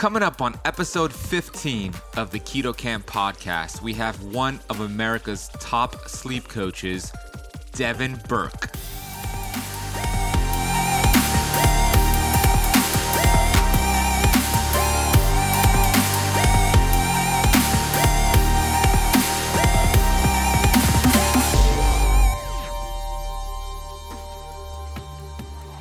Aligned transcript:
Coming 0.00 0.22
up 0.22 0.40
on 0.40 0.58
episode 0.64 1.12
15 1.12 1.92
of 2.16 2.30
the 2.30 2.40
Keto 2.40 2.74
Camp 2.74 3.04
podcast, 3.04 3.82
we 3.82 3.92
have 3.92 4.18
one 4.24 4.58
of 4.70 4.80
America's 4.80 5.48
top 5.60 6.08
sleep 6.08 6.48
coaches, 6.48 7.12
Devin 7.72 8.18
Burke. 8.26 8.70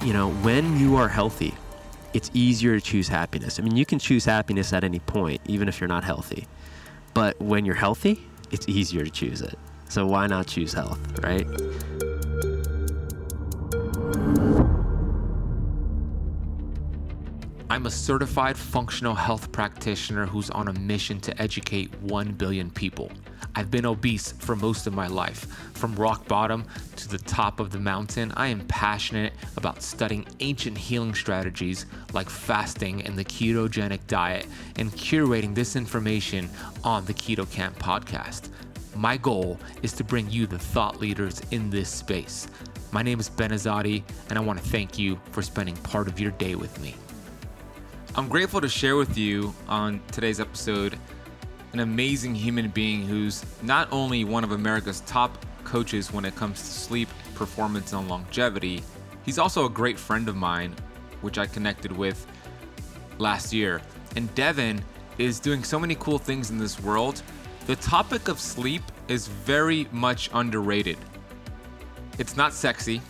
You 0.03 0.11
know, 0.11 0.31
when 0.41 0.77
you 0.77 0.97
are 0.97 1.07
healthy, 1.07 1.55
it's 2.13 2.31
easier 2.33 2.79
to 2.79 2.81
choose 2.81 3.07
happiness. 3.07 3.59
I 3.59 3.63
mean, 3.63 3.75
you 3.75 3.85
can 3.85 3.99
choose 3.99 4.25
happiness 4.25 4.73
at 4.73 4.83
any 4.83 4.99
point, 4.99 5.41
even 5.45 5.67
if 5.67 5.79
you're 5.79 5.87
not 5.87 6.03
healthy. 6.03 6.47
But 7.13 7.39
when 7.39 7.65
you're 7.65 7.75
healthy, 7.75 8.23
it's 8.51 8.67
easier 8.67 9.03
to 9.03 9.11
choose 9.11 9.41
it. 9.41 9.57
So 9.89 10.05
why 10.05 10.27
not 10.27 10.47
choose 10.47 10.73
health, 10.73 10.99
right? 11.23 11.47
I'm 17.71 17.85
a 17.85 17.91
certified 17.91 18.57
functional 18.57 19.13
health 19.13 19.51
practitioner 19.51 20.25
who's 20.25 20.49
on 20.49 20.67
a 20.67 20.73
mission 20.73 21.19
to 21.21 21.41
educate 21.41 21.93
1 22.01 22.31
billion 22.33 22.71
people. 22.71 23.11
I've 23.55 23.71
been 23.71 23.85
obese 23.85 24.31
for 24.33 24.55
most 24.55 24.87
of 24.87 24.93
my 24.93 25.07
life. 25.07 25.45
From 25.73 25.95
rock 25.95 26.27
bottom 26.27 26.65
to 26.95 27.07
the 27.07 27.17
top 27.17 27.59
of 27.59 27.71
the 27.71 27.79
mountain, 27.79 28.31
I 28.35 28.47
am 28.47 28.61
passionate 28.67 29.33
about 29.57 29.81
studying 29.81 30.25
ancient 30.39 30.77
healing 30.77 31.13
strategies 31.13 31.85
like 32.13 32.29
fasting 32.29 33.01
and 33.03 33.17
the 33.17 33.25
ketogenic 33.25 33.99
diet 34.07 34.47
and 34.77 34.91
curating 34.91 35.55
this 35.55 35.75
information 35.75 36.49
on 36.83 37.05
the 37.05 37.13
Keto 37.13 37.49
Camp 37.51 37.77
podcast. 37.79 38.49
My 38.95 39.17
goal 39.17 39.59
is 39.81 39.93
to 39.93 40.03
bring 40.03 40.29
you 40.29 40.45
the 40.45 40.59
thought 40.59 40.99
leaders 40.99 41.41
in 41.51 41.69
this 41.69 41.89
space. 41.89 42.47
My 42.91 43.03
name 43.03 43.19
is 43.19 43.29
Ben 43.29 43.51
Azadi, 43.51 44.03
and 44.29 44.37
I 44.37 44.41
want 44.41 44.61
to 44.61 44.69
thank 44.69 44.97
you 44.97 45.19
for 45.31 45.41
spending 45.41 45.75
part 45.77 46.07
of 46.07 46.19
your 46.19 46.31
day 46.31 46.55
with 46.55 46.79
me. 46.81 46.95
I'm 48.15 48.27
grateful 48.27 48.59
to 48.59 48.67
share 48.67 48.95
with 48.95 49.17
you 49.17 49.53
on 49.67 50.01
today's 50.11 50.39
episode 50.39 50.97
an 51.73 51.81
amazing 51.81 52.33
human 52.33 52.69
being 52.69 53.05
who's 53.05 53.45
not 53.61 53.87
only 53.91 54.23
one 54.23 54.43
of 54.43 54.51
America's 54.51 55.01
top 55.01 55.45
coaches 55.63 56.11
when 56.11 56.25
it 56.25 56.35
comes 56.35 56.59
to 56.59 56.65
sleep, 56.65 57.09
performance, 57.35 57.93
and 57.93 58.07
longevity, 58.07 58.83
he's 59.23 59.37
also 59.37 59.65
a 59.65 59.69
great 59.69 59.97
friend 59.97 60.27
of 60.27 60.35
mine, 60.35 60.75
which 61.21 61.37
I 61.37 61.45
connected 61.45 61.91
with 61.91 62.25
last 63.19 63.53
year. 63.53 63.81
And 64.15 64.33
Devin 64.33 64.83
is 65.17 65.39
doing 65.39 65.63
so 65.63 65.79
many 65.79 65.95
cool 65.95 66.17
things 66.17 66.49
in 66.49 66.57
this 66.57 66.79
world. 66.81 67.21
The 67.67 67.75
topic 67.75 68.27
of 68.29 68.39
sleep 68.39 68.81
is 69.07 69.27
very 69.27 69.87
much 69.91 70.29
underrated. 70.33 70.97
It's 72.17 72.35
not 72.35 72.53
sexy. 72.53 73.01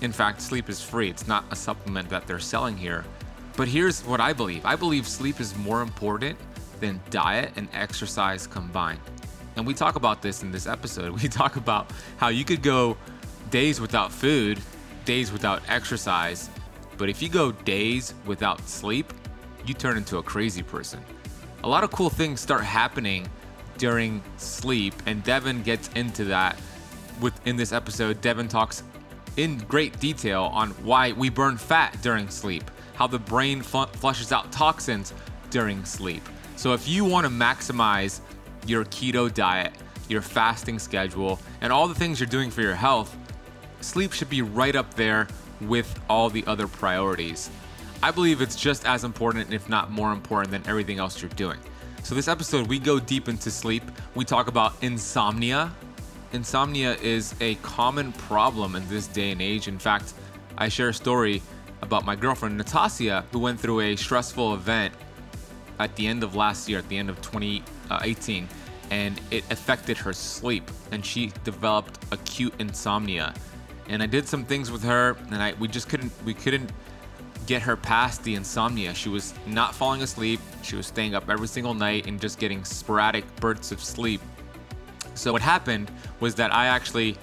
In 0.00 0.10
fact, 0.10 0.40
sleep 0.40 0.68
is 0.68 0.82
free. 0.82 1.10
It's 1.10 1.28
not 1.28 1.44
a 1.50 1.56
supplement 1.56 2.08
that 2.08 2.26
they're 2.26 2.38
selling 2.38 2.76
here. 2.76 3.04
But 3.56 3.68
here's 3.68 4.04
what 4.04 4.20
I 4.20 4.32
believe 4.32 4.64
I 4.64 4.74
believe 4.74 5.06
sleep 5.06 5.38
is 5.38 5.56
more 5.56 5.82
important 5.82 6.38
than 6.80 7.00
diet 7.10 7.52
and 7.56 7.68
exercise 7.72 8.46
combined. 8.46 9.00
And 9.56 9.66
we 9.66 9.74
talk 9.74 9.96
about 9.96 10.22
this 10.22 10.42
in 10.42 10.50
this 10.50 10.66
episode. 10.66 11.12
We 11.22 11.28
talk 11.28 11.56
about 11.56 11.90
how 12.16 12.28
you 12.28 12.44
could 12.44 12.62
go 12.62 12.96
days 13.50 13.80
without 13.80 14.12
food, 14.12 14.60
days 15.04 15.32
without 15.32 15.62
exercise, 15.68 16.48
but 16.96 17.08
if 17.08 17.22
you 17.22 17.28
go 17.28 17.52
days 17.52 18.14
without 18.26 18.60
sleep, 18.68 19.12
you 19.66 19.74
turn 19.74 19.96
into 19.96 20.18
a 20.18 20.22
crazy 20.22 20.62
person. 20.62 21.00
A 21.64 21.68
lot 21.68 21.84
of 21.84 21.90
cool 21.90 22.10
things 22.10 22.40
start 22.40 22.62
happening 22.62 23.28
during 23.78 24.22
sleep, 24.36 24.94
and 25.06 25.24
Devin 25.24 25.62
gets 25.62 25.88
into 25.94 26.24
that 26.24 26.58
within 27.20 27.56
this 27.56 27.72
episode. 27.72 28.20
Devin 28.20 28.48
talks 28.48 28.82
in 29.36 29.58
great 29.60 29.98
detail 29.98 30.50
on 30.52 30.70
why 30.84 31.12
we 31.12 31.30
burn 31.30 31.56
fat 31.56 31.96
during 32.02 32.28
sleep, 32.28 32.70
how 32.94 33.06
the 33.06 33.18
brain 33.18 33.62
fl- 33.62 33.84
flushes 33.84 34.32
out 34.32 34.52
toxins 34.52 35.14
during 35.48 35.84
sleep, 35.84 36.22
so 36.60 36.74
if 36.74 36.86
you 36.86 37.06
want 37.06 37.24
to 37.24 37.32
maximize 37.32 38.20
your 38.66 38.84
keto 38.84 39.32
diet, 39.32 39.72
your 40.10 40.20
fasting 40.20 40.78
schedule, 40.78 41.40
and 41.62 41.72
all 41.72 41.88
the 41.88 41.94
things 41.94 42.20
you're 42.20 42.26
doing 42.26 42.50
for 42.50 42.60
your 42.60 42.74
health, 42.74 43.16
sleep 43.80 44.12
should 44.12 44.28
be 44.28 44.42
right 44.42 44.76
up 44.76 44.92
there 44.92 45.26
with 45.62 45.98
all 46.10 46.28
the 46.28 46.44
other 46.46 46.68
priorities. 46.68 47.48
I 48.02 48.10
believe 48.10 48.42
it's 48.42 48.56
just 48.56 48.84
as 48.84 49.04
important, 49.04 49.54
if 49.54 49.70
not 49.70 49.90
more 49.90 50.12
important, 50.12 50.50
than 50.50 50.62
everything 50.66 50.98
else 50.98 51.22
you're 51.22 51.30
doing. 51.30 51.58
So, 52.02 52.14
this 52.14 52.28
episode, 52.28 52.66
we 52.66 52.78
go 52.78 53.00
deep 53.00 53.30
into 53.30 53.50
sleep. 53.50 53.84
We 54.14 54.26
talk 54.26 54.46
about 54.46 54.74
insomnia. 54.82 55.72
Insomnia 56.34 56.96
is 56.96 57.34
a 57.40 57.54
common 57.56 58.12
problem 58.12 58.76
in 58.76 58.86
this 58.86 59.06
day 59.06 59.30
and 59.30 59.40
age. 59.40 59.66
In 59.66 59.78
fact, 59.78 60.12
I 60.58 60.68
share 60.68 60.90
a 60.90 60.94
story 60.94 61.40
about 61.80 62.04
my 62.04 62.16
girlfriend, 62.16 62.58
Natasha, 62.58 63.24
who 63.32 63.38
went 63.38 63.58
through 63.58 63.80
a 63.80 63.96
stressful 63.96 64.52
event 64.52 64.92
at 65.80 65.96
the 65.96 66.06
end 66.06 66.22
of 66.22 66.36
last 66.36 66.68
year, 66.68 66.78
at 66.78 66.88
the 66.88 66.96
end 66.96 67.10
of 67.10 67.20
2018, 67.22 68.48
and 68.90 69.20
it 69.30 69.44
affected 69.50 69.96
her 69.96 70.12
sleep, 70.12 70.70
and 70.92 71.04
she 71.04 71.32
developed 71.42 71.98
acute 72.12 72.54
insomnia. 72.58 73.34
And 73.88 74.02
I 74.02 74.06
did 74.06 74.28
some 74.28 74.44
things 74.44 74.70
with 74.70 74.84
her, 74.84 75.16
and 75.30 75.42
I 75.42 75.54
we 75.58 75.66
just 75.66 75.88
couldn't 75.88 76.12
we 76.24 76.34
couldn't 76.34 76.70
get 77.46 77.62
her 77.62 77.76
past 77.76 78.22
the 78.22 78.34
insomnia. 78.34 78.94
She 78.94 79.08
was 79.08 79.34
not 79.46 79.74
falling 79.74 80.02
asleep. 80.02 80.38
She 80.62 80.76
was 80.76 80.86
staying 80.86 81.14
up 81.14 81.28
every 81.28 81.48
single 81.48 81.74
night 81.74 82.06
and 82.06 82.20
just 82.20 82.38
getting 82.38 82.62
sporadic 82.64 83.24
bursts 83.36 83.72
of 83.72 83.82
sleep. 83.82 84.20
So 85.14 85.32
what 85.32 85.42
happened 85.42 85.90
was 86.20 86.34
that 86.36 86.54
I 86.54 86.66
actually 86.66 87.16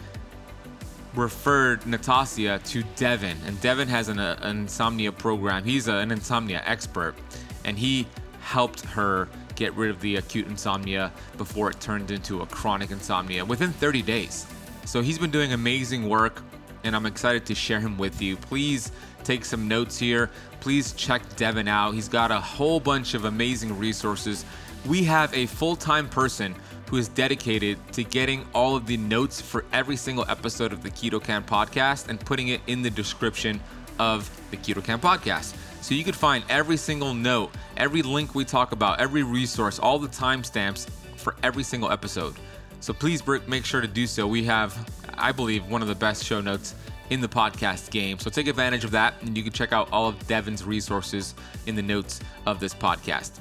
referred 1.16 1.86
Natasha 1.86 2.60
to 2.64 2.84
Devin, 2.96 3.38
and 3.46 3.60
Devin 3.62 3.88
has 3.88 4.10
an, 4.10 4.20
uh, 4.20 4.38
an 4.42 4.60
insomnia 4.60 5.12
program. 5.12 5.64
He's 5.64 5.88
a, 5.88 5.96
an 5.96 6.12
insomnia 6.12 6.62
expert, 6.66 7.16
and 7.64 7.78
he 7.78 8.08
helped 8.48 8.80
her 8.86 9.28
get 9.56 9.74
rid 9.76 9.90
of 9.90 10.00
the 10.00 10.16
acute 10.16 10.48
insomnia 10.48 11.12
before 11.38 11.70
it 11.70 11.78
turned 11.82 12.12
into 12.12 12.42
a 12.42 12.46
chronic 12.46 12.92
insomnia 12.92 13.44
within 13.44 13.74
30 13.74 14.02
days. 14.04 14.48
So 14.86 15.02
he's 15.02 15.20
been 15.20 15.32
doing 15.32 15.52
amazing 15.52 16.08
work 16.08 16.42
and 16.86 16.96
I'm 16.96 17.06
excited 17.06 17.46
to 17.48 17.54
share 17.54 17.82
him 17.82 17.98
with 17.98 18.22
you. 18.22 18.38
Please 18.38 18.94
take 19.26 19.44
some 19.44 19.68
notes 19.68 20.00
here. 20.00 20.30
Please 20.62 20.94
check 20.94 21.22
Devin 21.36 21.68
out. 21.68 21.94
He's 21.94 22.08
got 22.08 22.32
a 22.32 22.40
whole 22.40 22.80
bunch 22.80 23.16
of 23.16 23.26
amazing 23.26 23.78
resources. 23.78 24.46
We 24.86 25.04
have 25.04 25.34
a 25.34 25.48
full 25.48 25.76
time 25.76 26.08
person 26.08 26.56
who 26.90 26.96
is 26.96 27.10
dedicated 27.10 27.78
to 27.92 28.06
getting 28.06 28.46
all 28.56 28.78
of 28.78 28.88
the 28.88 28.96
notes 28.96 29.42
for 29.42 29.66
every 29.74 29.98
single 29.98 30.24
episode 30.30 30.72
of 30.72 30.84
the 30.84 30.90
Keto 30.90 31.22
Camp 31.22 31.50
podcast 31.50 32.08
and 32.08 32.18
putting 32.18 32.48
it 32.48 32.62
in 32.68 32.82
the 32.82 32.90
description 32.90 33.60
of 34.00 34.30
the 34.52 34.58
Keto 34.58 34.84
Camp 34.84 35.02
podcast. 35.02 35.56
So 35.82 35.96
you 35.96 36.04
could 36.04 36.16
find 36.16 36.44
every 36.50 36.78
single 36.78 37.14
note, 37.14 37.52
every 37.78 38.02
link 38.02 38.36
we 38.36 38.46
talk 38.46 38.72
about, 38.72 39.00
every 39.00 39.24
resource, 39.24 39.80
all 39.80 40.00
the 40.00 40.08
timestamps 40.08 40.90
for 41.16 41.36
every 41.44 41.64
single 41.64 41.92
episode. 41.92 42.36
So 42.80 42.94
please 42.94 43.26
make 43.48 43.66
sure 43.66 43.82
to 43.82 43.88
do 43.88 44.06
so. 44.08 44.28
We 44.28 44.44
have, 44.46 44.76
I 45.18 45.32
believe, 45.32 45.66
one 45.68 45.82
of 45.82 45.88
the 45.88 45.96
best 45.96 46.24
show 46.24 46.42
notes 46.42 46.76
in 47.10 47.22
the 47.22 47.28
podcast 47.28 47.90
game. 47.90 48.20
So 48.20 48.30
take 48.30 48.48
advantage 48.48 48.84
of 48.84 48.92
that, 48.92 49.16
and 49.22 49.38
you 49.38 49.44
can 49.44 49.54
check 49.54 49.72
out 49.72 49.90
all 49.92 50.08
of 50.10 50.28
Devin's 50.28 50.64
resources 50.64 51.36
in 51.66 51.76
the 51.76 51.82
notes 51.82 52.20
of 52.46 52.60
this 52.60 52.74
podcast. 52.74 53.40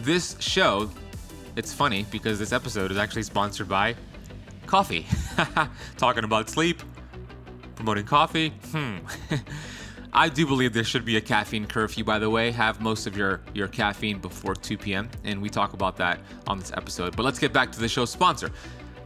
This 0.00 0.36
show, 0.40 0.90
it's 1.54 1.72
funny 1.72 2.06
because 2.10 2.38
this 2.38 2.52
episode 2.52 2.90
is 2.90 2.98
actually 2.98 3.22
sponsored 3.22 3.68
by 3.68 3.94
coffee. 4.66 5.06
Talking 5.96 6.24
about 6.24 6.50
sleep, 6.50 6.82
promoting 7.76 8.04
coffee. 8.04 8.52
Hmm. 8.72 8.96
I 10.12 10.30
do 10.30 10.46
believe 10.46 10.72
there 10.72 10.82
should 10.82 11.04
be 11.04 11.18
a 11.18 11.20
caffeine 11.20 11.66
curfew, 11.66 12.02
by 12.02 12.18
the 12.18 12.30
way. 12.30 12.50
Have 12.50 12.80
most 12.80 13.06
of 13.06 13.16
your, 13.16 13.42
your 13.52 13.68
caffeine 13.68 14.18
before 14.18 14.54
2 14.54 14.78
p.m., 14.78 15.10
and 15.24 15.42
we 15.42 15.50
talk 15.50 15.74
about 15.74 15.96
that 15.98 16.20
on 16.46 16.58
this 16.58 16.72
episode. 16.72 17.14
But 17.14 17.24
let's 17.24 17.38
get 17.38 17.52
back 17.52 17.70
to 17.72 17.78
the 17.78 17.88
show's 17.88 18.10
sponsor. 18.10 18.50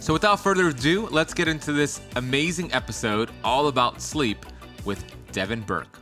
So, 0.00 0.12
without 0.12 0.40
further 0.40 0.68
ado, 0.68 1.08
let's 1.08 1.34
get 1.34 1.48
into 1.48 1.72
this 1.72 2.00
amazing 2.16 2.72
episode 2.72 3.30
all 3.44 3.68
about 3.68 4.00
sleep 4.00 4.46
with 4.84 5.04
Devin 5.32 5.60
Burke. 5.62 5.98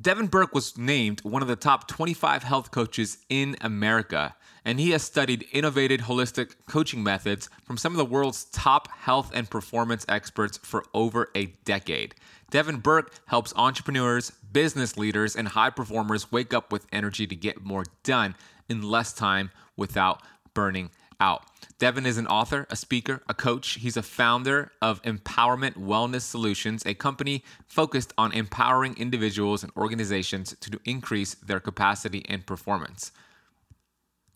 Devin 0.00 0.28
Burke 0.28 0.54
was 0.54 0.78
named 0.78 1.20
one 1.24 1.42
of 1.42 1.48
the 1.48 1.56
top 1.56 1.88
25 1.88 2.44
health 2.44 2.70
coaches 2.70 3.18
in 3.28 3.56
America. 3.60 4.36
and 4.64 4.78
he 4.78 4.90
has 4.90 5.02
studied 5.02 5.46
innovative 5.52 6.02
holistic 6.02 6.54
coaching 6.66 7.02
methods 7.02 7.48
from 7.64 7.78
some 7.78 7.92
of 7.92 7.96
the 7.96 8.04
world's 8.04 8.44
top 8.46 8.88
health 8.88 9.30
and 9.32 9.48
performance 9.48 10.04
experts 10.08 10.58
for 10.58 10.84
over 10.92 11.30
a 11.34 11.46
decade. 11.64 12.14
Devin 12.50 12.78
Burke 12.78 13.12
helps 13.26 13.52
entrepreneurs, 13.56 14.30
business 14.52 14.96
leaders, 14.96 15.36
and 15.36 15.48
high 15.48 15.70
performers 15.70 16.32
wake 16.32 16.54
up 16.54 16.72
with 16.72 16.86
energy 16.90 17.26
to 17.26 17.36
get 17.36 17.64
more 17.64 17.84
done 18.02 18.34
in 18.68 18.82
less 18.82 19.12
time 19.12 19.50
without 19.76 20.22
burning 20.54 20.90
out. 21.20 21.44
Devin 21.78 22.06
is 22.06 22.16
an 22.16 22.26
author, 22.26 22.66
a 22.70 22.76
speaker, 22.76 23.22
a 23.28 23.34
coach. 23.34 23.74
He's 23.74 23.96
a 23.96 24.02
founder 24.02 24.72
of 24.80 25.02
Empowerment 25.02 25.74
Wellness 25.74 26.22
Solutions, 26.22 26.82
a 26.86 26.94
company 26.94 27.44
focused 27.66 28.12
on 28.16 28.32
empowering 28.32 28.96
individuals 28.96 29.62
and 29.62 29.72
organizations 29.76 30.56
to 30.60 30.80
increase 30.84 31.34
their 31.34 31.60
capacity 31.60 32.24
and 32.28 32.46
performance. 32.46 33.12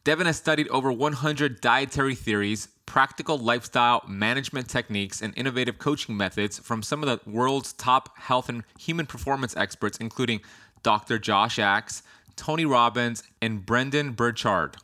Devin 0.05 0.27
has 0.27 0.37
studied 0.37 0.69
over 0.69 0.93
100 0.93 1.61
dietary 1.61 2.15
theories, 2.15 2.69
practical 2.87 3.39
lifestyle 3.39 4.03
management 4.09 4.69
techniques, 4.69 5.23
and 5.23 5.33
innovative 5.37 5.79
coaching 5.79 6.17
methods 6.17 6.59
from 6.59 6.83
some 6.83 7.03
of 7.03 7.09
the 7.09 7.31
world's 7.31 7.73
top 7.73 8.17
health 8.19 8.49
and 8.49 8.65
human 8.79 9.07
performance 9.07 9.57
experts, 9.57 9.99
including 9.99 10.41
Dr. 10.83 11.19
Josh 11.19 11.59
Axe, 11.59 12.03
Tony 12.37 12.65
Robbins, 12.65 13.23
and 13.41 13.65
Brendon 13.65 14.13
Burchard. 14.13 14.77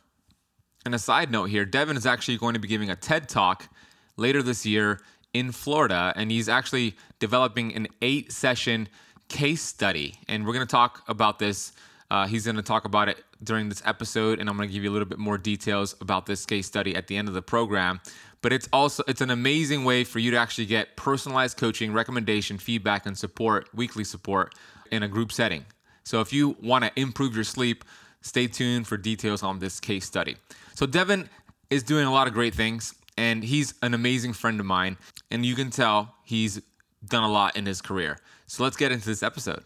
And 0.85 0.95
a 0.95 0.99
side 0.99 1.29
note 1.31 1.49
here 1.49 1.65
Devin 1.65 1.97
is 1.97 2.05
actually 2.05 2.37
going 2.37 2.53
to 2.53 2.59
be 2.59 2.67
giving 2.67 2.89
a 2.89 2.95
TED 2.95 3.27
talk 3.27 3.69
later 4.17 4.41
this 4.41 4.65
year 4.65 5.01
in 5.33 5.51
Florida, 5.51 6.13
and 6.15 6.31
he's 6.31 6.49
actually 6.49 6.95
developing 7.19 7.75
an 7.75 7.87
eight 8.01 8.31
session 8.31 8.87
case 9.27 9.61
study. 9.61 10.15
And 10.27 10.45
we're 10.45 10.53
going 10.53 10.65
to 10.65 10.71
talk 10.71 11.03
about 11.07 11.39
this. 11.39 11.71
Uh, 12.11 12.25
he's 12.25 12.45
going 12.45 12.55
to 12.55 12.63
talk 12.63 12.85
about 12.85 13.07
it 13.07 13.23
during 13.43 13.69
this 13.69 13.81
episode, 13.85 14.39
and 14.39 14.49
I'm 14.49 14.57
going 14.57 14.67
to 14.67 14.73
give 14.73 14.83
you 14.83 14.89
a 14.89 14.93
little 14.93 15.07
bit 15.07 15.19
more 15.19 15.37
details 15.37 15.95
about 16.01 16.25
this 16.25 16.45
case 16.45 16.65
study 16.65 16.95
at 16.95 17.07
the 17.07 17.15
end 17.15 17.27
of 17.27 17.33
the 17.33 17.41
program. 17.41 18.01
But 18.41 18.53
it's 18.53 18.67
also 18.71 19.03
it's 19.07 19.21
an 19.21 19.29
amazing 19.29 19.83
way 19.83 20.03
for 20.03 20.19
you 20.19 20.31
to 20.31 20.37
actually 20.37 20.65
get 20.65 20.95
personalized 20.95 21.57
coaching, 21.57 21.93
recommendation, 21.93 22.57
feedback, 22.57 23.05
and 23.05 23.17
support, 23.17 23.69
weekly 23.73 24.03
support 24.03 24.55
in 24.91 25.03
a 25.03 25.07
group 25.07 25.31
setting. 25.31 25.65
So 26.03 26.21
if 26.21 26.33
you 26.33 26.55
want 26.61 26.85
to 26.85 26.91
improve 26.95 27.35
your 27.35 27.43
sleep, 27.43 27.83
stay 28.21 28.47
tuned 28.47 28.87
for 28.87 28.97
details 28.97 29.43
on 29.43 29.59
this 29.59 29.79
case 29.79 30.05
study. 30.05 30.37
So 30.73 30.85
Devin 30.85 31.29
is 31.69 31.83
doing 31.83 32.05
a 32.05 32.11
lot 32.11 32.27
of 32.27 32.33
great 32.33 32.55
things, 32.55 32.95
and 33.17 33.43
he's 33.43 33.73
an 33.83 33.93
amazing 33.93 34.33
friend 34.33 34.59
of 34.59 34.65
mine, 34.65 34.97
and 35.29 35.45
you 35.45 35.53
can 35.53 35.69
tell 35.69 36.15
he's 36.23 36.61
done 37.05 37.23
a 37.23 37.31
lot 37.31 37.55
in 37.55 37.65
his 37.65 37.81
career. 37.81 38.17
So 38.47 38.63
let's 38.63 38.77
get 38.77 38.91
into 38.91 39.05
this 39.05 39.21
episode. 39.21 39.63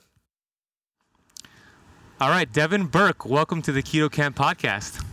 All 2.21 2.29
right, 2.29 2.51
Devin 2.51 2.85
Burke, 2.85 3.25
welcome 3.25 3.61
to 3.63 3.71
the 3.71 3.83
Keto 3.83 4.09
Camp 4.11 4.35
podcast. 4.37 5.03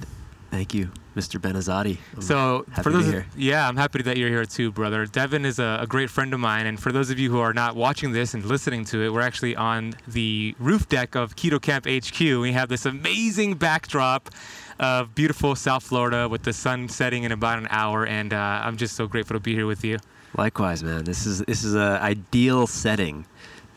Thank 0.50 0.74
you, 0.74 0.90
Mr. 1.16 1.40
Ben 1.40 1.54
Azadi. 1.54 1.98
I'm 2.14 2.22
So 2.22 2.64
happy 2.70 2.82
for 2.82 2.90
to 2.90 2.98
be 2.98 3.02
those, 3.04 3.12
here. 3.12 3.26
yeah, 3.36 3.66
I'm 3.68 3.76
happy 3.76 4.02
that 4.02 4.16
you're 4.16 4.28
here 4.28 4.44
too, 4.44 4.70
brother. 4.70 5.06
Devin 5.06 5.44
is 5.44 5.58
a, 5.58 5.78
a 5.82 5.86
great 5.86 6.10
friend 6.10 6.32
of 6.34 6.40
mine, 6.40 6.66
and 6.66 6.78
for 6.78 6.92
those 6.92 7.10
of 7.10 7.18
you 7.18 7.30
who 7.30 7.38
are 7.40 7.52
not 7.52 7.74
watching 7.74 8.12
this 8.12 8.34
and 8.34 8.44
listening 8.44 8.84
to 8.86 9.02
it, 9.04 9.12
we're 9.12 9.20
actually 9.22 9.56
on 9.56 9.94
the 10.06 10.54
roof 10.58 10.88
deck 10.88 11.14
of 11.14 11.34
Keto 11.36 11.60
Camp 11.60 11.86
HQ. 11.86 12.20
We 12.20 12.52
have 12.52 12.68
this 12.68 12.84
amazing 12.86 13.54
backdrop 13.54 14.30
of 14.78 15.14
beautiful 15.14 15.54
South 15.56 15.82
Florida 15.82 16.28
with 16.28 16.42
the 16.42 16.52
sun 16.52 16.88
setting 16.88 17.24
in 17.24 17.32
about 17.32 17.58
an 17.58 17.66
hour, 17.70 18.06
and 18.06 18.32
uh, 18.32 18.36
I'm 18.64 18.76
just 18.76 18.94
so 18.94 19.06
grateful 19.06 19.34
to 19.36 19.40
be 19.40 19.54
here 19.54 19.66
with 19.66 19.84
you. 19.84 19.98
Likewise, 20.36 20.84
man. 20.84 21.04
This 21.04 21.26
is 21.26 21.40
this 21.40 21.64
is 21.64 21.74
a 21.74 21.98
ideal 22.00 22.68
setting 22.68 23.26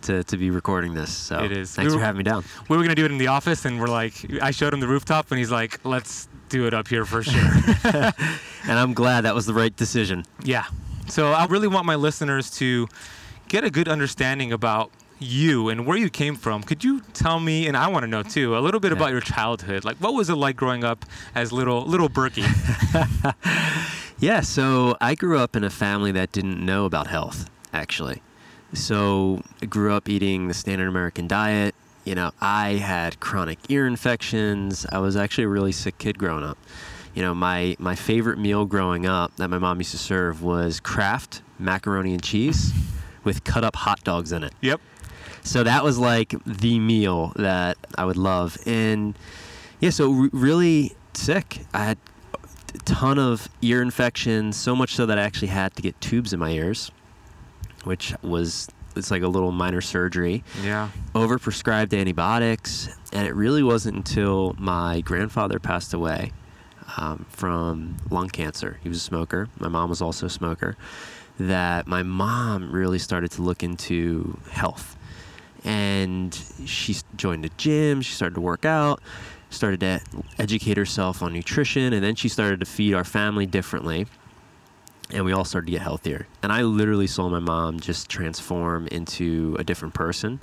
to, 0.03 0.23
to 0.25 0.37
be 0.37 0.49
recording 0.49 0.93
this. 0.93 1.11
So 1.11 1.43
It 1.43 1.51
is. 1.51 1.73
Thanks 1.75 1.91
We 1.93 1.99
for 1.99 2.03
having 2.05 2.17
me 2.19 2.23
down. 2.23 2.43
We 2.69 2.77
were 2.77 2.83
gonna 2.83 2.95
do 2.95 3.05
it 3.05 3.11
in 3.11 3.17
the 3.17 3.27
office, 3.27 3.65
and 3.65 3.79
we're 3.79 3.87
like, 3.87 4.13
I 4.41 4.51
showed 4.51 4.73
him 4.73 4.79
the 4.79 4.87
rooftop, 4.87 5.31
and 5.31 5.37
he's 5.39 5.51
like, 5.51 5.79
let's 5.85 6.27
do 6.49 6.67
it 6.67 6.73
up 6.73 6.87
here 6.87 7.05
for 7.05 7.23
sure. 7.23 7.51
And 8.65 8.79
I'm 8.79 8.93
glad 8.93 9.21
that 9.25 9.35
was 9.35 9.45
the 9.45 9.53
right 9.53 9.75
decision. 9.75 10.23
Yeah. 10.41 10.63
So 11.09 11.33
I 11.33 11.45
really 11.47 11.67
want 11.67 11.85
my 11.85 11.95
listeners 11.95 12.49
to 12.59 12.87
get 13.49 13.65
a 13.65 13.69
good 13.69 13.89
understanding 13.89 14.53
about 14.53 14.89
you 15.19 15.67
and 15.67 15.85
where 15.85 15.97
you 15.97 16.09
came 16.09 16.35
from. 16.37 16.63
Could 16.63 16.81
you 16.83 17.01
tell 17.13 17.41
me, 17.41 17.67
and 17.67 17.75
I 17.75 17.87
want 17.89 18.03
to 18.03 18.07
know 18.07 18.23
too, 18.23 18.57
a 18.57 18.59
little 18.59 18.79
bit 18.79 18.91
Yeah. 18.91 18.97
about 18.97 19.11
your 19.11 19.19
childhood? 19.19 19.83
Like, 19.83 19.97
what 19.97 20.13
was 20.13 20.29
it 20.29 20.35
like 20.35 20.55
growing 20.55 20.85
up 20.85 21.05
as 21.35 21.51
little 21.51 21.85
little 21.85 22.07
Berkey? 22.09 22.45
Yeah, 24.19 24.39
so 24.41 24.95
I 25.01 25.15
grew 25.15 25.37
up 25.39 25.53
in 25.57 25.65
a 25.65 25.69
family 25.69 26.13
that 26.13 26.31
didn't 26.31 26.65
know 26.65 26.85
about 26.85 27.07
health, 27.07 27.49
actually. 27.73 28.21
So 28.73 29.41
I 29.61 29.65
grew 29.65 29.93
up 29.93 30.09
eating 30.09 30.47
the 30.47 30.53
standard 30.53 30.87
American 30.87 31.27
diet. 31.27 31.75
You 32.05 32.15
know, 32.15 32.31
I 32.41 32.73
had 32.73 33.19
chronic 33.19 33.59
ear 33.69 33.87
infections. 33.87 34.85
I 34.91 34.99
was 34.99 35.15
actually 35.15 35.45
a 35.45 35.49
really 35.49 35.71
sick 35.71 35.97
kid 35.97 36.17
growing 36.17 36.43
up. 36.43 36.57
You 37.13 37.21
know, 37.21 37.33
my, 37.35 37.75
my 37.79 37.95
favorite 37.95 38.39
meal 38.39 38.65
growing 38.65 39.05
up 39.05 39.35
that 39.37 39.49
my 39.49 39.59
mom 39.59 39.79
used 39.79 39.91
to 39.91 39.97
serve 39.97 40.41
was 40.41 40.79
Kraft 40.79 41.41
macaroni 41.59 42.13
and 42.13 42.21
cheese 42.23 42.73
with 43.23 43.43
cut 43.43 43.63
up 43.63 43.75
hot 43.75 44.03
dogs 44.03 44.31
in 44.31 44.43
it. 44.43 44.53
yep. 44.61 44.81
So 45.43 45.63
that 45.63 45.83
was 45.83 45.99
like 45.99 46.33
the 46.45 46.79
meal 46.79 47.33
that 47.35 47.77
I 47.97 48.05
would 48.05 48.17
love. 48.17 48.57
And 48.65 49.17
yeah, 49.79 49.89
so 49.89 50.09
re- 50.09 50.29
really 50.31 50.95
sick. 51.13 51.59
I 51.73 51.83
had 51.83 51.97
a 52.73 52.77
ton 52.79 53.19
of 53.19 53.49
ear 53.61 53.81
infections, 53.81 54.55
so 54.55 54.75
much 54.75 54.95
so 54.95 55.05
that 55.05 55.19
I 55.19 55.21
actually 55.21 55.49
had 55.49 55.75
to 55.75 55.81
get 55.81 55.99
tubes 56.01 56.31
in 56.33 56.39
my 56.39 56.51
ears, 56.51 56.91
which 57.83 58.13
was 58.21 58.67
it's 58.95 59.09
like 59.09 59.23
a 59.23 59.27
little 59.27 59.51
minor 59.51 59.81
surgery. 59.81 60.43
Yeah. 60.61 60.89
Overprescribed 61.15 61.97
antibiotics, 61.97 62.89
and 63.11 63.27
it 63.27 63.35
really 63.35 63.63
wasn't 63.63 63.95
until 63.95 64.55
my 64.59 65.01
grandfather 65.01 65.59
passed 65.59 65.93
away 65.93 66.31
um, 66.97 67.25
from 67.29 67.97
lung 68.09 68.29
cancer. 68.29 68.79
He 68.83 68.89
was 68.89 68.97
a 68.97 69.01
smoker. 69.01 69.49
My 69.59 69.67
mom 69.67 69.89
was 69.89 70.01
also 70.01 70.27
a 70.27 70.29
smoker. 70.29 70.77
That 71.39 71.87
my 71.87 72.03
mom 72.03 72.71
really 72.71 72.99
started 72.99 73.31
to 73.31 73.41
look 73.41 73.63
into 73.63 74.37
health 74.51 74.95
and 75.63 76.35
she 76.65 76.95
joined 77.15 77.45
a 77.45 77.49
gym 77.57 78.01
she 78.01 78.13
started 78.13 78.35
to 78.35 78.41
work 78.41 78.65
out 78.65 79.01
started 79.49 79.79
to 79.79 80.01
educate 80.37 80.77
herself 80.77 81.21
on 81.21 81.31
nutrition 81.31 81.93
and 81.93 82.03
then 82.03 82.15
she 82.15 82.27
started 82.27 82.59
to 82.59 82.65
feed 82.65 82.93
our 82.93 83.03
family 83.03 83.45
differently 83.45 84.05
and 85.13 85.25
we 85.25 85.31
all 85.31 85.45
started 85.45 85.67
to 85.67 85.71
get 85.71 85.81
healthier. 85.81 86.27
And 86.41 86.51
i 86.51 86.61
literally 86.61 87.07
saw 87.07 87.29
my 87.29 87.39
mom 87.39 87.79
just 87.79 88.09
transform 88.09 88.87
into 88.87 89.55
a 89.59 89.63
different 89.63 89.93
person. 89.93 90.39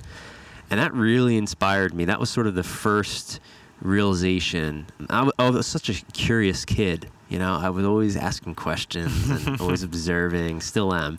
And 0.69 0.79
that 0.79 0.93
really 0.93 1.37
inspired 1.37 1.93
me. 1.93 2.05
That 2.05 2.19
was 2.19 2.29
sort 2.29 2.47
of 2.47 2.55
the 2.55 2.63
first 2.63 3.39
realization. 3.81 4.87
I 5.09 5.49
was 5.49 5.67
such 5.67 5.89
a 5.89 5.93
curious 6.13 6.65
kid 6.65 7.09
you 7.31 7.39
know? 7.39 7.55
I 7.55 7.69
was 7.69 7.85
always 7.85 8.15
asking 8.15 8.55
questions 8.55 9.29
and 9.29 9.59
always 9.61 9.81
observing 9.81 10.61
still 10.61 10.93
am. 10.93 11.17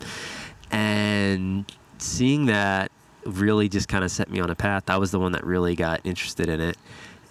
And 0.71 1.65
seeing 1.97 2.45
that 2.45 2.91
really 3.25 3.67
just 3.67 3.87
kind 3.87 4.03
of 4.03 4.11
set 4.11 4.29
me 4.29 4.39
on 4.39 4.49
a 4.49 4.55
path. 4.55 4.89
I 4.89 4.97
was 4.97 5.11
the 5.11 5.19
one 5.19 5.31
that 5.31 5.43
really 5.43 5.75
got 5.75 6.01
interested 6.03 6.49
in 6.49 6.61
it 6.61 6.77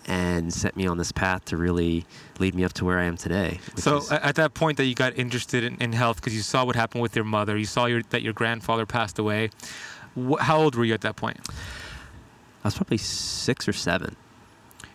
and 0.06 0.52
set 0.52 0.76
me 0.76 0.86
on 0.86 0.98
this 0.98 1.12
path 1.12 1.44
to 1.46 1.56
really 1.56 2.04
lead 2.38 2.54
me 2.54 2.64
up 2.64 2.72
to 2.74 2.84
where 2.84 2.98
I 2.98 3.04
am 3.04 3.16
today. 3.16 3.60
So 3.76 3.98
is- 3.98 4.10
at 4.12 4.34
that 4.36 4.54
point 4.54 4.76
that 4.78 4.84
you 4.86 4.94
got 4.94 5.16
interested 5.16 5.64
in, 5.64 5.76
in 5.80 5.92
health 5.92 6.16
because 6.16 6.34
you 6.34 6.42
saw 6.42 6.64
what 6.64 6.76
happened 6.76 7.02
with 7.02 7.14
your 7.16 7.24
mother, 7.24 7.56
you 7.56 7.64
saw 7.66 7.86
your, 7.86 8.02
that 8.10 8.22
your 8.22 8.32
grandfather 8.32 8.86
passed 8.86 9.18
away. 9.18 9.50
Wh- 10.16 10.40
how 10.40 10.58
old 10.60 10.74
were 10.74 10.84
you 10.84 10.94
at 10.94 11.02
that 11.02 11.16
point? 11.16 11.38
I 11.48 12.68
was 12.68 12.74
probably 12.74 12.98
six 12.98 13.66
or 13.68 13.72
seven. 13.72 14.16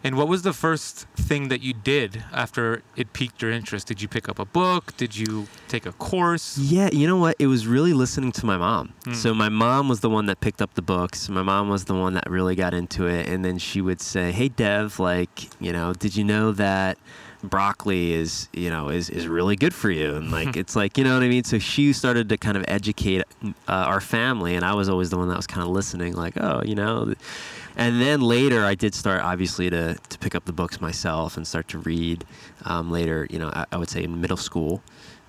And 0.03 0.15
what 0.15 0.27
was 0.27 0.43
the 0.43 0.53
first 0.53 1.07
thing 1.15 1.47
that 1.49 1.61
you 1.61 1.73
did 1.73 2.23
after 2.31 2.83
it 2.95 3.13
piqued 3.13 3.41
your 3.41 3.51
interest? 3.51 3.87
Did 3.87 4.01
you 4.01 4.07
pick 4.07 4.29
up 4.29 4.39
a 4.39 4.45
book? 4.45 4.95
Did 4.97 5.17
you 5.17 5.47
take 5.67 5.85
a 5.85 5.91
course? 5.91 6.57
Yeah, 6.57 6.89
you 6.91 7.07
know 7.07 7.17
what? 7.17 7.35
It 7.39 7.47
was 7.47 7.65
really 7.67 7.93
listening 7.93 8.31
to 8.33 8.45
my 8.45 8.57
mom. 8.57 8.93
Hmm. 9.03 9.13
So 9.13 9.33
my 9.33 9.49
mom 9.49 9.89
was 9.89 10.01
the 10.01 10.09
one 10.09 10.27
that 10.27 10.39
picked 10.39 10.61
up 10.61 10.75
the 10.75 10.81
books. 10.81 11.29
My 11.29 11.41
mom 11.41 11.69
was 11.69 11.85
the 11.85 11.95
one 11.95 12.13
that 12.13 12.29
really 12.29 12.55
got 12.55 12.73
into 12.73 13.07
it. 13.07 13.27
And 13.27 13.43
then 13.43 13.57
she 13.57 13.81
would 13.81 13.99
say, 13.99 14.31
"Hey, 14.31 14.49
Dev, 14.49 14.99
like, 14.99 15.49
you 15.59 15.73
know, 15.73 15.93
did 15.93 16.15
you 16.15 16.23
know 16.23 16.51
that 16.53 16.97
broccoli 17.43 18.13
is, 18.13 18.49
you 18.53 18.69
know, 18.69 18.89
is 18.89 19.09
is 19.09 19.27
really 19.27 19.55
good 19.55 19.73
for 19.73 19.89
you?" 19.89 20.15
And 20.15 20.31
like, 20.31 20.55
it's 20.61 20.75
like, 20.75 20.97
you 20.97 21.03
know 21.03 21.15
what 21.15 21.23
I 21.23 21.27
mean. 21.27 21.43
So 21.43 21.57
she 21.59 21.91
started 21.91 22.29
to 22.29 22.37
kind 22.37 22.55
of 22.55 22.63
educate 22.67 23.23
uh, 23.43 23.51
our 23.67 24.01
family, 24.01 24.55
and 24.55 24.63
I 24.63 24.73
was 24.75 24.89
always 24.89 25.09
the 25.09 25.17
one 25.17 25.27
that 25.29 25.37
was 25.37 25.47
kind 25.47 25.63
of 25.63 25.69
listening, 25.69 26.13
like, 26.13 26.37
"Oh, 26.37 26.61
you 26.63 26.75
know." 26.75 27.15
And 27.77 28.01
then 28.01 28.22
later, 28.22 28.65
I 28.65 28.74
did 28.74 28.96
start 28.96 29.22
obviously 29.22 29.69
to, 29.69 29.96
to 30.10 30.17
pick 30.17 30.34
up 30.34 30.46
the 30.46 30.51
books 30.51 30.81
myself 30.81 31.38
and 31.38 31.48
start 31.48 31.67
to 31.69 31.77
read. 31.77 32.25
Um, 32.65 32.89
later, 32.91 33.27
you 33.29 33.38
know, 33.38 33.50
I, 33.50 33.65
I 33.72 33.77
would 33.77 33.89
say 33.89 34.03
in 34.03 34.19
middle 34.19 34.36
school, 34.36 34.81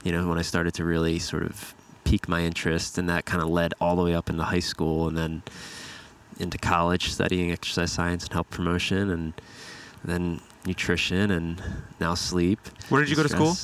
you 0.03 0.13
know, 0.13 0.27
when 0.27 0.39
I 0.39 0.43
started 0.43 0.73
to 0.75 0.85
really 0.85 1.19
sort 1.19 1.43
of 1.43 1.75
pique 2.05 2.27
my 2.27 2.41
interest, 2.41 2.97
and 2.97 3.07
that 3.11 3.27
kind 3.27 3.43
of 3.43 3.51
led 3.51 3.75
all 3.83 3.97
the 3.97 4.03
way 4.03 4.15
up 4.15 4.31
into 4.31 4.43
high 4.43 4.61
school, 4.61 5.09
and 5.09 5.17
then 5.17 5.43
into 6.41 6.57
college, 6.57 7.13
studying 7.13 7.53
exercise 7.53 7.93
science 7.93 8.25
and 8.25 8.33
health 8.33 8.49
promotion, 8.49 9.11
and 9.11 9.35
then 10.03 10.41
nutrition, 10.65 11.31
and 11.31 11.63
now 12.01 12.15
sleep. 12.15 12.61
Where 12.89 13.03
did 13.03 13.11
you 13.11 13.17
go 13.17 13.25
to 13.25 13.29
school? 13.29 13.55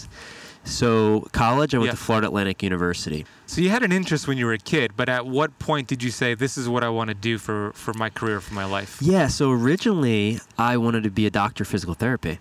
So 0.65 1.29
college, 1.33 1.75
I 1.75 1.79
went 1.79 1.87
Yeah. 1.89 1.91
to 1.93 1.97
Florida 1.99 2.27
Atlantic 2.29 2.63
University. 2.63 3.27
So 3.47 3.61
you 3.61 3.69
had 3.69 3.83
an 3.83 3.93
interest 3.93 4.27
when 4.27 4.39
you 4.39 4.47
were 4.47 4.55
a 4.55 4.59
kid, 4.59 4.93
but 4.97 5.09
at 5.09 5.27
what 5.27 5.59
point 5.59 5.87
did 5.89 6.03
you 6.03 6.11
say 6.11 6.35
this 6.35 6.57
is 6.57 6.69
what 6.69 6.83
I 6.83 6.89
want 6.89 7.09
to 7.09 7.15
do 7.15 7.39
for 7.39 7.73
for 7.75 7.93
my 7.95 8.09
career, 8.11 8.41
for 8.41 8.55
my 8.55 8.65
life? 8.65 8.99
Yeah, 9.01 9.27
so 9.29 9.51
originally 9.51 10.41
I 10.59 10.77
wanted 10.79 11.03
to 11.05 11.11
be 11.11 11.27
a 11.27 11.31
doctor 11.31 11.65
of 11.65 11.69
physical 11.69 11.95
therapy. 11.95 12.39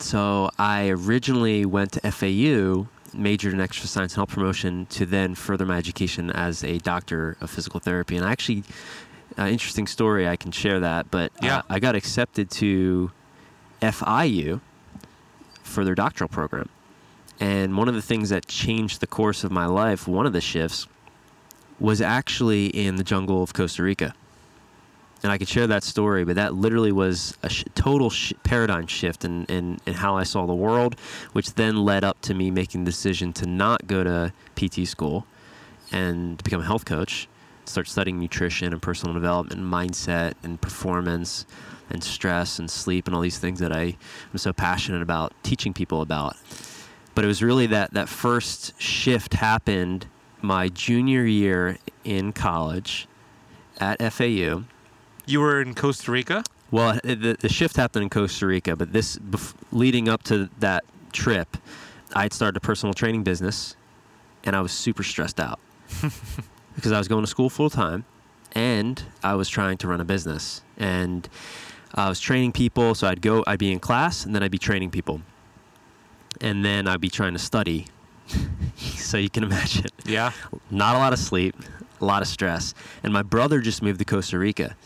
So 0.00 0.50
I 0.58 0.88
originally 0.88 1.64
went 1.66 1.92
to 1.92 2.00
FAU, 2.10 2.86
majored 3.14 3.52
in 3.52 3.60
exercise 3.60 3.90
science 3.90 4.12
and 4.14 4.16
health 4.20 4.30
promotion, 4.30 4.86
to 4.86 5.04
then 5.06 5.34
further 5.34 5.66
my 5.66 5.76
education 5.76 6.30
as 6.30 6.64
a 6.64 6.78
doctor 6.78 7.36
of 7.40 7.50
physical 7.50 7.78
therapy. 7.78 8.16
And 8.16 8.24
I 8.26 8.32
actually, 8.32 8.64
uh, 9.38 9.42
interesting 9.46 9.86
story, 9.86 10.26
I 10.26 10.36
can 10.36 10.50
share 10.50 10.80
that. 10.80 11.10
But 11.10 11.30
Yeah. 11.42 11.58
uh, 11.58 11.62
I 11.68 11.78
got 11.78 11.94
accepted 11.94 12.50
to 12.52 13.12
FIU 13.82 14.60
for 15.62 15.84
their 15.84 15.94
doctoral 15.94 16.28
program. 16.28 16.68
And 17.42 17.76
one 17.76 17.88
of 17.88 17.94
the 17.96 18.02
things 18.02 18.28
that 18.28 18.46
changed 18.46 19.00
the 19.00 19.06
course 19.08 19.42
of 19.42 19.50
my 19.50 19.66
life, 19.66 20.06
one 20.06 20.26
of 20.26 20.32
the 20.32 20.40
shifts, 20.40 20.86
was 21.80 22.00
actually 22.00 22.66
in 22.66 22.94
the 22.94 23.02
jungle 23.02 23.42
of 23.42 23.52
Costa 23.52 23.82
Rica. 23.82 24.14
And 25.24 25.32
I 25.32 25.38
could 25.38 25.48
share 25.48 25.66
that 25.66 25.82
story, 25.82 26.24
but 26.24 26.36
that 26.36 26.54
literally 26.54 26.92
was 26.92 27.36
a 27.42 27.48
sh- 27.48 27.64
total 27.74 28.10
sh- 28.10 28.32
paradigm 28.44 28.86
shift 28.86 29.24
in, 29.24 29.44
in, 29.46 29.80
in 29.86 29.94
how 29.94 30.16
I 30.16 30.22
saw 30.22 30.46
the 30.46 30.54
world, 30.54 30.94
which 31.32 31.54
then 31.54 31.84
led 31.84 32.04
up 32.04 32.20
to 32.22 32.34
me 32.34 32.52
making 32.52 32.84
the 32.84 32.92
decision 32.92 33.32
to 33.32 33.46
not 33.46 33.88
go 33.88 34.04
to 34.04 34.32
PT 34.54 34.86
school 34.86 35.26
and 35.90 36.40
become 36.44 36.60
a 36.60 36.64
health 36.64 36.84
coach, 36.84 37.26
start 37.64 37.88
studying 37.88 38.20
nutrition 38.20 38.72
and 38.72 38.80
personal 38.80 39.14
development, 39.14 39.60
and 39.60 39.72
mindset 39.72 40.34
and 40.44 40.60
performance 40.60 41.44
and 41.90 42.04
stress 42.04 42.60
and 42.60 42.70
sleep 42.70 43.08
and 43.08 43.16
all 43.16 43.20
these 43.20 43.38
things 43.40 43.58
that 43.58 43.72
I 43.72 43.96
am 44.30 44.38
so 44.38 44.52
passionate 44.52 45.02
about 45.02 45.32
teaching 45.42 45.74
people 45.74 46.02
about. 46.02 46.36
But 47.14 47.24
it 47.24 47.26
was 47.26 47.42
really 47.42 47.66
that 47.66 47.92
that 47.94 48.08
first 48.08 48.80
shift 48.80 49.34
happened 49.34 50.06
my 50.40 50.68
junior 50.68 51.24
year 51.24 51.78
in 52.04 52.32
college 52.32 53.06
at 53.78 54.00
FAU. 54.12 54.64
You 55.26 55.40
were 55.40 55.60
in 55.60 55.74
Costa 55.74 56.10
Rica? 56.10 56.42
Well, 56.70 56.98
the, 57.04 57.36
the 57.38 57.48
shift 57.48 57.76
happened 57.76 58.04
in 58.04 58.10
Costa 58.10 58.46
Rica, 58.46 58.76
but 58.76 58.92
this 58.92 59.16
bef- 59.18 59.54
leading 59.70 60.08
up 60.08 60.22
to 60.24 60.48
that 60.58 60.84
trip, 61.12 61.56
I 62.14 62.22
had 62.22 62.32
started 62.32 62.56
a 62.56 62.60
personal 62.60 62.94
training 62.94 63.22
business, 63.24 63.76
and 64.44 64.56
I 64.56 64.60
was 64.62 64.72
super 64.72 65.02
stressed 65.02 65.38
out 65.38 65.60
because 66.74 66.92
I 66.92 66.98
was 66.98 67.08
going 67.08 67.22
to 67.22 67.30
school 67.30 67.50
full 67.50 67.70
time, 67.70 68.04
and 68.52 69.02
I 69.22 69.34
was 69.34 69.48
trying 69.48 69.76
to 69.78 69.88
run 69.88 70.00
a 70.00 70.04
business, 70.04 70.62
and 70.78 71.28
I 71.94 72.08
was 72.08 72.20
training 72.20 72.52
people. 72.52 72.94
So 72.94 73.06
I'd 73.06 73.20
go, 73.20 73.44
I'd 73.46 73.58
be 73.58 73.70
in 73.70 73.78
class, 73.78 74.24
and 74.24 74.34
then 74.34 74.42
I'd 74.42 74.50
be 74.50 74.58
training 74.58 74.90
people, 74.90 75.20
and 76.40 76.64
then 76.64 76.88
I'd 76.88 77.00
be 77.00 77.10
trying 77.10 77.32
to 77.34 77.38
study. 77.38 77.86
so 78.76 79.16
you 79.18 79.28
can 79.28 79.44
imagine 79.44 79.86
Yeah. 80.06 80.32
not 80.70 80.94
a 80.94 80.98
lot 80.98 81.12
of 81.12 81.18
sleep, 81.18 81.54
a 82.00 82.04
lot 82.04 82.22
of 82.22 82.28
stress. 82.28 82.74
And 83.02 83.12
my 83.12 83.22
brother 83.22 83.60
just 83.60 83.82
moved 83.82 83.98
to 83.98 84.04
Costa 84.04 84.38
Rica. 84.38 84.76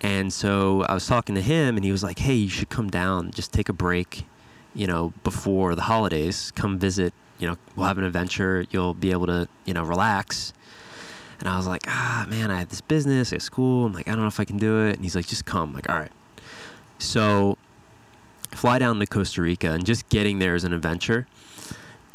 And 0.00 0.32
so 0.32 0.82
I 0.82 0.94
was 0.94 1.06
talking 1.06 1.36
to 1.36 1.40
him, 1.40 1.76
and 1.76 1.84
he 1.84 1.92
was 1.92 2.02
like, 2.02 2.18
hey, 2.18 2.34
you 2.34 2.48
should 2.48 2.68
come 2.70 2.90
down, 2.90 3.30
just 3.30 3.52
take 3.52 3.68
a 3.68 3.72
break, 3.72 4.26
you 4.74 4.86
know, 4.88 5.12
before 5.22 5.74
the 5.76 5.82
holidays. 5.82 6.50
Come 6.56 6.76
visit, 6.78 7.14
you 7.38 7.46
know, 7.46 7.56
we'll 7.76 7.86
have 7.86 7.98
an 7.98 8.04
adventure. 8.04 8.66
You'll 8.70 8.94
be 8.94 9.12
able 9.12 9.26
to, 9.26 9.46
you 9.64 9.74
know, 9.74 9.84
relax. 9.84 10.52
And 11.38 11.48
I 11.48 11.56
was 11.56 11.68
like, 11.68 11.82
ah, 11.86 12.26
man, 12.28 12.50
I 12.50 12.58
have 12.60 12.68
this 12.68 12.80
business, 12.80 13.32
I 13.32 13.36
have 13.36 13.42
school. 13.42 13.86
I'm 13.86 13.92
like, 13.92 14.08
I 14.08 14.12
don't 14.12 14.22
know 14.22 14.26
if 14.28 14.40
I 14.40 14.44
can 14.44 14.58
do 14.58 14.86
it. 14.86 14.94
And 14.96 15.04
he's 15.04 15.14
like, 15.14 15.26
just 15.26 15.44
come. 15.44 15.68
I'm 15.70 15.74
like, 15.74 15.88
all 15.88 15.96
right. 15.98 16.12
So 16.98 17.58
fly 18.52 18.78
down 18.78 18.98
to 19.00 19.06
Costa 19.06 19.42
Rica, 19.42 19.70
and 19.72 19.84
just 19.84 20.08
getting 20.08 20.38
there 20.38 20.54
is 20.54 20.64
an 20.64 20.72
adventure. 20.72 21.26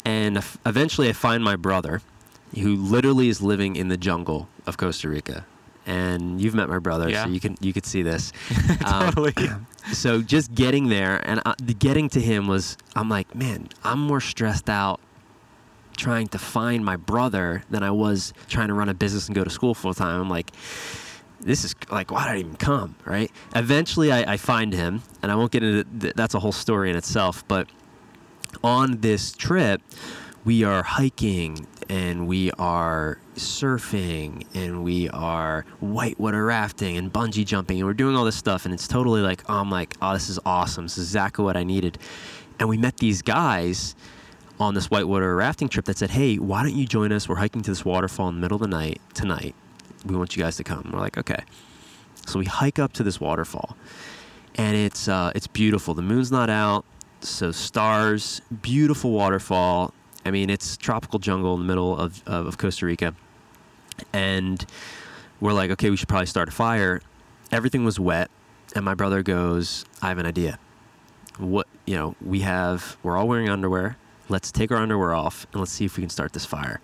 And 0.04 0.38
eventually 0.64 1.08
I 1.08 1.12
find 1.12 1.42
my 1.44 1.56
brother, 1.56 2.00
who 2.58 2.76
literally 2.76 3.28
is 3.28 3.42
living 3.42 3.76
in 3.76 3.88
the 3.88 3.96
jungle 3.96 4.48
of 4.66 4.76
Costa 4.76 5.08
Rica. 5.08 5.44
And 5.86 6.40
you've 6.40 6.54
met 6.54 6.68
my 6.68 6.78
brother, 6.78 7.08
Yeah. 7.08 7.24
so 7.24 7.30
you 7.30 7.40
can 7.40 7.56
you 7.60 7.72
could 7.72 7.86
see 7.86 8.02
this. 8.02 8.32
Um, 8.84 9.12
Totally. 9.12 9.34
so 9.92 10.22
just 10.22 10.54
getting 10.54 10.88
there 10.88 11.20
and 11.28 11.40
uh, 11.44 11.54
getting 11.78 12.08
to 12.10 12.20
him 12.20 12.46
was 12.46 12.76
i'm 12.94 13.08
like 13.08 13.34
man 13.34 13.68
i'm 13.84 13.98
more 13.98 14.20
stressed 14.20 14.68
out 14.70 15.00
trying 15.96 16.28
to 16.28 16.38
find 16.38 16.84
my 16.84 16.96
brother 16.96 17.62
than 17.70 17.82
i 17.82 17.90
was 17.90 18.32
trying 18.48 18.68
to 18.68 18.74
run 18.74 18.88
a 18.88 18.94
business 18.94 19.26
and 19.26 19.34
go 19.34 19.42
to 19.44 19.50
school 19.50 19.74
full 19.74 19.92
time 19.94 20.20
i'm 20.20 20.28
like 20.30 20.52
this 21.40 21.64
is 21.64 21.74
like 21.90 22.10
why 22.10 22.24
did 22.26 22.36
i 22.36 22.38
even 22.40 22.56
come 22.56 22.94
right? 23.04 23.30
Eventually 23.54 24.12
i, 24.12 24.32
I 24.32 24.36
find 24.36 24.72
him 24.72 25.02
and 25.22 25.30
i 25.32 25.34
won't 25.34 25.52
get 25.52 25.62
into 25.62 25.84
th- 26.00 26.14
that's 26.14 26.34
a 26.34 26.40
whole 26.40 26.52
story 26.52 26.90
in 26.90 26.96
itself 26.96 27.46
but 27.48 27.68
on 28.62 29.00
this 29.00 29.32
trip 29.32 29.82
we 30.44 30.64
are 30.64 30.82
hiking 30.82 31.66
and 31.88 32.26
we 32.26 32.50
are 32.52 33.18
surfing 33.36 34.46
and 34.54 34.84
we 34.84 35.08
are 35.10 35.64
whitewater 35.80 36.44
rafting 36.44 36.96
and 36.96 37.12
bungee 37.12 37.44
jumping 37.44 37.78
and 37.78 37.86
we're 37.86 37.94
doing 37.94 38.16
all 38.16 38.24
this 38.24 38.36
stuff 38.36 38.64
and 38.64 38.74
it's 38.74 38.88
totally 38.88 39.20
like 39.20 39.42
oh, 39.48 39.60
I'm 39.60 39.70
like 39.70 39.96
oh 40.02 40.12
this 40.12 40.28
is 40.28 40.38
awesome. 40.44 40.84
This 40.84 40.98
is 40.98 41.08
exactly 41.08 41.44
what 41.44 41.56
I 41.56 41.64
needed. 41.64 41.98
And 42.58 42.68
we 42.68 42.76
met 42.76 42.96
these 42.98 43.22
guys 43.22 43.94
on 44.60 44.74
this 44.74 44.86
whitewater 44.90 45.34
rafting 45.36 45.68
trip 45.68 45.84
that 45.86 45.98
said 45.98 46.10
hey 46.10 46.36
why 46.36 46.62
don't 46.62 46.74
you 46.74 46.86
join 46.86 47.12
us? 47.12 47.28
We're 47.28 47.36
hiking 47.36 47.62
to 47.62 47.70
this 47.70 47.84
waterfall 47.84 48.28
in 48.28 48.36
the 48.36 48.40
middle 48.40 48.56
of 48.56 48.62
the 48.62 48.68
night 48.68 49.00
tonight 49.14 49.54
we 50.06 50.16
want 50.16 50.36
you 50.36 50.42
guys 50.42 50.56
to 50.56 50.64
come 50.64 50.90
we're 50.92 51.00
like 51.00 51.18
okay 51.18 51.42
so 52.26 52.38
we 52.38 52.44
hike 52.44 52.78
up 52.78 52.92
to 52.92 53.02
this 53.02 53.20
waterfall 53.20 53.76
and 54.56 54.76
it's 54.76 55.08
uh, 55.08 55.32
it's 55.34 55.46
beautiful 55.46 55.94
the 55.94 56.02
moon's 56.02 56.30
not 56.30 56.50
out 56.50 56.84
so 57.20 57.50
stars 57.50 58.40
beautiful 58.62 59.10
waterfall 59.10 59.92
I 60.28 60.30
mean, 60.30 60.50
it's 60.50 60.76
tropical 60.76 61.18
jungle 61.18 61.54
in 61.54 61.60
the 61.60 61.66
middle 61.66 61.96
of, 61.96 62.22
of, 62.26 62.46
of 62.46 62.58
Costa 62.58 62.84
Rica. 62.84 63.14
And 64.12 64.64
we're 65.40 65.54
like, 65.54 65.70
okay, 65.70 65.88
we 65.88 65.96
should 65.96 66.08
probably 66.08 66.26
start 66.26 66.48
a 66.48 66.52
fire. 66.52 67.00
Everything 67.50 67.84
was 67.84 67.98
wet. 67.98 68.30
And 68.74 68.84
my 68.84 68.94
brother 68.94 69.22
goes, 69.22 69.86
I 70.02 70.08
have 70.08 70.18
an 70.18 70.26
idea. 70.26 70.58
What, 71.38 71.66
you 71.86 71.94
know, 71.94 72.14
we 72.20 72.40
have, 72.40 72.98
we're 73.02 73.16
all 73.16 73.26
wearing 73.26 73.48
underwear. 73.48 73.96
Let's 74.28 74.52
take 74.52 74.70
our 74.70 74.76
underwear 74.76 75.14
off 75.14 75.46
and 75.52 75.60
let's 75.60 75.72
see 75.72 75.86
if 75.86 75.96
we 75.96 76.02
can 76.02 76.10
start 76.10 76.34
this 76.34 76.44
fire. 76.44 76.82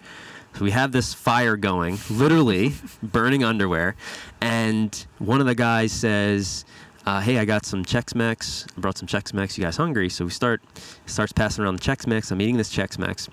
So 0.54 0.64
we 0.64 0.70
have 0.70 0.92
this 0.92 1.12
fire 1.12 1.56
going, 1.56 1.98
literally 2.08 2.74
burning 3.02 3.42
underwear. 3.42 3.96
And 4.40 5.06
one 5.18 5.40
of 5.40 5.46
the 5.46 5.54
guys 5.54 5.90
says, 5.90 6.64
uh, 7.06 7.20
hey, 7.20 7.38
I 7.38 7.44
got 7.44 7.66
some 7.66 7.84
Chex 7.84 8.14
Mix. 8.14 8.66
I 8.76 8.80
brought 8.80 8.96
some 8.96 9.08
Chex 9.08 9.34
Mix. 9.34 9.58
You 9.58 9.64
guys 9.64 9.76
hungry? 9.76 10.08
So 10.08 10.24
we 10.24 10.30
start 10.30 10.62
starts 11.06 11.32
passing 11.32 11.64
around 11.64 11.78
the 11.78 11.82
Chex 11.82 12.06
Mix. 12.06 12.30
I'm 12.30 12.40
eating 12.40 12.56
this 12.56 12.74
Chex 12.74 12.98
Mix, 12.98 13.28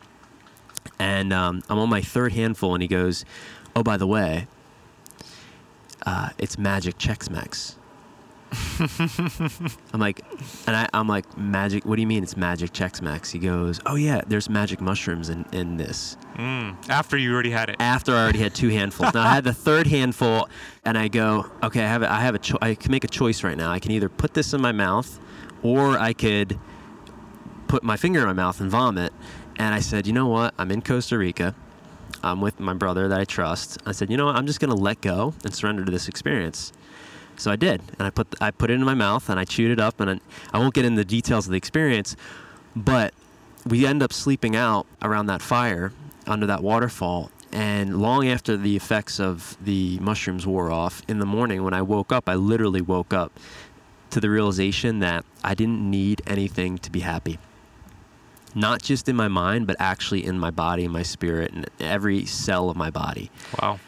and 1.00 1.32
um, 1.32 1.62
I'm 1.70 1.78
on 1.78 1.90
my 1.90 2.02
third 2.02 2.34
handful. 2.34 2.74
And 2.74 2.82
he 2.82 2.88
goes, 2.88 3.24
"Oh, 3.76 3.84
by 3.84 3.96
the 3.96 4.08
way, 4.08 4.48
uh, 6.06 6.30
it's 6.38 6.58
Magic 6.58 6.98
Chex 6.98 7.30
Mix." 7.30 7.78
I'm 9.94 10.00
like, 10.00 10.22
and 10.68 10.76
I, 10.76 10.88
I'm 10.94 11.08
like, 11.08 11.38
magic. 11.38 11.86
What 11.86 11.96
do 11.96 12.02
you 12.02 12.08
mean 12.08 12.24
it's 12.24 12.36
Magic 12.36 12.74
Chex 12.74 13.02
Mix? 13.02 13.32
He 13.32 13.40
goes, 13.40 13.80
"Oh 13.86 13.96
yeah, 13.96 14.22
there's 14.28 14.50
magic 14.50 14.82
mushrooms 14.82 15.30
in 15.30 15.46
in 15.54 15.78
this." 15.78 16.18
Mm. 16.36 16.90
After 16.90 17.18
you 17.18 17.34
already 17.34 17.52
had 17.52 17.70
it. 17.70 17.78
after 17.80 18.14
I 18.14 18.24
already 18.24 18.40
had 18.40 18.54
two 18.54 18.70
handfuls. 18.70 19.14
Now 19.14 19.22
I 19.24 19.34
had 19.34 19.44
the 19.44 19.54
third 19.54 19.88
handful, 19.88 20.50
and 20.84 20.98
I 20.98 21.08
go, 21.08 21.46
okay, 21.64 21.84
I 21.84 21.88
have 21.88 22.04
a, 22.04 22.12
I 22.12 22.22
have 22.22 22.36
a 22.36 22.40
cho- 22.40 22.58
I 22.62 22.76
can 22.76 22.92
make 22.92 23.04
a 23.04 23.08
choice 23.10 23.44
right 23.44 23.58
now. 23.58 23.72
I 23.72 23.80
can 23.80 23.92
either 23.92 24.10
put 24.10 24.34
this 24.34 24.54
in 24.54 24.62
my 24.62 24.72
mouth, 24.72 25.20
or 25.64 25.98
I 25.98 26.14
could 26.14 26.60
put 27.68 27.84
my 27.84 27.96
finger 27.98 28.20
in 28.22 28.26
my 28.28 28.34
mouth 28.34 28.60
and 28.60 28.70
vomit. 28.70 29.14
And 29.58 29.76
I 29.76 29.80
said, 29.80 30.08
you 30.08 30.14
know 30.14 30.28
what? 30.28 30.54
I'm 30.58 30.72
in 30.72 30.82
Costa 30.82 31.18
Rica. 31.18 31.56
I'm 32.24 32.42
with 32.42 32.60
my 32.60 32.74
brother 32.74 33.08
that 33.08 33.20
I 33.20 33.26
trust. 33.26 33.78
I 33.86 33.92
said, 33.92 34.10
you 34.10 34.18
know 34.18 34.26
what? 34.26 34.36
I'm 34.36 34.48
just 34.48 34.60
gonna 34.60 34.76
let 34.76 35.02
go 35.02 35.34
and 35.44 35.54
surrender 35.54 35.86
to 35.86 35.92
this 35.92 36.08
experience. 36.08 36.74
So 37.38 37.52
I 37.52 37.56
did, 37.56 37.82
and 37.98 38.06
I 38.06 38.10
put 38.12 38.28
I 38.40 38.52
put 38.52 38.70
it 38.70 38.76
in 38.76 38.84
my 38.84 38.94
mouth 38.94 39.30
and 39.30 39.40
I 39.40 39.46
chewed 39.46 39.72
it 39.72 39.80
up, 39.80 40.00
and 40.00 40.10
I, 40.10 40.20
I 40.54 40.60
won't 40.60 40.74
get 40.74 40.86
into 40.86 40.98
the 40.98 41.06
details 41.06 41.48
of 41.48 41.52
the 41.52 41.58
experience, 41.58 42.16
but 42.76 43.14
we 43.66 43.86
end 43.86 44.04
up 44.04 44.14
sleeping 44.14 44.56
out 44.56 44.86
around 45.02 45.28
that 45.28 45.42
fire 45.42 45.92
under 46.28 46.46
that 46.46 46.62
waterfall. 46.64 47.32
And 47.52 48.02
long 48.02 48.28
after 48.28 48.56
the 48.56 48.76
effects 48.76 49.20
of 49.20 49.58
the 49.62 50.00
mushrooms 50.00 50.48
wore 50.48 50.72
off, 50.72 51.02
in 51.08 51.20
the 51.20 51.26
morning 51.26 51.64
when 51.64 51.74
I 51.74 51.82
woke 51.82 52.12
up, 52.12 52.30
I 52.30 52.36
literally 52.36 52.82
woke 52.82 53.14
up 53.14 53.38
to 54.12 54.20
the 54.20 54.30
realization 54.30 55.00
that 55.00 55.26
I 55.44 55.54
didn't 55.54 55.90
need 55.90 56.22
anything 56.28 56.78
to 56.80 56.92
be 56.92 57.02
happy. 57.02 57.40
Not 58.54 58.82
just 58.82 59.08
in 59.10 59.16
my 59.16 59.28
mind, 59.28 59.68
but 59.68 59.76
actually 59.80 60.26
in 60.26 60.38
my 60.38 60.52
body, 60.52 60.88
my 60.88 61.04
spirit, 61.04 61.52
and 61.52 61.70
every 61.80 62.26
cell 62.26 62.70
of 62.70 62.78
my 62.78 62.90
body. 62.90 63.32
Wow. 63.62 63.80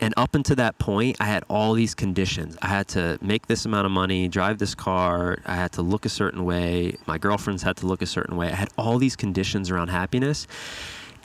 And 0.00 0.14
up 0.16 0.34
until 0.34 0.56
that 0.56 0.78
point, 0.78 1.18
I 1.20 1.26
had 1.26 1.44
all 1.48 1.74
these 1.74 1.94
conditions. 1.94 2.56
I 2.62 2.68
had 2.68 2.88
to 2.88 3.18
make 3.20 3.48
this 3.48 3.66
amount 3.66 3.84
of 3.84 3.92
money, 3.92 4.28
drive 4.28 4.56
this 4.56 4.74
car. 4.74 5.38
I 5.44 5.54
had 5.54 5.72
to 5.72 5.82
look 5.82 6.06
a 6.06 6.08
certain 6.08 6.44
way. 6.46 6.96
My 7.06 7.18
girlfriends 7.18 7.62
had 7.62 7.76
to 7.78 7.86
look 7.86 8.00
a 8.00 8.06
certain 8.06 8.36
way. 8.36 8.48
I 8.50 8.54
had 8.54 8.70
all 8.78 8.96
these 8.96 9.14
conditions 9.14 9.70
around 9.70 9.88
happiness. 9.88 10.46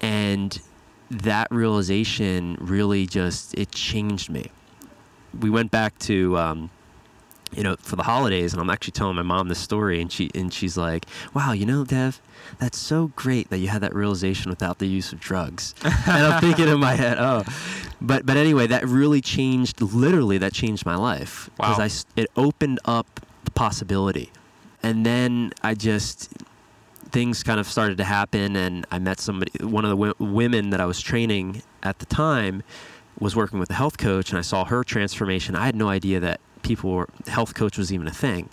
And 0.01 0.60
that 1.10 1.48
realization 1.51 2.58
really 2.60 3.05
just, 3.05 3.53
it 3.53 3.72
changed 3.72 4.29
me. 4.29 4.51
We 5.39 5.50
went 5.50 5.72
back 5.72 5.98
to, 6.00 6.38
um, 6.38 6.70
you 7.54 7.64
know, 7.64 7.75
for 7.80 7.96
the 7.96 8.04
holidays, 8.04 8.52
and 8.54 8.62
I'm 8.62 8.70
actually 8.70 8.92
telling 8.94 9.16
my 9.16 9.22
mom 9.22 9.48
this 9.48 9.60
story, 9.60 10.02
and 10.02 10.12
she 10.12 10.30
and 10.36 10.54
she's 10.54 10.75
like, 10.78 11.06
"Wow, 11.34 11.52
you 11.54 11.66
know, 11.66 11.86
Dev, 11.86 12.20
that's 12.60 12.78
so 12.78 13.12
great 13.16 13.50
that 13.50 13.60
you 13.60 13.68
had 13.70 13.82
that 13.82 13.94
realization 13.96 14.50
without 14.50 14.80
the 14.80 14.88
use 14.88 15.14
of 15.14 15.20
drugs." 15.20 15.74
and 15.84 15.94
I'm 16.25 16.42
thinking 16.42 16.68
in 16.68 16.80
my 16.80 16.94
head, 17.04 17.18
"Oh," 17.20 17.44
but 18.02 18.25
but 18.25 18.36
anyway, 18.38 18.68
that 18.68 18.86
really 18.88 19.22
changed. 19.22 19.82
Literally, 19.82 20.38
that 20.40 20.54
changed 20.54 20.86
my 20.86 20.96
life 20.96 21.50
because 21.56 21.78
Wow. 21.78 21.86
I 22.18 22.22
it 22.22 22.28
opened 22.36 22.80
up 22.86 23.22
the 23.46 23.52
possibility, 23.52 24.32
and 24.84 25.06
then 25.06 25.52
I 25.64 25.75
just 25.75 26.34
things 27.12 27.44
kind 27.44 27.60
of 27.62 27.68
started 27.68 27.98
to 28.00 28.04
happen, 28.04 28.56
and 28.58 28.86
I 28.92 29.00
met 29.00 29.20
somebody. 29.22 29.52
One 29.64 29.86
of 29.86 29.90
the 29.92 29.96
w- 29.96 30.16
women 30.20 30.72
that 30.72 30.82
I 30.82 30.86
was 30.86 31.00
training 31.00 31.62
at 31.84 32.00
the 32.00 32.06
time 32.06 32.64
was 33.18 33.34
working 33.36 33.60
with 33.60 33.70
a 33.70 33.74
health 33.75 33.98
coach, 33.98 34.32
and 34.32 34.38
I 34.38 34.42
saw 34.42 34.66
her 34.66 34.84
transformation. 34.84 35.56
I 35.56 35.66
had 35.66 35.75
no 35.75 35.88
idea 35.88 36.20
that 36.20 36.42
people 36.65 36.91
were 36.91 37.07
health 37.27 37.53
coach 37.53 37.77
was 37.77 37.93
even 37.93 38.07
a 38.07 38.12
thing. 38.25 38.50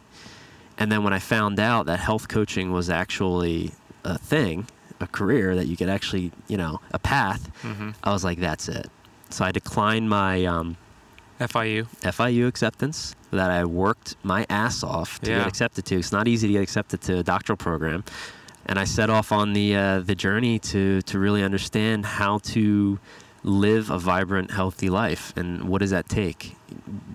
And 0.78 0.90
then 0.92 1.02
when 1.04 1.12
I 1.12 1.19
found 1.19 1.59
out 1.61 1.87
that 1.87 1.99
health 2.00 2.28
coaching 2.28 2.73
was 2.73 2.88
actually 2.90 3.73
a 4.04 4.19
thing, 4.19 4.66
a 5.00 5.07
career 5.07 5.54
that 5.57 5.66
you 5.66 5.76
could 5.76 5.88
actually, 5.88 6.33
you 6.49 6.57
know, 6.57 6.81
a 6.92 6.99
path, 6.99 7.42
Mm-hmm. 7.62 7.90
I 8.04 8.11
was 8.12 8.23
like, 8.25 8.38
that's 8.38 8.69
it. 8.69 8.88
So 9.31 9.45
I 9.45 9.50
declined 9.52 10.09
my 10.11 10.45
um, 10.45 10.76
FIU. 11.40 11.87
FIU 12.02 12.47
acceptance 12.49 13.14
that 13.31 13.50
I 13.50 13.64
worked 13.64 14.16
my 14.23 14.45
ass 14.50 14.83
off 14.83 15.21
to 15.21 15.31
Yeah. 15.31 15.38
get 15.38 15.47
accepted 15.49 15.85
to. 15.87 15.97
It's 15.97 16.12
not 16.12 16.28
easy 16.28 16.47
to 16.49 16.52
get 16.52 16.62
accepted 16.62 17.00
to 17.02 17.19
a 17.19 17.23
doctoral 17.23 17.57
program, 17.57 18.04
and 18.66 18.78
I 18.78 18.85
set 18.85 19.09
off 19.11 19.33
on 19.33 19.54
the 19.54 19.75
uh, 19.76 20.00
the 20.00 20.14
journey 20.14 20.59
to 20.71 21.00
to 21.02 21.19
really 21.19 21.42
understand 21.42 22.04
how 22.07 22.38
to 22.54 22.99
live 23.45 23.91
a 23.91 23.99
vibrant, 23.99 24.51
healthy 24.53 24.89
life, 24.89 25.33
and 25.37 25.69
what 25.69 25.81
does 25.81 25.91
that 25.91 26.09
take? 26.09 26.57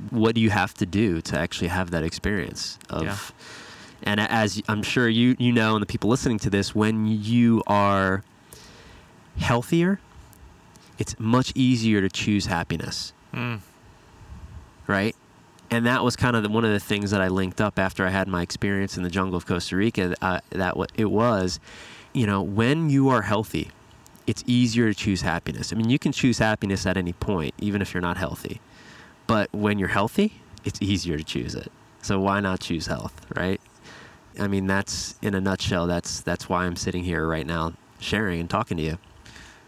What 0.09 0.35
do 0.35 0.41
you 0.41 0.49
have 0.49 0.73
to 0.75 0.85
do 0.85 1.21
to 1.21 1.37
actually 1.39 1.69
have 1.69 1.91
that 1.91 2.03
experience 2.03 2.77
of? 2.89 3.03
Yeah. 3.05 3.17
And 4.03 4.19
as 4.19 4.61
I'm 4.67 4.83
sure 4.83 5.07
you 5.09 5.35
you 5.39 5.51
know, 5.51 5.75
and 5.75 5.81
the 5.81 5.85
people 5.87 6.09
listening 6.09 6.37
to 6.39 6.49
this, 6.49 6.75
when 6.75 7.07
you 7.07 7.63
are 7.67 8.23
healthier, 9.37 9.99
it's 10.97 11.15
much 11.19 11.51
easier 11.55 12.01
to 12.01 12.09
choose 12.09 12.45
happiness 12.47 13.13
Mm. 13.33 13.59
right? 14.87 15.15
And 15.69 15.85
that 15.85 16.01
was 16.03 16.15
kind 16.15 16.35
of 16.37 16.43
the, 16.43 16.49
one 16.49 16.63
of 16.63 16.71
the 16.71 16.79
things 16.79 17.11
that 17.11 17.21
I 17.21 17.27
linked 17.27 17.59
up 17.59 17.77
after 17.77 18.05
I 18.05 18.09
had 18.09 18.27
my 18.29 18.41
experience 18.41 18.95
in 18.97 19.03
the 19.03 19.09
jungle 19.09 19.35
of 19.35 19.45
Costa 19.45 19.75
Rica. 19.75 20.15
Uh, 20.21 20.39
that 20.51 20.77
wa- 20.77 20.85
it 20.95 21.11
was, 21.11 21.59
you 22.13 22.25
know, 22.25 22.41
when 22.41 22.89
you 22.89 23.09
are 23.09 23.23
healthy, 23.23 23.69
it's 24.27 24.43
easier 24.45 24.89
to 24.89 24.93
choose 24.93 25.21
happiness. 25.21 25.71
I 25.71 25.77
mean, 25.77 25.89
you 25.89 25.97
can 25.97 26.11
choose 26.11 26.37
happiness 26.37 26.85
at 26.85 26.97
any 26.97 27.13
point, 27.13 27.55
even 27.57 27.81
if 27.81 27.93
you're 27.93 28.01
not 28.01 28.17
healthy. 28.17 28.59
But 29.25 29.51
when 29.53 29.79
you're 29.79 29.87
healthy, 29.87 30.41
it's 30.65 30.81
easier 30.81 31.17
to 31.17 31.23
choose 31.23 31.55
it. 31.55 31.71
So 32.01 32.19
why 32.19 32.41
not 32.41 32.59
choose 32.59 32.87
health, 32.87 33.25
right? 33.35 33.59
I 34.39 34.47
mean, 34.47 34.67
that's 34.67 35.15
in 35.21 35.33
a 35.33 35.41
nutshell. 35.41 35.87
That's 35.87 36.21
that's 36.21 36.47
why 36.47 36.65
I'm 36.65 36.75
sitting 36.75 37.03
here 37.03 37.25
right 37.25 37.47
now, 37.47 37.73
sharing 37.99 38.39
and 38.39 38.49
talking 38.49 38.77
to 38.77 38.83
you. 38.83 38.97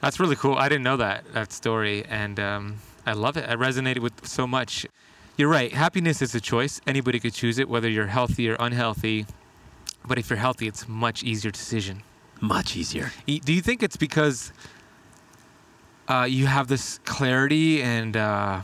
That's 0.01 0.19
really 0.19 0.35
cool. 0.35 0.55
I 0.55 0.69
didn't 0.69 0.83
know 0.83 0.97
that 0.97 1.23
that 1.33 1.51
story, 1.51 2.05
and 2.05 2.39
um, 2.39 2.75
I 3.05 3.13
love 3.13 3.37
it. 3.37 3.49
I 3.49 3.55
resonated 3.55 3.99
with 3.99 4.27
so 4.27 4.45
much. 4.45 4.85
You're 5.37 5.49
right. 5.49 5.71
Happiness 5.71 6.21
is 6.21 6.35
a 6.35 6.41
choice. 6.41 6.81
Anybody 6.85 7.19
could 7.19 7.33
choose 7.33 7.59
it, 7.59 7.69
whether 7.69 7.89
you're 7.89 8.07
healthy 8.07 8.49
or 8.49 8.57
unhealthy. 8.59 9.25
But 10.05 10.17
if 10.17 10.29
you're 10.29 10.37
healthy, 10.37 10.67
it's 10.67 10.87
much 10.87 11.23
easier 11.23 11.51
decision. 11.51 12.03
Much 12.41 12.75
easier. 12.77 13.11
Do 13.25 13.53
you 13.53 13.61
think 13.61 13.83
it's 13.83 13.97
because 13.97 14.51
uh, 16.07 16.25
you 16.29 16.45
have 16.47 16.67
this 16.67 16.99
clarity 17.05 17.81
and 17.81 18.15
uh, 18.15 18.61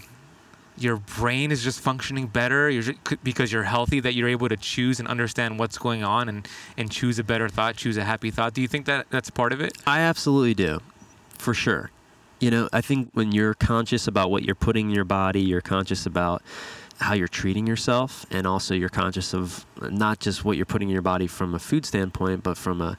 your 0.78 0.98
brain 0.98 1.52
is 1.52 1.64
just 1.64 1.80
functioning 1.80 2.28
better 2.28 2.70
you're 2.70 2.84
ju- 2.84 2.96
c- 3.08 3.18
because 3.24 3.52
you're 3.52 3.64
healthy 3.64 4.00
that 4.00 4.14
you're 4.14 4.28
able 4.28 4.50
to 4.50 4.58
choose 4.58 5.00
and 5.00 5.08
understand 5.08 5.60
what's 5.60 5.78
going 5.78 6.04
on 6.04 6.28
and, 6.28 6.48
and 6.78 6.92
choose 6.92 7.20
a 7.20 7.24
better 7.24 7.48
thought, 7.50 7.76
choose 7.76 7.98
a 7.98 8.04
happy 8.04 8.32
thought? 8.32 8.54
Do 8.54 8.62
you 8.62 8.68
think 8.68 8.86
that 8.86 9.08
that's 9.10 9.30
part 9.30 9.54
of 9.54 9.62
it? 9.62 9.78
I 9.86 10.00
absolutely 10.00 10.54
do, 10.54 10.80
for 11.38 11.54
sure. 11.54 11.92
You 12.40 12.52
know, 12.52 12.70
I 12.74 12.82
think 12.82 13.10
when 13.14 13.32
you're 13.32 13.54
conscious 13.54 14.08
about 14.08 14.30
what 14.32 14.44
you're 14.44 14.56
putting 14.56 14.90
in 14.90 14.96
your 14.96 15.06
body, 15.06 15.42
you're 15.42 15.62
conscious 15.62 16.06
about 16.06 16.42
how 17.00 17.14
you're 17.14 17.28
treating 17.28 17.68
yourself, 17.68 18.26
and 18.32 18.48
also 18.48 18.74
you're 18.74 18.90
conscious 18.90 19.34
of 19.34 19.66
not 19.82 20.20
just 20.20 20.46
what 20.46 20.56
you're 20.58 20.66
putting 20.66 20.88
in 20.90 20.94
your 20.94 21.02
body 21.02 21.28
from 21.28 21.54
a 21.54 21.60
food 21.60 21.86
standpoint, 21.86 22.42
but 22.44 22.58
from 22.58 22.82
a, 22.82 22.98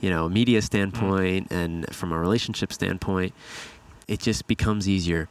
you 0.00 0.10
know, 0.10 0.28
media 0.28 0.60
standpoint 0.62 1.50
and 1.50 1.92
from 1.94 2.12
a 2.12 2.18
relationship 2.18 2.72
standpoint. 2.72 3.32
It 4.06 4.20
just 4.20 4.46
becomes 4.46 4.88
easier 4.88 5.28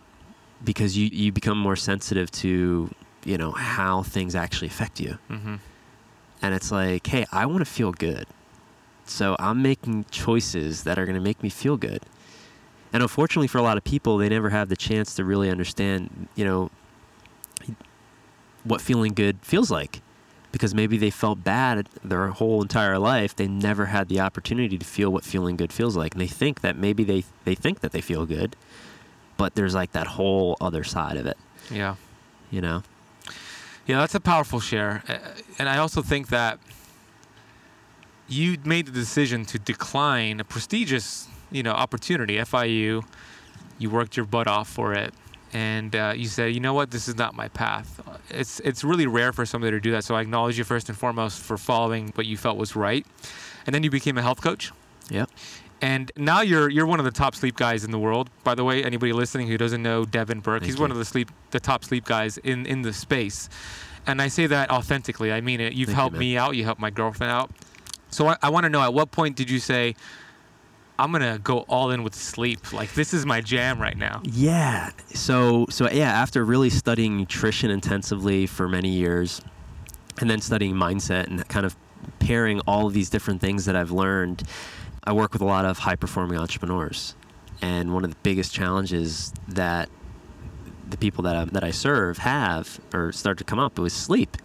because 0.63 0.97
you 0.97 1.07
you 1.11 1.31
become 1.31 1.57
more 1.57 1.75
sensitive 1.75 2.31
to 2.31 2.89
you 3.25 3.37
know 3.37 3.51
how 3.51 4.03
things 4.03 4.35
actually 4.35 4.67
affect 4.67 4.99
you 4.99 5.17
Mm-hmm. 5.29 5.55
and 6.41 6.53
it's 6.55 6.71
like, 6.71 7.05
hey, 7.07 7.25
I 7.31 7.45
want 7.45 7.59
to 7.59 7.65
feel 7.65 7.91
good. 7.91 8.25
So 9.05 9.35
I'm 9.39 9.61
making 9.61 10.05
choices 10.11 10.83
that 10.83 10.97
are 10.99 11.05
going 11.05 11.15
to 11.15 11.21
make 11.21 11.41
me 11.41 11.49
feel 11.49 11.77
good. 11.77 12.01
And 12.93 13.01
unfortunately 13.03 13.47
for 13.47 13.57
a 13.57 13.61
lot 13.61 13.77
of 13.77 13.83
people, 13.83 14.17
they 14.17 14.29
never 14.29 14.49
have 14.49 14.69
the 14.69 14.75
chance 14.75 15.15
to 15.15 15.23
really 15.25 15.49
understand, 15.49 16.27
you 16.35 16.45
know, 16.45 16.69
what 18.67 18.81
feeling 18.81 19.13
good 19.13 19.37
feels 19.41 19.71
like. 19.71 20.01
Because 20.51 20.73
maybe 20.73 20.97
they 20.97 21.09
felt 21.09 21.43
bad 21.43 21.87
their 22.03 22.27
whole 22.29 22.61
entire 22.61 22.97
life. 22.97 23.35
They 23.35 23.47
never 23.47 23.87
had 23.87 24.07
the 24.09 24.19
opportunity 24.21 24.77
to 24.77 24.85
feel 24.85 25.11
what 25.11 25.23
feeling 25.23 25.57
good 25.57 25.73
feels 25.73 25.95
like. 25.97 26.13
And 26.13 26.21
they 26.21 26.27
think 26.27 26.61
that 26.61 26.77
maybe 26.77 27.03
they, 27.03 27.25
they 27.43 27.53
think 27.53 27.81
that 27.81 27.91
they 27.91 28.01
feel 28.01 28.25
good, 28.25 28.55
but 29.35 29.55
there's 29.55 29.75
like 29.75 29.91
that 29.91 30.07
whole 30.07 30.57
other 30.61 30.83
side 30.83 31.17
of 31.17 31.25
it, 31.25 31.37
Yeah. 31.69 31.95
you 32.49 32.61
know? 32.61 32.83
Yeah, 33.85 33.99
that's 33.99 34.15
a 34.15 34.19
powerful 34.19 34.59
share. 34.59 35.03
And 35.59 35.69
I 35.69 35.77
also 35.77 36.01
think 36.01 36.29
that 36.29 36.59
you 38.27 38.57
made 38.65 38.87
the 38.87 38.91
decision 38.91 39.45
to 39.45 39.59
decline 39.59 40.39
a 40.39 40.43
prestigious, 40.43 41.27
you 41.51 41.63
know, 41.63 41.71
opportunity, 41.71 42.37
FIU. 42.37 43.03
You 43.79 43.89
worked 43.89 44.17
your 44.17 44.25
butt 44.25 44.47
off 44.47 44.67
for 44.67 44.93
it. 44.93 45.13
And 45.53 45.95
uh, 45.95 46.13
you 46.15 46.25
said, 46.25 46.53
you 46.53 46.59
know 46.59 46.73
what, 46.73 46.91
this 46.91 47.07
is 47.07 47.15
not 47.15 47.33
my 47.33 47.47
path. 47.47 48.01
It's 48.29 48.59
it's 48.61 48.83
really 48.83 49.07
rare 49.07 49.31
for 49.31 49.45
somebody 49.45 49.71
to 49.71 49.79
do 49.79 49.91
that. 49.91 50.03
So 50.03 50.15
I 50.15 50.21
acknowledge 50.21 50.57
you 50.57 50.63
first 50.63 50.89
and 50.89 50.97
foremost 50.97 51.41
for 51.41 51.57
following 51.57 52.11
what 52.15 52.25
you 52.25 52.37
felt 52.37 52.57
was 52.57 52.75
right. 52.75 53.05
And 53.65 53.73
then 53.73 53.83
you 53.83 53.89
became 53.89 54.17
a 54.17 54.21
health 54.21 54.41
coach. 54.41 54.71
Yep. 55.09 55.29
And 55.81 56.11
now 56.17 56.41
you're 56.41 56.69
you're 56.69 56.85
one 56.85 56.99
of 56.99 57.05
the 57.05 57.11
top 57.11 57.35
sleep 57.35 57.55
guys 57.55 57.83
in 57.83 57.91
the 57.91 57.99
world. 57.99 58.29
By 58.43 58.55
the 58.55 58.63
way, 58.63 58.83
anybody 58.83 59.13
listening 59.13 59.47
who 59.47 59.57
doesn't 59.57 59.81
know 59.81 60.05
Devin 60.05 60.41
Burke, 60.41 60.61
Thank 60.61 60.71
he's 60.71 60.79
one 60.79 60.91
of 60.91 60.97
the 60.97 61.05
sleep 61.05 61.29
the 61.51 61.59
top 61.59 61.85
sleep 61.85 62.05
guys 62.05 62.37
in 62.39 62.65
in 62.65 62.81
the 62.81 62.91
space. 62.91 63.47
And 64.05 64.21
I 64.21 64.27
say 64.29 64.47
that 64.47 64.71
authentically. 64.71 65.31
I 65.31 65.41
mean 65.41 65.61
it. 65.61 65.73
You've 65.73 65.87
Thank 65.87 65.97
helped 65.97 66.13
man. 66.13 66.19
me 66.19 66.37
out. 66.37 66.55
You 66.55 66.63
helped 66.63 66.81
my 66.81 66.89
girlfriend 66.89 67.31
out. 67.31 67.51
So 68.09 68.27
I, 68.27 68.37
I 68.41 68.49
want 68.49 68.63
to 68.63 68.69
know 68.69 68.81
at 68.81 68.93
what 68.93 69.11
point 69.11 69.35
did 69.35 69.49
you 69.49 69.59
say, 69.59 69.95
I'm 70.99 71.11
gonna 71.11 71.39
go 71.39 71.59
all 71.69 71.91
in 71.91 72.03
with 72.03 72.15
sleep? 72.15 72.73
Like 72.73 72.93
this 72.93 73.13
is 73.13 73.25
my 73.25 73.41
jam 73.41 73.79
right 73.79 73.97
now. 73.97 74.21
Yeah. 74.23 74.91
So 75.13 75.65
so 75.69 75.89
yeah, 75.89 76.11
after 76.11 76.43
really 76.43 76.69
studying 76.69 77.17
nutrition 77.17 77.69
intensively 77.69 78.47
for 78.47 78.67
many 78.67 78.89
years 78.89 79.41
and 80.19 80.29
then 80.29 80.41
studying 80.41 80.75
mindset 80.75 81.27
and 81.27 81.47
kind 81.47 81.65
of 81.65 81.75
pairing 82.19 82.59
all 82.61 82.87
of 82.87 82.93
these 82.93 83.09
different 83.09 83.41
things 83.41 83.65
that 83.65 83.75
I've 83.75 83.91
learned, 83.91 84.43
I 85.03 85.13
work 85.13 85.33
with 85.33 85.41
a 85.41 85.45
lot 85.45 85.65
of 85.65 85.79
high 85.79 85.95
performing 85.95 86.37
entrepreneurs. 86.39 87.15
And 87.61 87.93
one 87.93 88.03
of 88.03 88.11
the 88.11 88.17
biggest 88.23 88.53
challenges 88.53 89.33
that 89.47 89.89
the 90.89 90.97
people 90.97 91.23
that 91.23 91.35
I, 91.35 91.45
that 91.45 91.63
I 91.63 91.71
serve 91.71 92.19
have 92.19 92.79
or 92.93 93.11
start 93.11 93.37
to 93.39 93.43
come 93.43 93.59
up 93.59 93.77
was 93.79 93.93
sleep. 93.93 94.37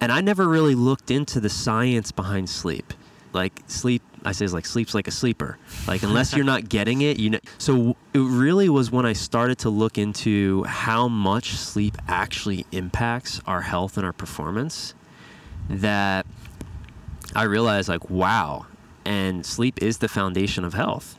And 0.00 0.12
I 0.12 0.20
never 0.20 0.48
really 0.48 0.74
looked 0.74 1.10
into 1.10 1.40
the 1.40 1.48
science 1.48 2.12
behind 2.12 2.48
sleep. 2.48 2.92
Like 3.32 3.62
sleep, 3.66 4.02
I 4.28 4.32
say 4.32 4.44
is 4.44 4.52
like 4.52 4.66
sleep's 4.66 4.94
like 4.94 5.08
a 5.08 5.10
sleeper. 5.10 5.56
Like 5.86 6.02
unless 6.02 6.34
you're 6.36 6.44
not 6.44 6.68
getting 6.68 7.00
it, 7.00 7.18
you 7.18 7.30
know. 7.30 7.38
So 7.56 7.96
it 8.12 8.18
really 8.18 8.68
was 8.68 8.90
when 8.90 9.06
I 9.06 9.14
started 9.14 9.58
to 9.60 9.70
look 9.70 9.96
into 9.96 10.64
how 10.64 11.08
much 11.08 11.52
sleep 11.56 11.96
actually 12.06 12.66
impacts 12.70 13.40
our 13.46 13.62
health 13.62 13.96
and 13.96 14.04
our 14.04 14.12
performance 14.12 14.94
that 15.70 16.26
I 17.34 17.44
realized 17.44 17.88
like 17.88 18.10
wow, 18.10 18.66
and 19.06 19.46
sleep 19.46 19.82
is 19.82 19.98
the 19.98 20.08
foundation 20.08 20.62
of 20.62 20.74
health. 20.74 21.18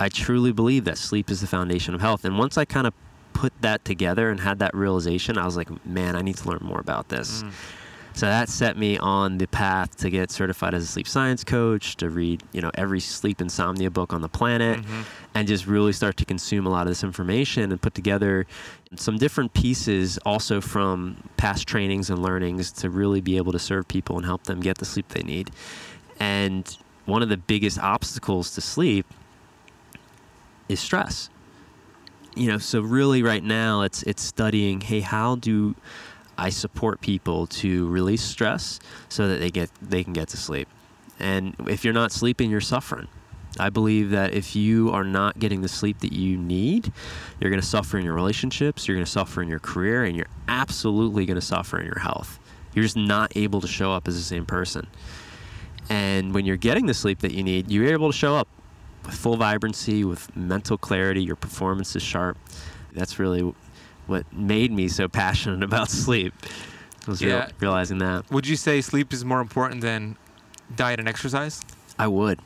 I 0.00 0.08
truly 0.08 0.50
believe 0.50 0.84
that 0.84 0.98
sleep 0.98 1.30
is 1.30 1.40
the 1.40 1.46
foundation 1.46 1.94
of 1.94 2.00
health. 2.00 2.24
And 2.24 2.36
once 2.36 2.58
I 2.58 2.64
kind 2.64 2.88
of 2.88 2.94
put 3.32 3.52
that 3.60 3.84
together 3.84 4.28
and 4.28 4.40
had 4.40 4.58
that 4.58 4.74
realization, 4.74 5.38
I 5.38 5.44
was 5.44 5.56
like, 5.56 5.86
man, 5.86 6.16
I 6.16 6.22
need 6.22 6.36
to 6.38 6.48
learn 6.48 6.62
more 6.62 6.80
about 6.80 7.10
this. 7.10 7.44
Mm. 7.44 7.52
So 8.14 8.26
that 8.26 8.48
set 8.48 8.76
me 8.76 8.98
on 8.98 9.38
the 9.38 9.46
path 9.46 9.96
to 9.98 10.10
get 10.10 10.30
certified 10.30 10.74
as 10.74 10.84
a 10.84 10.86
sleep 10.86 11.08
science 11.08 11.44
coach, 11.44 11.96
to 11.96 12.10
read, 12.10 12.42
you 12.52 12.60
know, 12.60 12.70
every 12.74 13.00
sleep 13.00 13.40
insomnia 13.40 13.90
book 13.90 14.12
on 14.12 14.20
the 14.20 14.28
planet, 14.28 14.80
Mhm. 14.80 15.04
and 15.34 15.48
just 15.48 15.66
really 15.66 15.92
start 15.92 16.16
to 16.18 16.24
consume 16.24 16.66
a 16.66 16.70
lot 16.70 16.82
of 16.82 16.88
this 16.88 17.02
information 17.02 17.72
and 17.72 17.80
put 17.80 17.94
together 17.94 18.46
some 18.96 19.16
different 19.16 19.54
pieces 19.54 20.18
also 20.26 20.60
from 20.60 21.16
past 21.38 21.66
trainings 21.66 22.10
and 22.10 22.22
learnings 22.22 22.70
to 22.72 22.90
really 22.90 23.20
be 23.20 23.38
able 23.38 23.52
to 23.52 23.58
serve 23.58 23.88
people 23.88 24.16
and 24.16 24.26
help 24.26 24.44
them 24.44 24.60
get 24.60 24.78
the 24.78 24.84
sleep 24.84 25.08
they 25.08 25.22
need. 25.22 25.50
And 26.20 26.76
one 27.06 27.22
of 27.22 27.28
the 27.30 27.38
biggest 27.38 27.78
obstacles 27.78 28.54
to 28.54 28.60
sleep 28.60 29.06
is 30.68 30.78
stress. 30.78 31.30
You 32.34 32.48
know, 32.48 32.58
so 32.58 32.80
really 32.80 33.22
right 33.22 33.42
now 33.44 33.82
it's 33.82 34.02
it's 34.04 34.22
studying, 34.22 34.80
hey, 34.82 35.00
how 35.00 35.36
do 35.36 35.74
I 36.38 36.50
support 36.50 37.00
people 37.00 37.46
to 37.48 37.88
release 37.88 38.22
stress 38.22 38.80
so 39.08 39.28
that 39.28 39.38
they 39.38 39.50
get 39.50 39.70
they 39.80 40.04
can 40.04 40.12
get 40.12 40.28
to 40.28 40.36
sleep. 40.36 40.68
And 41.18 41.54
if 41.68 41.84
you're 41.84 41.94
not 41.94 42.12
sleeping, 42.12 42.50
you're 42.50 42.60
suffering. 42.60 43.08
I 43.60 43.68
believe 43.68 44.10
that 44.10 44.32
if 44.32 44.56
you 44.56 44.90
are 44.90 45.04
not 45.04 45.38
getting 45.38 45.60
the 45.60 45.68
sleep 45.68 46.00
that 46.00 46.12
you 46.12 46.38
need, 46.38 46.90
you're 47.38 47.50
going 47.50 47.60
to 47.60 47.66
suffer 47.66 47.98
in 47.98 48.04
your 48.04 48.14
relationships, 48.14 48.88
you're 48.88 48.96
going 48.96 49.04
to 49.04 49.10
suffer 49.10 49.42
in 49.42 49.48
your 49.48 49.58
career, 49.58 50.04
and 50.04 50.16
you're 50.16 50.26
absolutely 50.48 51.26
going 51.26 51.34
to 51.34 51.46
suffer 51.46 51.78
in 51.78 51.84
your 51.84 51.98
health. 51.98 52.38
You're 52.74 52.84
just 52.84 52.96
not 52.96 53.36
able 53.36 53.60
to 53.60 53.68
show 53.68 53.92
up 53.92 54.08
as 54.08 54.16
the 54.16 54.22
same 54.22 54.46
person. 54.46 54.86
And 55.90 56.34
when 56.34 56.46
you're 56.46 56.56
getting 56.56 56.86
the 56.86 56.94
sleep 56.94 57.18
that 57.20 57.32
you 57.32 57.42
need, 57.42 57.70
you're 57.70 57.92
able 57.92 58.10
to 58.10 58.16
show 58.16 58.34
up 58.36 58.48
with 59.04 59.14
full 59.14 59.36
vibrancy, 59.36 60.04
with 60.04 60.34
mental 60.34 60.78
clarity. 60.78 61.22
Your 61.22 61.36
performance 61.36 61.94
is 61.94 62.02
sharp. 62.02 62.38
That's 62.92 63.18
really 63.18 63.54
what 64.06 64.30
made 64.32 64.72
me 64.72 64.88
so 64.88 65.08
passionate 65.08 65.62
about 65.70 65.90
sleep. 65.90 66.34
Was 67.06 67.22
real- 67.24 67.46
realizing 67.60 67.98
that. 67.98 68.30
Would 68.30 68.46
you 68.46 68.56
say 68.56 68.80
sleep 68.80 69.12
is 69.12 69.24
more 69.24 69.40
important 69.40 69.80
than 69.80 70.16
diet 70.76 71.00
and 71.00 71.08
exercise? 71.08 71.60
I 71.98 72.06
would. 72.06 72.38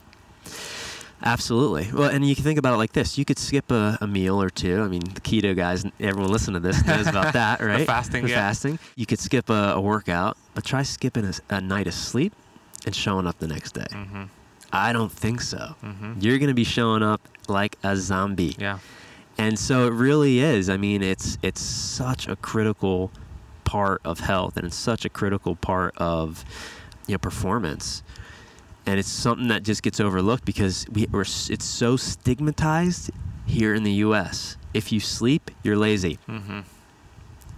Absolutely. 1.23 1.89
Well, 1.91 2.09
and 2.09 2.27
you 2.27 2.35
can 2.35 2.43
think 2.43 2.59
about 2.59 2.73
it 2.75 2.77
like 2.77 2.93
this: 2.93 3.17
you 3.17 3.25
could 3.25 3.39
skip 3.39 3.71
a, 3.71 3.97
a 4.01 4.07
meal 4.07 4.41
or 4.41 4.49
two. 4.49 4.81
I 4.81 4.87
mean, 4.87 5.01
the 5.01 5.21
keto 5.21 5.55
guys, 5.55 5.83
everyone 5.99 6.31
listen 6.31 6.53
to 6.53 6.59
this 6.59 6.85
knows 6.85 7.07
about 7.07 7.33
that, 7.33 7.59
right? 7.59 7.87
fasting, 7.87 8.23
The 8.23 8.29
yeah. 8.29 8.35
fasting. 8.35 8.77
You 8.95 9.05
could 9.07 9.19
skip 9.19 9.49
a, 9.49 9.73
a 9.75 9.81
workout, 9.81 10.37
but 10.53 10.63
try 10.63 10.83
skipping 10.83 11.31
a 11.49 11.59
night 11.61 11.87
of 11.87 11.93
sleep 11.95 12.33
and 12.85 12.95
showing 12.95 13.25
up 13.25 13.39
the 13.39 13.47
next 13.47 13.73
day. 13.73 13.87
Mm-hmm. 13.89 14.23
I 14.71 14.93
don't 14.93 15.11
think 15.11 15.41
so. 15.41 15.75
Mm-hmm. 15.83 16.13
You're 16.19 16.37
going 16.37 16.49
to 16.49 16.53
be 16.53 16.63
showing 16.63 17.01
up 17.01 17.21
like 17.47 17.77
a 17.83 17.95
zombie. 17.95 18.55
Yeah. 18.59 18.77
And 19.37 19.57
so 19.59 19.85
it 19.85 19.93
really 19.93 20.39
is. 20.39 20.69
I 20.69 20.77
mean, 20.77 21.03
it's 21.03 21.37
it's 21.41 21.61
such 21.61 22.27
a 22.27 22.35
critical 22.35 23.11
part 23.63 24.01
of 24.03 24.21
health, 24.21 24.57
and 24.57 24.65
it's 24.65 24.75
such 24.75 25.05
a 25.05 25.09
critical 25.09 25.55
part 25.55 25.95
of 25.97 26.43
you 27.07 27.13
know 27.13 27.19
performance. 27.19 28.03
And 28.85 28.99
it's 28.99 29.09
something 29.09 29.49
that 29.49 29.63
just 29.63 29.83
gets 29.83 29.99
overlooked 29.99 30.45
because 30.45 30.87
we, 30.89 31.07
we're 31.11 31.21
it's 31.21 31.65
so 31.65 31.97
stigmatized 31.97 33.11
here 33.45 33.75
in 33.75 33.83
the 33.83 33.91
U.S. 33.93 34.57
If 34.73 34.91
you 34.91 34.99
sleep, 34.99 35.51
you're 35.61 35.75
lazy. 35.75 36.19
Mm-hmm. 36.27 36.61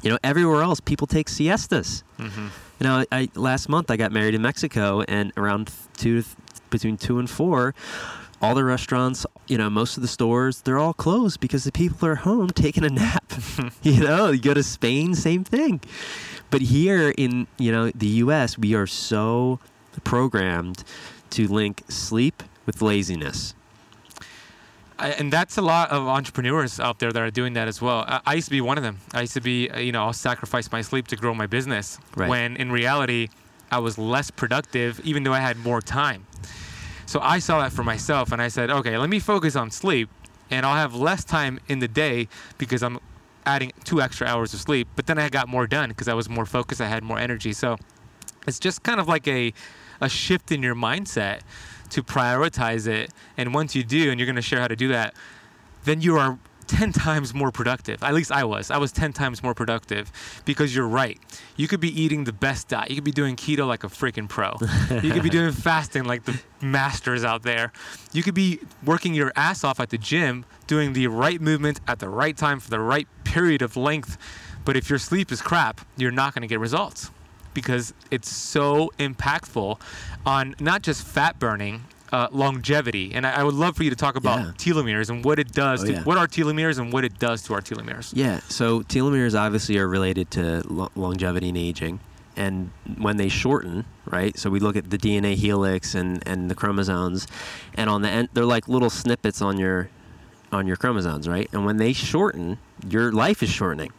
You 0.01 0.09
know, 0.09 0.17
everywhere 0.23 0.63
else, 0.63 0.79
people 0.79 1.07
take 1.07 1.29
siestas. 1.29 2.03
Mm-hmm. 2.17 2.47
You 2.79 2.83
know, 2.87 3.05
I 3.11 3.29
last 3.35 3.69
month 3.69 3.91
I 3.91 3.97
got 3.97 4.11
married 4.11 4.33
in 4.33 4.41
Mexico, 4.41 5.01
and 5.07 5.31
around 5.37 5.71
two, 5.97 6.23
between 6.69 6.97
two 6.97 7.19
and 7.19 7.29
four, 7.29 7.75
all 8.41 8.55
the 8.55 8.63
restaurants, 8.63 9.25
you 9.47 9.57
know, 9.57 9.69
most 9.69 9.97
of 9.97 10.01
the 10.01 10.07
stores, 10.07 10.61
they're 10.61 10.79
all 10.79 10.93
closed 10.93 11.39
because 11.39 11.63
the 11.63 11.71
people 11.71 12.07
are 12.07 12.15
home 12.15 12.49
taking 12.49 12.85
a 12.85 12.89
nap. 12.89 13.33
you 13.83 14.01
know, 14.01 14.31
you 14.31 14.41
go 14.41 14.53
to 14.53 14.63
Spain, 14.63 15.15
same 15.15 15.43
thing. 15.43 15.81
But 16.49 16.61
here 16.61 17.13
in 17.17 17.47
you 17.57 17.71
know 17.71 17.91
the 17.91 18.07
U.S., 18.23 18.57
we 18.57 18.73
are 18.73 18.87
so 18.87 19.59
programmed 20.03 20.83
to 21.31 21.47
link 21.47 21.83
sleep 21.89 22.43
with 22.65 22.81
laziness. 22.81 23.53
And 24.97 25.31
that's 25.31 25.57
a 25.57 25.61
lot 25.61 25.91
of 25.91 26.07
entrepreneurs 26.07 26.77
out 26.77 26.99
there 26.99 27.13
that 27.13 27.21
are 27.21 27.31
doing 27.31 27.53
that 27.53 27.69
as 27.69 27.81
well. 27.81 28.03
I, 28.05 28.19
I 28.25 28.33
used 28.33 28.47
to 28.47 28.51
be 28.51 28.59
one 28.59 28.77
of 28.77 28.83
them. 28.83 28.99
I 29.13 29.21
used 29.21 29.33
to 29.33 29.41
be, 29.41 29.69
uh, 29.69 29.79
you 29.79 29.93
know, 29.93 30.03
I'll 30.03 30.11
sacrifice 30.11 30.69
my 30.73 30.81
sleep 30.81 31.07
to 31.07 31.15
grow 31.15 31.33
my 31.33 31.47
business. 31.47 31.99
Right. 32.17 32.27
When 32.27 32.57
in 32.57 32.69
reality, 32.69 33.29
I 33.71 33.79
was 33.79 33.97
less 33.97 34.29
productive, 34.29 34.99
even 35.05 35.23
though 35.23 35.31
I 35.31 35.39
had 35.39 35.57
more 35.57 35.81
time. 35.81 36.25
So 37.09 37.19
I 37.21 37.39
saw 37.39 37.59
that 37.61 37.71
for 37.71 37.83
myself, 37.83 38.31
and 38.31 38.39
I 38.39 38.49
said, 38.49 38.69
okay, 38.69 38.95
let 38.95 39.09
me 39.09 39.17
focus 39.17 39.55
on 39.55 39.71
sleep, 39.71 40.11
and 40.51 40.63
I'll 40.63 40.75
have 40.75 40.93
less 40.93 41.23
time 41.23 41.59
in 41.67 41.79
the 41.79 41.87
day 41.87 42.27
because 42.59 42.83
I'm 42.83 42.99
adding 43.47 43.71
two 43.83 43.99
extra 43.99 44.27
hours 44.27 44.53
of 44.53 44.59
sleep. 44.59 44.87
But 44.95 45.07
then 45.07 45.17
I 45.17 45.27
got 45.29 45.47
more 45.47 45.65
done 45.65 45.89
because 45.89 46.07
I 46.07 46.13
was 46.13 46.29
more 46.29 46.45
focused. 46.45 46.81
I 46.81 46.87
had 46.87 47.03
more 47.03 47.17
energy. 47.17 47.51
So 47.51 47.77
it's 48.45 48.59
just 48.59 48.83
kind 48.83 48.99
of 48.99 49.07
like 49.07 49.27
a 49.27 49.53
a 49.99 50.07
shift 50.07 50.51
in 50.51 50.61
your 50.61 50.75
mindset 50.75 51.39
to 51.89 52.03
prioritize 52.03 52.85
it. 52.85 53.09
And 53.37 53.55
once 53.55 53.73
you 53.75 53.83
do, 53.83 54.11
and 54.11 54.19
you're 54.19 54.27
going 54.27 54.35
to 54.35 54.43
share 54.43 54.61
how 54.61 54.67
to 54.67 54.75
do 54.75 54.89
that, 54.89 55.15
then 55.85 56.01
you 56.01 56.15
are 56.15 56.37
10 56.69 56.93
times 56.93 57.33
more 57.33 57.51
productive. 57.51 58.03
At 58.03 58.13
least 58.13 58.31
I 58.31 58.43
was. 58.43 58.69
I 58.69 58.77
was 58.77 58.91
10 58.91 59.11
times 59.13 59.41
more 59.41 59.53
productive 59.53 60.11
because 60.45 60.75
you're 60.75 60.87
right. 60.87 61.19
You 61.57 61.67
could 61.67 61.79
be 61.79 61.99
eating 61.99 62.23
the 62.23 62.33
best 62.33 62.67
diet. 62.67 62.89
You 62.89 62.95
could 62.95 63.03
be 63.03 63.11
doing 63.11 63.35
keto 63.35 63.67
like 63.67 63.83
a 63.83 63.87
freaking 63.87 64.29
pro. 64.29 64.55
you 65.01 65.11
could 65.11 65.23
be 65.23 65.29
doing 65.29 65.51
fasting 65.69 66.05
like 66.05 66.25
the 66.25 66.39
masters 66.61 67.23
out 67.23 67.43
there. 67.43 67.71
You 68.13 68.23
could 68.23 68.35
be 68.35 68.59
working 68.85 69.13
your 69.13 69.33
ass 69.35 69.63
off 69.63 69.79
at 69.79 69.89
the 69.89 69.97
gym, 69.97 70.45
doing 70.67 70.93
the 70.93 71.07
right 71.07 71.41
movement 71.41 71.81
at 71.87 71.99
the 71.99 72.07
right 72.07 72.37
time 72.37 72.59
for 72.59 72.69
the 72.69 72.79
right 72.79 73.07
period 73.23 73.61
of 73.61 73.75
length. 73.75 74.17
But 74.63 74.77
if 74.77 74.89
your 74.89 74.99
sleep 74.99 75.31
is 75.31 75.41
crap, 75.41 75.81
you're 75.97 76.11
not 76.11 76.35
going 76.35 76.43
to 76.43 76.47
get 76.47 76.59
results 76.59 77.09
because 77.55 77.93
it's 78.11 78.29
so 78.29 78.91
impactful 78.99 79.79
on 80.25 80.55
not 80.59 80.83
just 80.83 81.05
fat 81.05 81.39
burning, 81.39 81.83
uh, 82.11 82.27
longevity. 82.31 83.13
And 83.13 83.25
I, 83.25 83.41
I 83.41 83.43
would 83.43 83.53
love 83.55 83.75
for 83.75 83.83
you 83.83 83.89
to 83.89 83.95
talk 83.95 84.15
about 84.15 84.39
Yeah. 84.39 84.51
telomeres 84.57 85.09
and 85.09 85.23
what 85.23 85.39
it 85.39 85.51
does 85.51 85.83
Oh, 85.83 85.87
to 85.87 85.91
yeah. 85.93 86.03
what 86.03 86.17
are 86.17 86.27
telomeres 86.27 86.79
and 86.79 86.91
what 86.91 87.05
it 87.05 87.19
does 87.19 87.43
to 87.43 87.53
our 87.53 87.61
telomeres. 87.61 88.11
Yeah, 88.15 88.39
so 88.49 88.81
telomeres 88.81 89.37
obviously 89.39 89.77
are 89.77 89.87
related 89.87 90.31
to 90.31 90.63
lo- 90.67 90.91
longevity 90.95 91.49
and 91.49 91.57
aging. 91.57 91.99
And 92.35 92.71
when 92.97 93.17
they 93.17 93.27
shorten, 93.27 93.85
right? 94.05 94.37
So 94.37 94.49
we 94.49 94.59
look 94.59 94.75
at 94.77 94.89
the 94.89 94.97
DNA 94.97 95.35
helix 95.35 95.93
and, 95.93 96.23
and 96.27 96.49
the 96.49 96.55
chromosomes, 96.55 97.27
and 97.75 97.89
on 97.89 98.01
the 98.01 98.09
end, 98.09 98.29
they're 98.33 98.45
like 98.45 98.67
little 98.69 98.89
snippets 98.89 99.41
on 99.41 99.57
your 99.57 99.89
on 100.51 100.65
your 100.65 100.77
chromosomes, 100.77 101.27
right? 101.27 101.47
And 101.53 101.63
when 101.65 101.77
they 101.77 101.93
shorten, 101.93 102.57
your 102.87 103.11
life 103.11 103.43
is 103.43 103.49
shortening. 103.49 103.91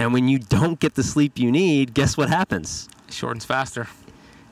And 0.00 0.12
when 0.12 0.26
you 0.26 0.38
don't 0.40 0.80
get 0.80 0.94
the 0.96 1.02
sleep 1.04 1.38
you 1.38 1.52
need, 1.52 1.94
guess 1.94 2.16
what 2.16 2.28
happens? 2.28 2.88
It 3.06 3.14
shortens 3.14 3.44
faster. 3.44 3.86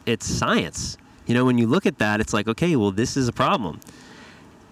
it's 0.06 0.26
science. 0.26 0.96
You 1.30 1.34
know, 1.34 1.44
when 1.44 1.58
you 1.58 1.68
look 1.68 1.86
at 1.86 1.98
that, 1.98 2.20
it's 2.20 2.32
like, 2.32 2.48
okay, 2.48 2.74
well, 2.74 2.90
this 2.90 3.16
is 3.16 3.28
a 3.28 3.32
problem. 3.32 3.78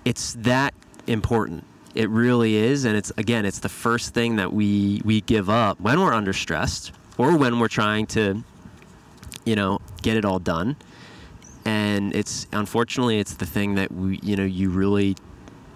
It's 0.04 0.32
that 0.40 0.74
important. 1.06 1.62
It 1.94 2.10
really 2.10 2.56
is, 2.56 2.84
and 2.84 2.96
it's 2.96 3.12
again, 3.16 3.46
it's 3.46 3.60
the 3.60 3.68
first 3.68 4.12
thing 4.12 4.34
that 4.36 4.52
we 4.52 5.00
we 5.04 5.20
give 5.20 5.48
up 5.48 5.80
when 5.80 6.00
we're 6.00 6.12
under 6.12 6.32
stressed 6.32 6.90
or 7.16 7.36
when 7.36 7.60
we're 7.60 7.68
trying 7.68 8.06
to, 8.06 8.42
you 9.44 9.54
know, 9.54 9.78
get 10.02 10.16
it 10.16 10.24
all 10.24 10.40
done. 10.40 10.74
And 11.64 12.12
it's 12.12 12.48
unfortunately, 12.52 13.20
it's 13.20 13.34
the 13.34 13.46
thing 13.46 13.76
that 13.76 13.92
we, 13.92 14.18
you 14.24 14.34
know, 14.34 14.44
you 14.44 14.68
really 14.70 15.14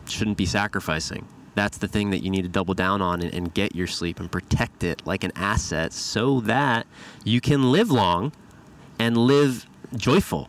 shouldn't 0.08 0.36
be 0.36 0.46
sacrificing. 0.46 1.28
That's 1.54 1.78
the 1.78 1.86
thing 1.86 2.10
that 2.10 2.24
you 2.24 2.30
need 2.30 2.42
to 2.42 2.48
double 2.48 2.74
down 2.74 3.00
on 3.00 3.22
and, 3.22 3.32
and 3.32 3.54
get 3.54 3.76
your 3.76 3.86
sleep 3.86 4.18
and 4.18 4.32
protect 4.32 4.82
it 4.82 5.06
like 5.06 5.22
an 5.22 5.30
asset 5.36 5.92
so 5.92 6.40
that 6.40 6.88
you 7.22 7.40
can 7.40 7.70
live 7.70 7.92
long 7.92 8.32
and 8.98 9.16
live 9.16 9.64
joyful 9.96 10.48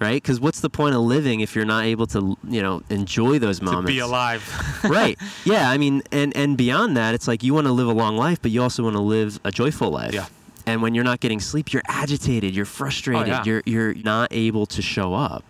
right 0.00 0.22
because 0.22 0.40
what's 0.40 0.60
the 0.60 0.70
point 0.70 0.94
of 0.94 1.00
living 1.02 1.40
if 1.40 1.54
you're 1.54 1.64
not 1.64 1.84
able 1.84 2.06
to 2.06 2.36
you 2.48 2.60
know 2.62 2.82
enjoy 2.90 3.38
those 3.38 3.62
moments? 3.62 3.88
To 3.90 3.94
be 3.94 3.98
alive. 4.00 4.42
right 4.84 5.18
yeah 5.44 5.70
i 5.70 5.78
mean 5.78 6.02
and 6.12 6.36
and 6.36 6.56
beyond 6.56 6.96
that 6.96 7.14
it's 7.14 7.28
like 7.28 7.42
you 7.42 7.54
want 7.54 7.66
to 7.66 7.72
live 7.72 7.86
a 7.88 7.92
long 7.92 8.16
life 8.16 8.40
but 8.42 8.50
you 8.50 8.60
also 8.62 8.82
want 8.82 8.96
to 8.96 9.02
live 9.02 9.38
a 9.44 9.50
joyful 9.50 9.90
life 9.90 10.12
Yeah. 10.12 10.26
and 10.66 10.82
when 10.82 10.94
you're 10.94 11.04
not 11.04 11.20
getting 11.20 11.40
sleep 11.40 11.72
you're 11.72 11.82
agitated 11.88 12.54
you're 12.54 12.64
frustrated 12.66 13.28
Oh, 13.28 13.30
yeah. 13.30 13.42
you're 13.46 13.62
you're 13.66 13.94
not 13.94 14.28
able 14.32 14.66
to 14.66 14.82
show 14.82 15.14
up 15.14 15.44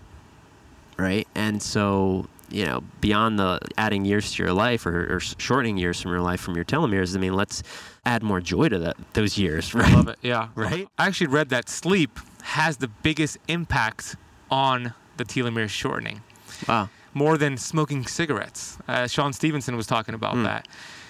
right 0.98 1.26
and 1.34 1.60
so 1.62 2.26
you 2.50 2.64
know 2.64 2.84
beyond 3.00 3.38
the 3.38 3.58
adding 3.78 4.04
years 4.04 4.32
to 4.34 4.42
your 4.42 4.52
life 4.52 4.86
or, 4.86 5.16
or 5.16 5.20
shortening 5.20 5.76
years 5.78 6.00
from 6.00 6.12
your 6.12 6.20
life 6.20 6.40
from 6.40 6.54
your 6.54 6.64
telomeres 6.64 7.16
i 7.16 7.18
mean 7.18 7.34
let's 7.34 7.62
add 8.04 8.22
more 8.22 8.40
joy 8.40 8.68
to 8.68 8.78
that 8.78 8.96
those 9.14 9.36
years 9.38 9.74
right 9.78 9.90
I 9.90 9.94
love 9.94 10.08
it. 10.08 10.18
Yeah. 10.22 10.48
Right? 10.54 10.86
I 10.98 11.06
actually 11.06 11.28
read 11.28 11.48
that 11.48 11.68
sleep 11.70 12.20
has 12.42 12.76
the 12.76 12.88
biggest 12.88 13.38
impact 13.48 14.16
on 14.54 14.94
the 15.16 15.24
telomere 15.24 15.68
shortening. 15.68 16.22
wow 16.68 16.88
more 17.16 17.38
than 17.38 17.56
smoking 17.56 18.04
cigarettes. 18.04 18.76
Uh, 18.88 19.06
Shawn 19.06 19.32
Stevenson 19.32 19.76
was 19.76 19.86
talking 19.86 20.16
about 20.16 20.34
Hmm. 20.34 20.42
that. 20.50 20.66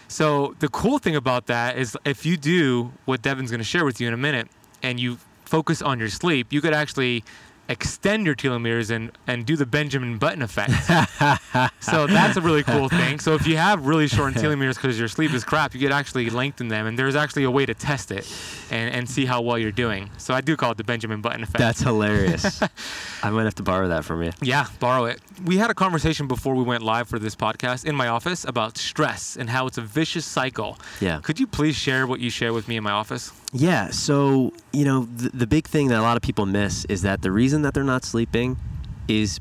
So 0.06 0.54
the 0.58 0.68
cool 0.68 0.98
thing 0.98 1.16
about 1.16 1.46
that 1.46 1.78
is 1.78 1.96
if 2.04 2.26
you 2.26 2.36
do 2.36 2.92
what 3.06 3.22
Devin's 3.22 3.50
going 3.50 3.64
to 3.66 3.70
share 3.74 3.86
with 3.86 4.02
you 4.02 4.08
in 4.08 4.12
a 4.12 4.18
minute, 4.28 4.48
and 4.82 5.00
you 5.00 5.16
focus 5.46 5.80
on 5.80 5.98
your 5.98 6.10
sleep, 6.10 6.52
you 6.52 6.60
could 6.60 6.74
actually 6.74 7.24
extend 7.68 8.26
your 8.26 8.34
telomeres 8.34 8.90
and, 8.90 9.10
and 9.26 9.46
do 9.46 9.56
the 9.56 9.66
Benjamin 9.66 10.18
Button 10.18 10.42
effect. 10.42 10.72
so 11.80 12.06
that's 12.06 12.36
a 12.36 12.40
really 12.40 12.62
cool 12.62 12.88
thing. 12.88 13.18
So 13.18 13.34
if 13.34 13.46
you 13.46 13.56
have 13.56 13.86
really 13.86 14.08
short 14.08 14.34
telomeres 14.34 14.74
because 14.74 14.98
your 14.98 15.08
sleep 15.08 15.32
is 15.32 15.44
crap, 15.44 15.74
you 15.74 15.80
could 15.80 15.92
actually 15.92 16.28
lengthen 16.30 16.68
them, 16.68 16.86
and 16.86 16.98
there's 16.98 17.16
actually 17.16 17.44
a 17.44 17.50
way 17.50 17.64
to 17.66 17.74
test 17.74 18.10
it 18.10 18.30
and, 18.70 18.94
and 18.94 19.08
see 19.08 19.24
how 19.24 19.40
well 19.40 19.58
you're 19.58 19.72
doing. 19.72 20.10
So 20.18 20.34
I 20.34 20.40
do 20.40 20.56
call 20.56 20.72
it 20.72 20.76
the 20.76 20.84
Benjamin 20.84 21.20
Button 21.20 21.42
effect. 21.42 21.58
That's 21.58 21.80
hilarious. 21.80 22.62
I 23.22 23.30
might 23.30 23.44
have 23.44 23.54
to 23.56 23.62
borrow 23.62 23.88
that 23.88 24.04
from 24.04 24.22
you. 24.22 24.32
Yeah, 24.42 24.66
borrow 24.78 25.06
it. 25.06 25.20
We 25.44 25.56
had 25.56 25.70
a 25.70 25.74
conversation 25.74 26.28
before 26.28 26.54
we 26.54 26.62
went 26.62 26.82
live 26.82 27.08
for 27.08 27.18
this 27.18 27.34
podcast 27.34 27.84
in 27.84 27.96
my 27.96 28.08
office 28.08 28.44
about 28.44 28.76
stress 28.76 29.36
and 29.36 29.48
how 29.48 29.66
it's 29.66 29.78
a 29.78 29.82
vicious 29.82 30.26
cycle. 30.26 30.78
Yeah. 31.00 31.20
Could 31.22 31.40
you 31.40 31.46
please 31.46 31.76
share 31.76 32.06
what 32.06 32.20
you 32.20 32.30
share 32.30 32.52
with 32.52 32.68
me 32.68 32.76
in 32.76 32.84
my 32.84 32.90
office? 32.90 33.32
Yeah. 33.52 33.90
So, 33.90 34.52
you 34.72 34.84
know, 34.84 35.04
the, 35.04 35.30
the 35.30 35.46
big 35.46 35.66
thing 35.68 35.88
that 35.88 35.98
a 35.98 36.02
lot 36.02 36.16
of 36.16 36.22
people 36.22 36.44
miss 36.44 36.84
is 36.86 37.02
that 37.02 37.22
the 37.22 37.30
reason 37.30 37.53
that 37.62 37.74
they're 37.74 37.84
not 37.84 38.04
sleeping 38.04 38.56
is 39.08 39.40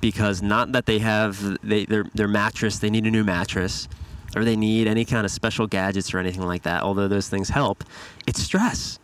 because 0.00 0.42
not 0.42 0.72
that 0.72 0.86
they 0.86 0.98
have 0.98 1.58
they, 1.62 1.86
their, 1.86 2.04
their 2.14 2.28
mattress, 2.28 2.78
they 2.78 2.90
need 2.90 3.06
a 3.06 3.10
new 3.10 3.24
mattress, 3.24 3.88
or 4.36 4.44
they 4.44 4.56
need 4.56 4.86
any 4.86 5.04
kind 5.04 5.24
of 5.24 5.30
special 5.30 5.66
gadgets 5.66 6.12
or 6.12 6.18
anything 6.18 6.42
like 6.42 6.62
that, 6.62 6.82
although 6.82 7.08
those 7.08 7.28
things 7.28 7.48
help. 7.48 7.84
It's 8.26 8.42
stress. 8.42 8.98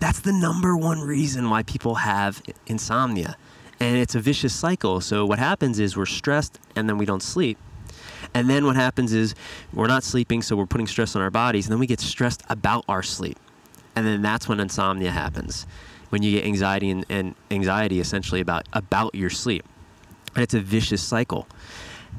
That's 0.00 0.20
the 0.20 0.32
number 0.32 0.76
one 0.76 1.00
reason 1.00 1.48
why 1.48 1.62
people 1.62 1.94
have 1.96 2.42
insomnia. 2.66 3.36
And 3.78 3.96
it's 3.96 4.14
a 4.14 4.20
vicious 4.20 4.54
cycle. 4.54 5.00
So, 5.00 5.24
what 5.24 5.38
happens 5.38 5.78
is 5.78 5.96
we're 5.96 6.06
stressed 6.06 6.58
and 6.74 6.88
then 6.88 6.98
we 6.98 7.06
don't 7.06 7.22
sleep. 7.22 7.58
And 8.34 8.48
then 8.48 8.64
what 8.64 8.76
happens 8.76 9.12
is 9.12 9.34
we're 9.72 9.86
not 9.86 10.02
sleeping, 10.04 10.42
so 10.42 10.56
we're 10.56 10.66
putting 10.66 10.86
stress 10.86 11.14
on 11.14 11.22
our 11.22 11.30
bodies, 11.30 11.66
and 11.66 11.72
then 11.72 11.78
we 11.78 11.86
get 11.86 12.00
stressed 12.00 12.42
about 12.48 12.84
our 12.88 13.02
sleep. 13.02 13.38
And 13.94 14.06
then 14.06 14.22
that's 14.22 14.48
when 14.48 14.58
insomnia 14.58 15.10
happens. 15.10 15.66
When 16.12 16.22
you 16.22 16.30
get 16.30 16.44
anxiety 16.44 16.90
and, 16.90 17.06
and 17.08 17.34
anxiety 17.50 17.98
essentially 17.98 18.42
about 18.42 18.68
about 18.74 19.14
your 19.14 19.30
sleep. 19.30 19.64
And 20.34 20.42
it's 20.42 20.52
a 20.52 20.60
vicious 20.60 21.02
cycle. 21.02 21.48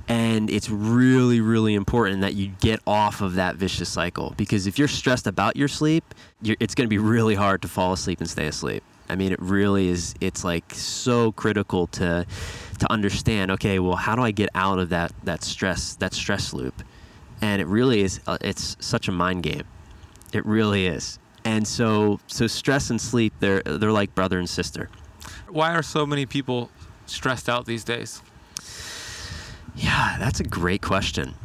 And 0.08 0.50
it's 0.50 0.68
really, 0.68 1.40
really 1.40 1.76
important 1.76 2.22
that 2.22 2.34
you 2.34 2.48
get 2.60 2.80
off 2.88 3.22
of 3.22 3.36
that 3.36 3.56
vicious 3.56 3.90
cycle 3.90 4.34
because 4.36 4.66
if 4.66 4.80
you're 4.80 4.88
stressed 4.88 5.28
about 5.28 5.56
your 5.56 5.68
sleep, 5.68 6.04
it's 6.44 6.74
going 6.74 6.88
to 6.88 6.90
be 6.90 6.98
really 6.98 7.36
hard 7.36 7.62
to 7.62 7.68
fall 7.68 7.94
asleep 7.94 8.20
and 8.20 8.28
stay 8.28 8.48
asleep. 8.48 8.84
I 9.08 9.16
mean, 9.16 9.32
it 9.32 9.40
really 9.40 9.90
is. 9.90 10.16
It's 10.20 10.44
like 10.44 10.74
so 10.74 11.32
critical 11.32 11.86
to 11.88 12.26
to 12.80 12.92
understand. 12.92 13.52
Okay, 13.52 13.78
well, 13.78 13.96
how 13.96 14.16
do 14.16 14.24
I 14.24 14.32
get 14.32 14.50
out 14.56 14.80
of 14.80 14.90
that 14.90 15.14
that 15.24 15.44
stress 15.44 15.94
that 15.98 16.16
stress 16.16 16.52
loop? 16.52 16.82
And 17.42 17.62
it 17.62 17.68
really 17.68 18.02
is. 18.02 18.22
Uh, 18.26 18.40
it's 18.42 18.76
such 18.80 19.08
a 19.08 19.12
mind 19.12 19.44
game. 19.44 19.66
It 20.34 20.44
really 20.48 20.88
is. 20.88 21.20
And 21.46 21.68
so 21.68 22.20
so 22.28 22.48
stress 22.48 22.90
and 22.90 23.00
sleep 23.00 23.34
they're 23.40 23.62
they're 23.64 23.92
like 23.92 24.16
brother 24.16 24.40
and 24.40 24.50
sister. 24.50 24.90
Why 25.50 25.74
are 25.74 25.84
so 25.84 26.06
many 26.06 26.26
people 26.26 26.70
stressed 27.06 27.50
out 27.50 27.66
these 27.66 27.84
days? 27.84 28.22
Yeah, 29.76 30.18
that's 30.20 30.40
a 30.40 30.44
great 30.44 30.82
question. 30.82 31.36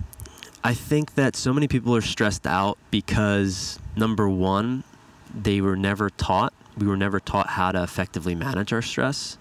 I 0.62 0.74
think 0.74 1.14
that 1.14 1.36
so 1.36 1.52
many 1.52 1.68
people 1.68 1.94
are 1.96 2.00
stressed 2.00 2.46
out 2.46 2.78
because 2.90 3.78
number 3.96 4.28
one, 4.28 4.84
they 5.34 5.60
were 5.60 5.76
never 5.76 6.10
taught 6.10 6.52
we 6.78 6.86
were 6.86 6.96
never 6.96 7.20
taught 7.20 7.48
how 7.48 7.72
to 7.72 7.82
effectively 7.82 8.34
manage 8.34 8.72
our 8.72 8.82
stress. 8.82 9.36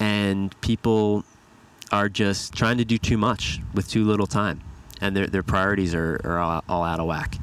And 0.00 0.58
people 0.60 1.24
are 1.92 2.08
just 2.08 2.54
trying 2.54 2.78
to 2.78 2.84
do 2.84 2.98
too 2.98 3.18
much 3.18 3.60
with 3.74 3.88
too 3.88 4.04
little 4.04 4.26
time. 4.26 4.60
And 5.00 5.14
their, 5.14 5.26
their 5.26 5.42
priorities 5.42 5.94
are, 5.94 6.20
are 6.24 6.38
all, 6.38 6.64
all 6.68 6.82
out 6.82 7.00
of 7.00 7.06
whack. 7.06 7.36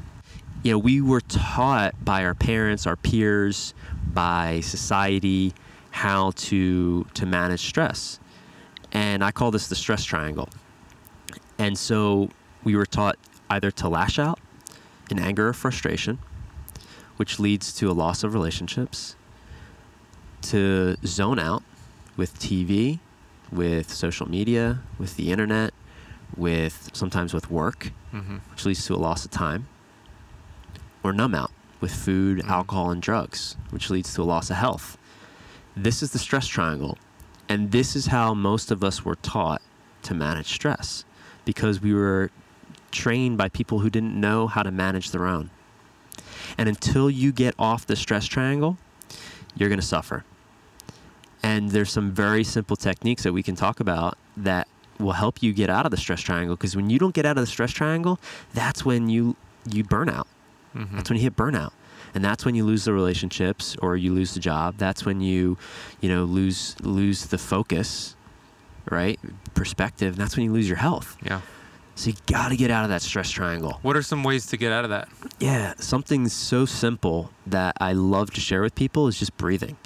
You 0.62 0.72
know, 0.72 0.78
we 0.78 1.00
were 1.00 1.20
taught 1.20 2.04
by 2.04 2.24
our 2.24 2.34
parents, 2.34 2.86
our 2.86 2.96
peers, 2.96 3.74
by 4.12 4.60
society 4.60 5.52
how 5.90 6.30
to 6.36 7.04
to 7.14 7.26
manage 7.26 7.60
stress. 7.66 8.20
And 8.92 9.24
I 9.24 9.30
call 9.32 9.50
this 9.50 9.68
the 9.68 9.74
stress 9.74 10.04
triangle. 10.04 10.48
And 11.58 11.76
so 11.76 12.30
we 12.64 12.76
were 12.76 12.86
taught 12.86 13.16
either 13.50 13.70
to 13.72 13.88
lash 13.88 14.18
out 14.18 14.38
in 15.10 15.18
anger 15.18 15.48
or 15.48 15.52
frustration, 15.52 16.18
which 17.16 17.38
leads 17.38 17.72
to 17.74 17.90
a 17.90 17.92
loss 17.92 18.22
of 18.22 18.34
relationships, 18.34 19.16
to 20.42 20.96
zone 21.04 21.38
out 21.38 21.62
with 22.16 22.38
TV, 22.38 22.98
with 23.50 23.92
social 23.92 24.28
media, 24.28 24.80
with 24.98 25.16
the 25.16 25.30
internet, 25.32 25.72
with 26.36 26.90
sometimes 26.92 27.34
with 27.34 27.50
work, 27.50 27.90
Mm-hmm. 28.12 28.36
which 28.50 28.66
leads 28.66 28.84
to 28.86 28.94
a 28.94 28.96
loss 29.00 29.24
of 29.24 29.30
time, 29.30 29.66
or 31.02 31.12
numb 31.12 31.34
out 31.34 31.50
with 31.80 31.92
food, 31.94 32.38
Mhm. 32.38 32.48
alcohol, 32.48 32.90
and 32.90 33.02
drugs, 33.02 33.56
which 33.70 33.90
leads 33.90 34.14
to 34.14 34.22
a 34.22 34.24
loss 34.24 34.50
of 34.50 34.56
health. 34.56 34.96
This 35.76 36.02
is 36.02 36.10
the 36.12 36.18
stress 36.18 36.46
triangle. 36.46 36.98
And 37.48 37.70
this 37.72 37.96
is 37.96 38.06
how 38.06 38.34
most 38.34 38.70
of 38.70 38.84
us 38.84 39.04
were 39.04 39.16
taught 39.16 39.60
to 40.02 40.14
manage 40.14 40.52
stress 40.52 41.04
because 41.44 41.80
we 41.80 41.92
were 41.92 42.30
trained 42.90 43.36
by 43.36 43.48
people 43.48 43.80
who 43.80 43.90
didn't 43.90 44.18
know 44.18 44.46
how 44.46 44.62
to 44.62 44.70
manage 44.70 45.10
their 45.10 45.26
own. 45.26 45.50
And 46.56 46.68
until 46.68 47.10
you 47.10 47.32
get 47.32 47.54
off 47.58 47.86
the 47.86 47.96
stress 47.96 48.26
triangle, 48.26 48.76
you're 49.54 49.68
going 49.68 49.80
to 49.80 49.86
suffer. 49.86 50.24
And 51.42 51.70
there's 51.70 51.90
some 51.90 52.12
very 52.12 52.44
simple 52.44 52.76
techniques 52.76 53.22
that 53.24 53.32
we 53.32 53.42
can 53.42 53.56
talk 53.56 53.80
about 53.80 54.16
that 54.36 54.68
will 54.98 55.12
help 55.12 55.42
you 55.42 55.52
get 55.52 55.68
out 55.68 55.84
of 55.84 55.90
the 55.90 55.96
stress 55.96 56.20
triangle 56.20 56.54
because 56.54 56.76
when 56.76 56.88
you 56.90 56.98
don't 56.98 57.14
get 57.14 57.26
out 57.26 57.36
of 57.36 57.42
the 57.42 57.46
stress 57.50 57.72
triangle, 57.72 58.20
that's 58.54 58.84
when 58.84 59.08
you 59.08 59.36
you 59.68 59.84
burn 59.84 60.08
out. 60.08 60.26
Mm-hmm. 60.74 60.96
That's 60.96 61.10
when 61.10 61.18
you 61.18 61.22
hit 61.22 61.36
burnout. 61.36 61.72
And 62.14 62.24
that's 62.24 62.44
when 62.44 62.54
you 62.54 62.64
lose 62.64 62.84
the 62.84 62.92
relationships 62.92 63.74
or 63.80 63.96
you 63.96 64.12
lose 64.12 64.34
the 64.34 64.40
job. 64.40 64.76
That's 64.76 65.04
when 65.04 65.20
you, 65.20 65.56
you 66.00 66.08
know, 66.10 66.24
lose 66.24 66.76
lose 66.82 67.26
the 67.26 67.38
focus, 67.38 68.16
right? 68.90 69.18
Perspective. 69.54 70.14
And 70.14 70.20
that's 70.20 70.36
when 70.36 70.44
you 70.44 70.52
lose 70.52 70.68
your 70.68 70.78
health. 70.78 71.16
yeah. 71.24 71.40
So 71.94 72.08
you 72.08 72.16
got 72.26 72.48
to 72.48 72.56
get 72.56 72.70
out 72.70 72.84
of 72.84 72.90
that 72.90 73.02
stress 73.02 73.30
triangle. 73.30 73.78
What 73.82 73.96
are 73.96 74.02
some 74.02 74.24
ways 74.24 74.46
to 74.46 74.56
get 74.56 74.72
out 74.72 74.84
of 74.84 74.90
that? 74.90 75.08
Yeah, 75.38 75.74
something 75.76 76.26
so 76.28 76.64
simple 76.64 77.30
that 77.46 77.76
I 77.80 77.92
love 77.92 78.30
to 78.32 78.40
share 78.40 78.62
with 78.62 78.74
people 78.74 79.08
is 79.08 79.18
just 79.18 79.36
breathing. 79.36 79.76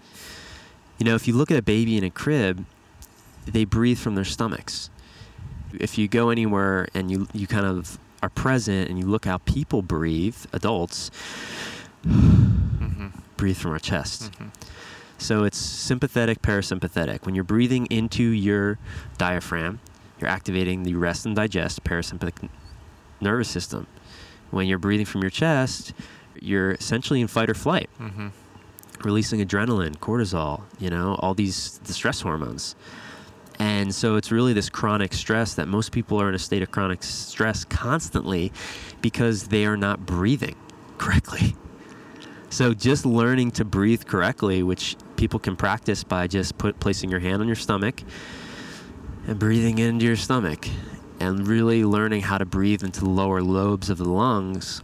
You 0.99 1.05
know, 1.05 1.16
if 1.16 1.27
you 1.27 1.35
look 1.35 1.51
at 1.51 1.59
a 1.59 1.62
baby 1.62 1.96
in 1.96 2.05
a 2.05 2.11
crib, 2.11 2.64
they 3.44 3.64
breathe 3.64 3.99
from 3.99 4.14
their 4.14 4.25
stomachs. 4.25 4.88
If 5.75 5.99
you 5.99 6.07
go 6.07 6.31
anywhere 6.31 6.87
and 6.94 7.11
you 7.11 7.27
you 7.33 7.46
kind 7.49 7.66
of 7.66 7.99
are 8.22 8.29
present 8.31 8.88
and 8.88 8.98
you 8.98 9.07
look 9.07 9.24
how 9.24 9.38
people 9.38 9.83
breathe, 9.83 10.37
adults 10.52 11.11
Mm-hmm. 12.07 13.09
breathe 13.37 13.57
from 13.57 13.72
our 13.72 13.79
chest. 13.79 14.31
Mm-hmm. 14.33 14.48
So 15.18 15.44
it's 15.44 15.59
sympathetic, 15.59 16.42
parasympathetic. 16.42 17.24
When 17.26 17.35
you're 17.35 17.44
breathing 17.44 17.87
into 17.87 18.22
your 18.22 18.79
diaphragm, 19.18 19.81
you're 20.20 20.31
activating 20.31 20.83
the 20.85 20.94
rest 20.94 21.26
and 21.26 21.35
digest 21.35 21.83
parasympathetic 21.85 22.48
nervous 23.20 23.48
system. 23.48 23.87
When 24.50 24.66
you're 24.66 24.79
breathing 24.79 25.07
from 25.07 25.22
your 25.22 25.31
chest, 25.31 25.92
you're 26.40 26.72
essentially 26.72 27.20
in 27.20 27.26
fight 27.29 27.50
or 27.50 27.55
flight, 27.55 27.88
Mm-hmm. 28.00 28.29
releasing 29.02 29.40
adrenaline, 29.44 29.96
cortisol, 29.98 30.62
you 30.79 30.90
know, 30.90 31.14
all 31.20 31.35
these 31.35 31.79
the 31.85 31.92
stress 31.92 32.20
hormones. 32.20 32.76
And 33.58 33.94
so 33.94 34.16
it's 34.16 34.30
really 34.30 34.52
this 34.52 34.68
chronic 34.68 35.12
stress 35.14 35.54
that 35.54 35.68
most 35.68 35.92
people 35.92 36.20
are 36.20 36.28
in 36.28 36.34
a 36.34 36.38
state 36.38 36.62
of 36.62 36.70
chronic 36.70 37.02
stress 37.02 37.64
constantly 37.64 38.52
because 39.00 39.48
they 39.48 39.64
are 39.64 39.76
not 39.76 40.04
breathing 40.04 40.56
correctly. 40.98 41.54
So 42.50 42.74
just 42.74 43.04
learning 43.04 43.52
to 43.52 43.64
breathe 43.64 44.04
correctly, 44.04 44.62
which 44.62 44.96
people 45.16 45.38
can 45.40 45.56
practice 45.56 46.04
by 46.04 46.26
just 46.26 46.58
put 46.58 46.78
placing 46.80 47.10
your 47.10 47.20
hand 47.20 47.42
on 47.42 47.46
your 47.46 47.56
stomach 47.56 48.02
and 49.26 49.38
breathing 49.38 49.78
into 49.78 50.04
your 50.04 50.16
stomach 50.16 50.68
and 51.18 51.46
really 51.46 51.84
learning 51.84 52.22
how 52.22 52.38
to 52.38 52.44
breathe 52.44 52.82
into 52.82 53.00
the 53.00 53.08
lower 53.08 53.42
lobes 53.42 53.90
of 53.90 53.98
the 53.98 54.08
lungs 54.08 54.82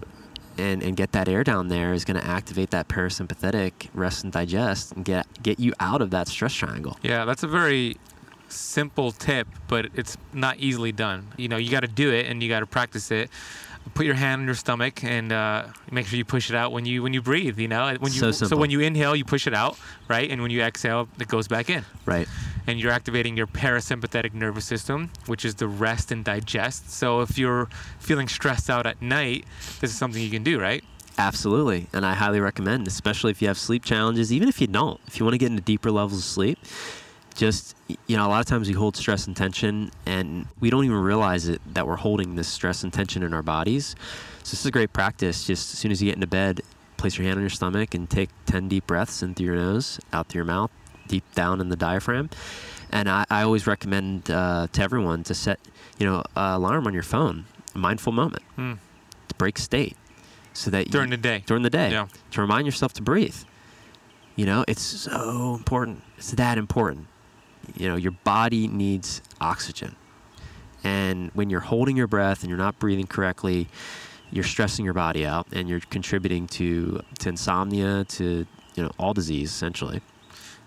and, 0.58 0.82
and 0.82 0.96
get 0.96 1.12
that 1.12 1.28
air 1.28 1.44
down 1.44 1.68
there 1.68 1.92
is 1.92 2.04
going 2.04 2.20
to 2.20 2.26
activate 2.26 2.70
that 2.70 2.88
parasympathetic 2.88 3.88
rest 3.94 4.24
and 4.24 4.32
digest 4.32 4.92
and 4.92 5.04
get 5.04 5.26
get 5.42 5.58
you 5.58 5.72
out 5.80 6.02
of 6.02 6.11
that 6.11 6.28
stress 6.28 6.52
triangle. 6.52 6.98
Yeah, 7.02 7.24
that's 7.24 7.42
a 7.42 7.48
very 7.48 7.96
simple 8.53 9.12
tip, 9.12 9.49
but 9.69 9.87
it's 9.95 10.17
not 10.33 10.59
easily 10.59 10.93
done. 10.93 11.29
You 11.37 11.49
know, 11.49 11.57
you 11.57 11.71
got 11.71 11.81
to 11.81 11.88
do 11.88 12.12
it 12.12 12.27
and 12.27 12.43
you 12.43 12.49
got 12.49 12.61
to 12.61 12.67
practice 12.67 13.11
it. 13.11 13.31
Put 13.95 14.07
your 14.07 14.15
hand 14.15 14.41
on 14.43 14.47
your 14.47 14.55
stomach 14.55 15.03
and 15.03 15.33
uh, 15.33 15.65
make 15.91 16.07
sure 16.07 16.17
you 16.17 16.25
push 16.25 16.49
it 16.49 16.55
out 16.55 16.71
when 16.71 16.87
you 16.87 17.03
when 17.03 17.12
you 17.12 17.21
breathe. 17.21 17.59
You 17.59 17.67
know, 17.67 17.97
when 17.99 18.12
you 18.12 18.21
So 18.21 18.31
simple. 18.31 18.59
when 18.59 18.71
you 18.71 18.79
inhale, 18.81 19.17
you 19.17 19.25
push 19.25 19.49
it 19.49 19.55
out, 19.55 19.77
right? 20.09 20.31
And 20.31 20.41
when 20.41 20.53
you 20.53 20.62
exhale, 20.62 21.09
it 21.19 21.27
goes 21.27 21.49
back 21.49 21.69
in. 21.69 21.85
Right. 22.07 22.29
and 22.69 22.79
you're 22.79 22.93
activating 22.93 23.37
your 23.37 23.49
parasympathetic 23.49 24.35
nervous 24.35 24.65
system, 24.65 25.11
which 25.27 25.45
is 25.45 25.57
the 25.57 25.67
rest 25.67 26.12
and 26.12 26.25
digest. 26.25 26.93
So 26.93 27.23
if 27.23 27.37
you're 27.37 27.67
feeling 27.99 28.29
stressed 28.29 28.71
out 28.71 28.87
at 28.87 29.03
night, 29.03 29.47
this 29.81 29.91
is 29.91 29.97
something 29.99 30.23
you 30.23 30.31
can 30.31 30.45
do, 30.45 30.61
right? 30.61 30.85
Absolutely. 31.19 31.88
And 31.93 32.07
I 32.07 32.15
highly 32.15 32.38
recommend, 32.41 32.87
especially 32.87 33.33
if 33.33 33.43
you 33.43 33.49
have 33.49 33.59
sleep 33.59 33.85
challenges, 33.85 34.33
even 34.33 34.49
if 34.49 34.61
you 34.61 34.69
don't, 34.69 35.01
if 35.09 35.19
you 35.19 35.25
want 35.27 35.35
to 35.35 35.38
get 35.38 35.51
into 35.51 35.61
deeper 35.61 35.91
levels 35.91 36.19
of 36.21 36.25
sleep, 36.25 36.57
just, 37.35 37.77
you 38.07 38.16
know, 38.16 38.27
a 38.27 38.29
lot 38.29 38.40
of 38.40 38.47
times 38.47 38.68
we 38.68 38.75
hold 38.75 38.97
stress 38.97 39.27
and 39.27 39.37
tension 39.37 39.90
and 40.07 40.47
we 40.61 40.71
don't 40.71 40.85
even 40.85 40.97
realize 40.99 41.49
it 41.49 41.61
that 41.75 41.87
we're 41.87 41.97
holding 41.97 42.37
this 42.37 42.49
stress 42.49 42.83
and 42.83 42.92
tension 42.92 43.23
in 43.23 43.33
our 43.35 43.42
bodies. 43.42 43.95
So 44.42 44.51
this 44.51 44.61
is 44.61 44.66
a 44.66 44.71
great 44.71 44.92
practice. 44.92 45.45
Just 45.47 45.73
as 45.73 45.79
soon 45.79 45.90
as 45.92 46.03
you 46.03 46.09
get 46.11 46.14
into 46.16 46.27
bed, 46.27 46.61
place 46.97 47.16
your 47.18 47.27
hand 47.27 47.37
on 47.37 47.42
your 47.42 47.51
stomach 47.51 47.95
and 47.95 48.09
take 48.09 48.29
10 48.47 48.68
deep 48.68 48.87
breaths 48.87 49.23
in 49.23 49.35
through 49.35 49.47
your 49.47 49.57
nose, 49.57 49.99
out 50.12 50.29
through 50.29 50.40
your 50.40 50.45
mouth, 50.47 50.71
deep 51.09 51.25
down 51.35 51.61
in 51.61 51.68
the 51.68 51.77
diaphragm. 51.77 52.31
And 52.90 53.09
I, 53.09 53.25
I 53.31 53.42
always 53.42 53.66
recommend 53.66 54.31
uh, 54.31 54.66
to 54.73 54.83
everyone 54.83 55.25
to 55.25 55.35
set, 55.35 55.59
you 55.99 56.07
know, 56.07 56.23
an 56.37 56.55
alarm 56.55 56.87
on 56.87 56.92
your 56.95 57.03
phone, 57.03 57.47
a 57.75 57.79
mindful 57.79 58.12
moment 58.12 58.42
Hmm. 58.57 58.75
to 59.29 59.35
break 59.37 59.59
state 59.59 59.97
so 60.53 60.71
that 60.71 60.90
During 60.90 61.11
you, 61.11 61.16
the 61.16 61.23
day. 61.23 61.42
during 61.47 61.62
the 61.62 61.71
day 61.71 61.90
Yeah. 61.90 62.07
to 62.33 62.40
remind 62.40 62.66
yourself 62.66 62.92
to 62.95 63.03
breathe. 63.03 63.37
You 64.37 64.47
know, 64.47 64.64
it's 64.68 64.83
so 64.83 65.55
important. 65.55 66.03
It's 66.18 66.31
that 66.33 66.57
important. 66.59 67.07
You 67.77 67.88
know, 67.88 67.96
your 67.96 68.12
body 68.12 68.68
needs 68.68 69.22
oxygen. 69.40 69.96
And 70.85 71.31
when 71.35 71.51
you're 71.51 71.61
holding 71.61 71.96
your 71.96 72.07
breath 72.07 72.42
and 72.42 72.48
you're 72.48 72.59
not 72.59 72.79
breathing 72.79 73.07
correctly, 73.07 73.68
you're 74.31 74.44
stressing 74.44 74.85
your 74.85 74.94
body 74.94 75.25
out 75.25 75.46
and 75.53 75.68
you're 75.68 75.81
contributing 75.81 76.46
to, 76.48 77.01
to 77.20 77.29
insomnia, 77.29 78.05
to, 78.05 78.46
you 78.75 78.83
know, 78.83 78.90
all 78.98 79.14
disease 79.14 79.51
essentially. 79.51 80.01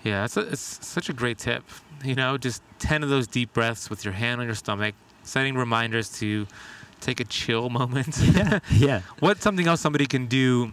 Yeah, 0.04 0.24
it's, 0.24 0.38
a, 0.38 0.42
it's 0.42 0.86
such 0.86 1.10
a 1.10 1.14
great 1.14 1.40
tip. 1.40 1.64
You 2.04 2.16
know, 2.16 2.38
just 2.38 2.62
10 2.80 3.04
of 3.04 3.10
those 3.10 3.28
deep 3.28 3.54
breaths 3.54 3.90
with 3.90 4.06
your 4.06 4.14
hand 4.14 4.40
on 4.40 4.46
your 4.46 4.56
stomach, 4.56 4.94
setting 5.24 5.56
reminders 5.56 6.10
to 6.20 6.46
take 7.02 7.20
a 7.20 7.24
chill 7.24 7.70
moment. 7.72 8.18
yeah. 8.72 9.02
What's 9.20 9.42
something 9.42 9.68
else 9.68 9.82
somebody 9.82 10.06
can 10.06 10.28
do 10.28 10.72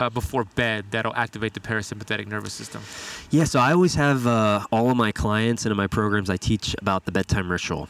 uh, 0.00 0.10
before 0.10 0.44
bed 0.44 0.86
that'll 0.90 1.14
activate 1.14 1.54
the 1.54 1.60
parasympathetic 1.60 2.26
nervous 2.26 2.52
system? 2.52 2.82
Yeah, 3.30 3.44
so 3.44 3.60
I 3.60 3.72
always 3.72 3.94
have 3.94 4.26
uh, 4.26 4.66
all 4.72 4.90
of 4.90 4.96
my 4.96 5.12
clients 5.12 5.64
and 5.64 5.70
in 5.70 5.76
my 5.76 5.86
programs 5.86 6.30
I 6.30 6.36
teach 6.36 6.74
about 6.80 7.04
the 7.04 7.12
bedtime 7.12 7.50
ritual. 7.50 7.88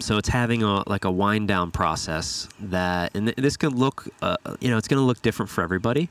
So 0.00 0.16
it's 0.16 0.28
having 0.28 0.62
a 0.62 0.88
like 0.88 1.04
a 1.04 1.10
wind 1.10 1.48
down 1.48 1.72
process 1.72 2.48
that, 2.60 3.16
and 3.16 3.26
th- 3.26 3.36
this 3.36 3.56
can 3.56 3.74
look, 3.76 4.06
uh, 4.22 4.36
you 4.60 4.70
know, 4.70 4.76
it's 4.76 4.86
going 4.86 5.00
to 5.00 5.04
look 5.04 5.22
different 5.22 5.50
for 5.50 5.62
everybody, 5.62 6.08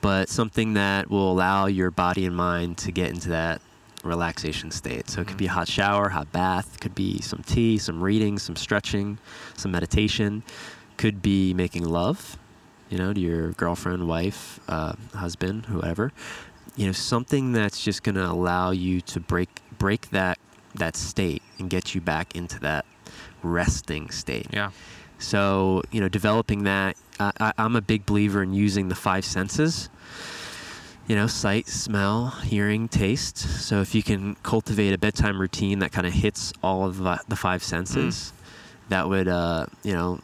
but 0.00 0.28
something 0.28 0.74
that 0.74 1.08
will 1.08 1.30
allow 1.30 1.66
your 1.66 1.92
body 1.92 2.26
and 2.26 2.34
mind 2.34 2.78
to 2.78 2.90
get 2.90 3.10
into 3.10 3.28
that 3.28 3.60
relaxation 4.02 4.72
state. 4.72 5.08
So 5.08 5.20
it 5.20 5.28
could 5.28 5.36
be 5.36 5.46
a 5.46 5.50
hot 5.50 5.68
shower, 5.68 6.08
hot 6.08 6.32
bath, 6.32 6.80
could 6.80 6.94
be 6.94 7.20
some 7.20 7.44
tea, 7.44 7.78
some 7.78 8.02
reading, 8.02 8.38
some 8.38 8.56
stretching, 8.56 9.18
some 9.56 9.70
meditation, 9.70 10.42
could 10.96 11.22
be 11.22 11.54
making 11.54 11.84
love, 11.84 12.36
you 12.90 12.98
know, 12.98 13.12
to 13.12 13.20
your 13.20 13.52
girlfriend, 13.52 14.06
wife, 14.08 14.60
uh, 14.68 14.94
husband, 15.14 15.66
whoever. 15.66 16.12
You 16.76 16.86
know, 16.86 16.92
something 16.92 17.52
that's 17.52 17.82
just 17.82 18.02
going 18.02 18.16
to 18.16 18.26
allow 18.26 18.70
you 18.70 19.00
to 19.02 19.20
break 19.20 19.48
break 19.78 20.10
that 20.10 20.38
that 20.74 20.96
state 20.96 21.42
and 21.58 21.70
get 21.70 21.94
you 21.94 22.00
back 22.00 22.36
into 22.36 22.58
that 22.60 22.84
resting 23.42 24.10
state. 24.10 24.46
Yeah. 24.52 24.70
So, 25.18 25.82
you 25.90 26.00
know, 26.00 26.08
developing 26.08 26.64
that, 26.64 26.96
I, 27.18 27.52
I'm 27.58 27.76
a 27.76 27.80
big 27.82 28.06
believer 28.06 28.42
in 28.42 28.54
using 28.54 28.88
the 28.88 28.94
five 28.94 29.24
senses. 29.24 29.90
You 31.06 31.16
know, 31.16 31.26
sight, 31.26 31.66
smell, 31.66 32.30
hearing, 32.44 32.88
taste. 32.88 33.36
So, 33.36 33.80
if 33.80 33.94
you 33.94 34.02
can 34.02 34.36
cultivate 34.36 34.92
a 34.92 34.98
bedtime 34.98 35.40
routine 35.40 35.80
that 35.80 35.92
kind 35.92 36.06
of 36.06 36.12
hits 36.12 36.52
all 36.62 36.84
of 36.86 36.98
the, 36.98 37.20
the 37.28 37.36
five 37.36 37.62
senses, 37.64 38.32
that 38.90 39.08
would, 39.08 39.26
uh, 39.28 39.66
you 39.82 39.92
know, 39.94 40.18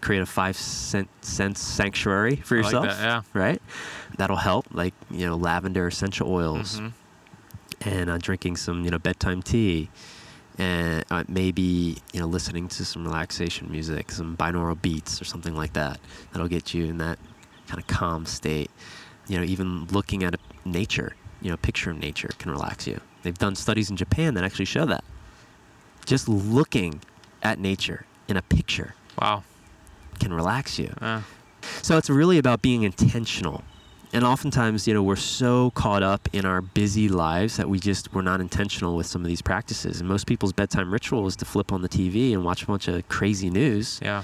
create 0.00 0.22
a 0.22 0.26
five 0.26 0.56
cent, 0.56 1.08
sense 1.22 1.60
sanctuary 1.60 2.36
for 2.36 2.56
I 2.56 2.62
like 2.62 2.72
yourself. 2.72 2.86
that, 2.86 3.02
yeah. 3.02 3.22
Right? 3.32 3.60
That'll 4.16 4.36
help, 4.36 4.66
like, 4.72 4.94
you 5.10 5.26
know, 5.26 5.36
lavender 5.36 5.86
essential 5.86 6.30
oils 6.32 6.80
Mhm. 6.80 6.92
and 7.82 8.08
uh, 8.10 8.18
drinking 8.18 8.56
some 8.56 8.84
you 8.84 8.90
know 8.90 8.98
bedtime 8.98 9.42
tea 9.42 9.90
and 10.58 11.04
uh, 11.10 11.24
maybe 11.28 11.98
you 12.14 12.20
know 12.20 12.26
listening 12.26 12.68
to 12.68 12.84
some 12.84 13.04
relaxation 13.04 13.68
music 13.70 14.10
some 14.12 14.36
binaural 14.36 14.80
beats 14.80 15.20
or 15.20 15.24
something 15.24 15.54
like 15.54 15.72
that 15.74 15.98
that'll 16.32 16.48
get 16.48 16.72
you 16.72 16.84
in 16.86 16.98
that 16.98 17.18
kind 17.66 17.80
of 17.80 17.86
calm 17.88 18.24
state 18.24 18.70
you 19.26 19.36
know 19.36 19.42
even 19.44 19.84
looking 19.86 20.22
at 20.22 20.32
a 20.34 20.38
nature 20.64 21.14
you 21.42 21.50
know 21.50 21.56
picture 21.56 21.90
of 21.90 21.98
nature 21.98 22.30
can 22.38 22.50
relax 22.52 22.86
you 22.86 23.00
they've 23.24 23.36
done 23.46 23.56
studies 23.56 23.90
in 23.90 23.96
japan 23.96 24.34
that 24.34 24.44
actually 24.44 24.64
show 24.64 24.86
that 24.86 25.02
just 26.06 26.28
looking 26.28 27.00
at 27.44 27.58
nature 27.58 28.06
in 28.28 28.36
a 28.36 28.42
picture 28.42 28.94
Wow. 29.20 29.44
can 30.18 30.32
relax 30.32 30.78
you 30.78 30.92
Uh, 31.00 31.20
so 31.82 31.96
it's 31.96 32.10
really 32.10 32.38
about 32.38 32.60
being 32.62 32.82
intentional. 32.82 33.62
And 34.12 34.22
oftentimes, 34.22 34.86
you 34.86 34.94
know, 34.94 35.02
we're 35.02 35.16
so 35.16 35.70
caught 35.70 36.02
up 36.04 36.28
in 36.32 36.44
our 36.44 36.60
busy 36.60 37.08
lives 37.08 37.56
that 37.56 37.68
we 37.68 37.80
just 37.80 38.12
we're 38.14 38.22
not 38.22 38.40
intentional 38.40 38.96
with 38.96 39.06
some 39.06 39.22
of 39.22 39.26
these 39.28 39.42
practices. 39.42 39.98
And 39.98 40.08
most 40.08 40.26
people's 40.26 40.52
bedtime 40.52 40.92
ritual 40.92 41.26
is 41.26 41.34
to 41.36 41.44
flip 41.44 41.72
on 41.72 41.82
the 41.82 41.88
TV 41.88 42.32
and 42.32 42.44
watch 42.44 42.62
a 42.62 42.66
bunch 42.66 42.86
of 42.86 43.08
crazy 43.08 43.50
news, 43.50 43.98
yeah. 44.02 44.22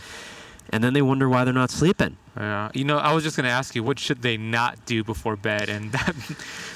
and 0.72 0.84
then 0.84 0.92
they 0.92 1.02
wonder 1.02 1.28
why 1.28 1.44
they're 1.44 1.52
not 1.54 1.70
sleeping. 1.70 2.16
Yeah. 2.40 2.70
You 2.74 2.84
know, 2.84 2.96
I 2.98 3.12
was 3.12 3.22
just 3.22 3.36
going 3.36 3.44
to 3.44 3.50
ask 3.50 3.74
you, 3.74 3.82
what 3.82 3.98
should 3.98 4.22
they 4.22 4.36
not 4.36 4.86
do 4.86 5.04
before 5.04 5.36
bed? 5.36 5.68
And 5.68 5.92
that, 5.96 6.14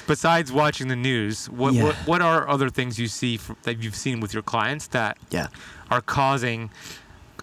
besides 0.07 0.51
watching 0.51 0.87
the 0.87 0.95
news, 0.95 1.49
what, 1.49 1.73
Yeah. 1.73 1.83
what 1.83 1.95
what 2.07 2.21
are 2.21 2.47
other 2.47 2.69
things 2.69 2.99
you 2.99 3.07
see 3.07 3.39
that 3.63 3.81
you've 3.81 3.95
seen 3.95 4.19
with 4.19 4.33
your 4.33 4.43
clients 4.43 4.87
that 4.87 5.17
Yeah. 5.31 5.47
are 5.89 6.01
causing 6.01 6.69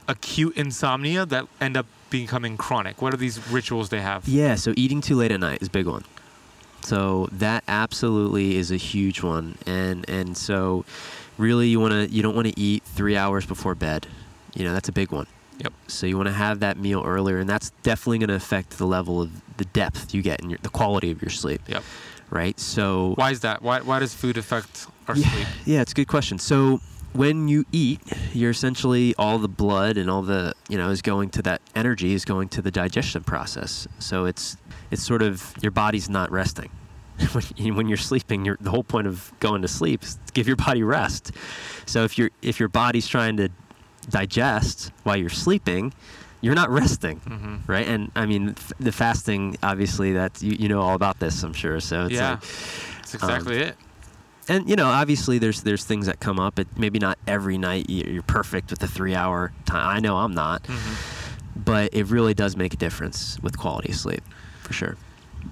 acute 0.08 0.56
insomnia 0.56 1.24
that 1.26 1.46
end 1.60 1.76
up 1.76 1.86
becoming 2.10 2.56
chronic? 2.56 3.02
What 3.02 3.12
are 3.12 3.16
these 3.16 3.38
rituals 3.50 3.88
they 3.88 4.00
have? 4.00 4.28
Yeah, 4.28 4.54
so 4.54 4.72
eating 4.76 5.00
too 5.00 5.16
late 5.16 5.32
at 5.32 5.40
night 5.40 5.58
is 5.60 5.68
a 5.68 5.70
big 5.70 5.86
one. 5.86 6.04
So 6.84 7.28
that 7.32 7.62
absolutely 7.68 8.56
is 8.56 8.70
a 8.72 8.76
huge 8.76 9.22
one, 9.22 9.56
and 9.66 10.04
and 10.10 10.36
so 10.36 10.84
really 11.38 11.68
you 11.68 11.78
want 11.78 11.92
to 11.92 12.08
you 12.14 12.22
don't 12.22 12.34
want 12.34 12.48
to 12.48 12.58
eat 12.60 12.82
three 12.84 13.16
hours 13.16 13.46
before 13.46 13.74
bed. 13.76 14.08
You 14.54 14.64
know 14.64 14.72
that's 14.74 14.88
a 14.88 14.92
big 14.92 15.12
one. 15.12 15.26
Yep. 15.58 15.72
So 15.86 16.06
you 16.06 16.16
want 16.16 16.28
to 16.28 16.34
have 16.34 16.60
that 16.60 16.78
meal 16.78 17.02
earlier, 17.04 17.38
and 17.38 17.48
that's 17.48 17.70
definitely 17.82 18.18
going 18.18 18.28
to 18.28 18.34
affect 18.34 18.78
the 18.78 18.86
level 18.86 19.20
of 19.20 19.30
the 19.56 19.64
depth 19.66 20.14
you 20.14 20.22
get 20.22 20.40
and 20.40 20.50
your, 20.50 20.58
the 20.62 20.68
quality 20.68 21.10
of 21.10 21.22
your 21.22 21.30
sleep. 21.30 21.62
Yep. 21.68 21.82
Right. 22.30 22.58
So 22.58 23.12
Why 23.16 23.30
is 23.30 23.40
that? 23.40 23.62
Why, 23.62 23.80
why 23.80 23.98
does 23.98 24.14
food 24.14 24.38
affect 24.38 24.86
our 25.06 25.16
yeah, 25.16 25.30
sleep? 25.30 25.46
yeah, 25.66 25.80
it's 25.82 25.92
a 25.92 25.94
good 25.94 26.08
question. 26.08 26.38
So 26.38 26.80
when 27.12 27.48
you 27.48 27.64
eat, 27.72 28.00
you're 28.32 28.50
essentially 28.50 29.14
all 29.18 29.38
the 29.38 29.48
blood 29.48 29.98
and 29.98 30.08
all 30.10 30.22
the 30.22 30.54
you 30.68 30.78
know 30.78 30.90
is 30.90 31.02
going 31.02 31.30
to 31.30 31.42
that 31.42 31.60
energy 31.74 32.14
is 32.14 32.24
going 32.24 32.48
to 32.50 32.62
the 32.62 32.70
digestion 32.70 33.22
process. 33.22 33.86
So 33.98 34.24
it's 34.24 34.56
it's 34.90 35.02
sort 35.02 35.22
of 35.22 35.54
your 35.62 35.72
body's 35.72 36.08
not 36.08 36.30
resting. 36.30 36.70
when, 37.32 37.44
you, 37.56 37.74
when 37.74 37.88
you're 37.88 37.96
sleeping, 37.98 38.44
you're, 38.44 38.56
the 38.60 38.70
whole 38.70 38.82
point 38.82 39.06
of 39.06 39.32
going 39.38 39.62
to 39.62 39.68
sleep 39.68 40.02
is 40.02 40.14
to 40.14 40.32
give 40.32 40.46
your 40.46 40.56
body 40.56 40.82
rest. 40.82 41.32
So 41.86 42.04
if 42.04 42.16
your 42.16 42.30
if 42.40 42.58
your 42.58 42.68
body's 42.68 43.06
trying 43.06 43.36
to 43.36 43.50
digest 44.10 44.90
while 45.04 45.16
you're 45.16 45.28
sleeping, 45.28 45.92
you're 46.40 46.54
not 46.54 46.70
resting, 46.70 47.18
hmm 47.20 47.56
right? 47.70 47.86
And 47.86 48.10
I 48.16 48.26
mean, 48.26 48.50
f- 48.50 48.72
the 48.80 48.92
fasting, 48.92 49.56
obviously, 49.62 50.12
that's 50.12 50.42
you, 50.42 50.52
you 50.58 50.68
know 50.68 50.80
all 50.80 50.94
about 50.94 51.20
this, 51.20 51.42
I'm 51.42 51.52
sure. 51.52 51.78
So 51.80 52.04
it's 52.06 52.14
Yeah. 52.14 52.30
like, 52.32 52.40
That's 52.40 53.14
exactly 53.14 53.58
it. 53.58 53.76
and 54.48 54.68
you 54.68 54.74
know 54.74 54.86
obviously 54.88 55.38
there's 55.38 55.62
there's 55.62 55.84
things 55.84 56.06
that 56.06 56.18
come 56.18 56.40
up 56.40 56.58
it 56.58 56.66
maybe 56.76 56.98
not 56.98 57.16
every 57.28 57.56
night 57.58 57.88
you- 57.88 58.04
you're 58.12 58.22
perfect 58.24 58.70
with 58.70 58.80
the 58.80 58.88
three 58.88 59.14
hour 59.14 59.52
time 59.66 59.86
i 59.96 60.00
know 60.00 60.16
i'm 60.16 60.34
not 60.34 60.66
hmm 60.66 60.94
but 61.54 61.90
it 61.94 62.06
really 62.10 62.34
does 62.34 62.56
make 62.56 62.74
a 62.74 62.76
difference 62.76 63.38
with 63.40 63.56
quality 63.56 63.90
of 63.92 63.96
sleep 63.96 64.24
for 64.64 64.72
sure 64.72 64.96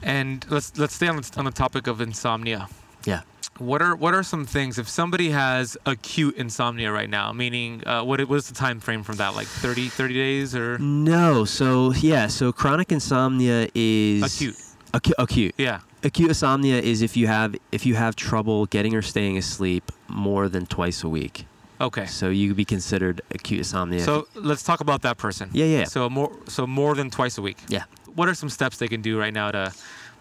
And 0.02 0.44
let's 0.50 0.76
let's 0.76 0.94
stay 0.94 1.06
on 1.06 1.16
the, 1.16 1.30
on 1.36 1.44
the 1.44 1.52
topic 1.52 1.86
of 1.86 2.00
insomnia. 2.00 2.68
yeah 3.06 3.20
What 3.60 3.82
are 3.82 3.94
what 3.94 4.14
are 4.14 4.22
some 4.22 4.46
things 4.46 4.78
if 4.78 4.88
somebody 4.88 5.30
has 5.30 5.76
acute 5.84 6.34
insomnia 6.36 6.90
right 6.90 7.10
now? 7.10 7.30
Meaning, 7.32 7.82
uh, 7.86 8.02
what 8.02 8.18
is 8.20 8.48
the 8.48 8.54
time 8.54 8.80
frame 8.80 9.02
from 9.02 9.16
that? 9.16 9.34
Like 9.36 9.46
30, 9.46 9.88
30 9.90 10.14
days 10.14 10.56
or 10.56 10.78
no 10.78 11.44
so 11.44 11.92
yeah 11.92 12.26
so 12.26 12.52
chronic 12.52 12.90
insomnia 12.90 13.68
is 13.74 14.22
acute? 14.22 14.56
Acu- 14.94 15.12
acute 15.18 15.54
Yeah. 15.58 15.80
acute 16.02 16.30
insomnia 16.30 16.80
is 16.80 17.02
if 17.02 17.16
you 17.18 17.26
have 17.26 17.54
if 17.70 17.84
you 17.84 17.96
have 17.96 18.16
trouble 18.16 18.64
getting 18.66 18.94
or 18.94 19.02
staying 19.02 19.36
asleep 19.36 19.92
more 20.08 20.48
than 20.48 20.64
twice 20.64 21.04
a 21.04 21.08
week 21.10 21.44
Okay. 21.82 22.06
so 22.06 22.30
you 22.30 22.48
could 22.48 22.56
be 22.56 22.64
considered 22.64 23.20
acute 23.30 23.58
insomnia 23.58 24.00
So 24.00 24.26
let's 24.34 24.62
talk 24.62 24.80
about 24.80 25.02
that 25.02 25.16
person. 25.18 25.50
Yeah, 25.52 25.66
yeah. 25.66 25.84
So 25.84 26.08
more 26.08 26.32
so 26.48 26.66
more 26.66 26.94
than 26.94 27.10
twice 27.10 27.36
a 27.36 27.42
week. 27.42 27.58
yeah 27.68 27.84
What 28.14 28.26
are 28.30 28.34
some 28.34 28.48
steps 28.48 28.78
they 28.78 28.88
can 28.88 29.02
do 29.02 29.18
right 29.18 29.34
now 29.34 29.50
to 29.52 29.72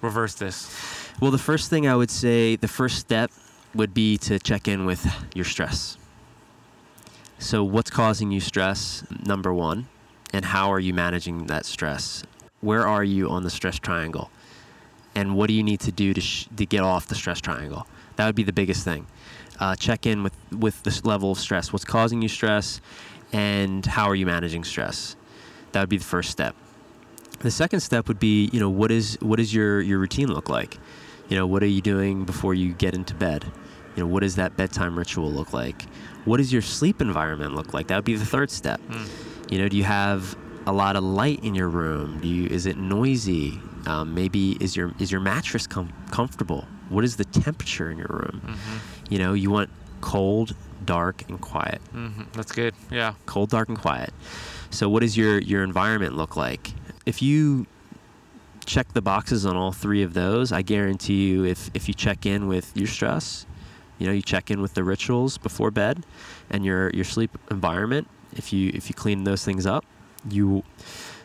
reverse 0.02 0.36
this? 0.36 0.74
Well, 1.20 1.32
the 1.32 1.38
first 1.38 1.70
thing 1.70 1.88
I 1.88 1.96
would 1.96 2.12
say, 2.12 2.56
the 2.56 2.68
first 2.68 2.98
step 3.00 3.32
would 3.76 3.94
be 3.94 4.18
to 4.20 4.40
check 4.40 4.68
in 4.68 4.86
with 4.86 5.06
your 5.36 5.46
stress. 5.46 5.98
So, 7.38 7.64
what's 7.64 7.90
causing 7.90 8.32
you 8.32 8.40
stress, 8.40 9.04
number 9.26 9.54
one, 9.54 9.88
and 10.34 10.46
how 10.46 10.72
are 10.72 10.80
you 10.80 10.94
managing 10.94 11.48
that 11.48 11.66
stress? 11.66 12.24
Where 12.62 12.86
are 12.86 13.04
you 13.04 13.30
on 13.30 13.44
the 13.44 13.50
stress 13.50 13.80
triangle? 13.80 14.30
And 15.16 15.36
what 15.36 15.48
do 15.48 15.54
you 15.54 15.64
need 15.64 15.80
to 15.82 15.92
do 15.92 16.14
to, 16.14 16.22
sh- 16.22 16.48
to 16.56 16.66
get 16.66 16.82
off 16.82 17.08
the 17.08 17.16
stress 17.16 17.40
triangle? 17.40 17.88
That 18.18 18.26
would 18.26 18.36
be 18.36 18.44
the 18.44 18.54
biggest 18.54 18.84
thing. 18.84 19.08
Uh, 19.60 19.76
check 19.76 20.06
in 20.06 20.24
with, 20.24 20.34
with 20.52 20.84
this 20.84 21.06
level 21.06 21.32
of 21.32 21.40
stress. 21.40 21.72
What's 21.74 21.86
causing 21.86 22.22
you 22.22 22.28
stress, 22.28 22.82
and 23.32 23.86
how 23.86 24.10
are 24.10 24.16
you 24.16 24.26
managing 24.26 24.64
stress? 24.64 25.16
That 25.72 25.82
would 25.82 25.90
be 25.90 25.98
the 25.98 26.04
first 26.04 26.30
step. 26.30 26.56
The 27.40 27.52
second 27.52 27.80
step 27.80 28.08
would 28.08 28.20
be, 28.20 28.50
you 28.52 28.60
know, 28.60 28.70
what 28.70 28.92
is 28.92 29.18
what 29.22 29.38
does 29.38 29.54
your 29.54 29.82
your 29.82 30.00
routine 30.00 30.28
look 30.28 30.50
like? 30.50 30.78
You 31.30 31.38
know, 31.38 31.48
what 31.48 31.64
are 31.64 31.68
you 31.68 31.82
doing 31.82 32.26
before 32.26 32.54
you 32.54 32.74
get 32.74 32.94
into 32.94 33.14
bed? 33.14 33.46
You 33.96 34.04
know, 34.04 34.08
what 34.08 34.22
does 34.22 34.36
that 34.36 34.58
bedtime 34.58 34.98
ritual 34.98 35.32
look 35.32 35.54
like? 35.54 35.84
What 36.26 36.38
does 36.38 36.52
your 36.52 36.62
sleep 36.62 37.02
environment 37.02 37.54
look 37.54 37.74
like? 37.74 37.88
That 37.88 37.96
would 37.98 38.06
be 38.06 38.16
the 38.16 38.26
third 38.26 38.52
step. 38.52 38.82
Mm. 38.90 39.52
You 39.52 39.60
know, 39.60 39.70
do 39.70 39.78
you 39.78 39.84
have 39.84 40.38
a 40.66 40.72
lot 40.72 40.96
of 40.96 41.04
light 41.04 41.44
in 41.44 41.56
your 41.56 41.70
room? 41.70 42.20
Do 42.22 42.28
you 42.28 42.48
is 42.48 42.66
it 42.66 42.78
noisy? 42.78 43.60
Um, 43.88 44.14
maybe 44.14 44.58
is 44.60 44.76
your 44.76 44.94
is 45.00 45.12
your 45.12 45.22
mattress 45.22 45.66
com- 45.66 45.94
comfortable? 46.12 46.68
What 46.90 47.04
is 47.04 47.16
the 47.18 47.26
temperature 47.26 47.90
in 47.90 47.98
your 47.98 48.08
room? 48.10 48.42
Mm-hmm. 48.46 49.14
You 49.14 49.20
know, 49.20 49.34
you 49.34 49.50
want 49.50 49.70
cold, 50.02 50.56
dark, 50.86 51.24
and 51.30 51.40
quiet. 51.40 51.82
Mm-hmm. 51.94 52.24
That's 52.34 52.52
good. 52.52 52.74
Yeah. 52.92 53.14
Cold, 53.26 53.50
dark, 53.50 53.70
and 53.70 53.78
quiet. 53.78 54.12
So, 54.70 54.90
what 54.90 55.02
does 55.02 55.18
your 55.18 55.40
your 55.40 55.64
environment 55.64 56.16
look 56.16 56.36
like? 56.36 56.74
If 57.10 57.24
you 57.24 57.66
check 58.68 58.94
the 58.94 59.02
boxes 59.02 59.44
on 59.44 59.56
all 59.56 59.72
three 59.72 60.04
of 60.04 60.14
those, 60.14 60.52
I 60.52 60.62
guarantee 60.62 61.30
you, 61.30 61.44
if 61.44 61.72
if 61.74 61.88
you 61.88 61.96
check 61.96 62.28
in 62.28 62.48
with 62.48 62.78
your 62.78 62.86
stress, 62.86 63.48
you 63.98 64.06
know, 64.06 64.14
you 64.14 64.22
check 64.22 64.52
in 64.52 64.62
with 64.62 64.76
the 64.76 64.84
rituals 64.84 65.40
before 65.40 65.72
bed, 65.72 66.06
and 66.52 66.64
your 66.64 66.92
your 66.92 67.06
sleep 67.06 67.36
environment. 67.50 68.08
If 68.36 68.54
you 68.54 68.70
if 68.76 68.90
you 68.90 68.94
clean 68.94 69.24
those 69.24 69.44
things 69.44 69.66
up, 69.66 69.86
you 70.30 70.64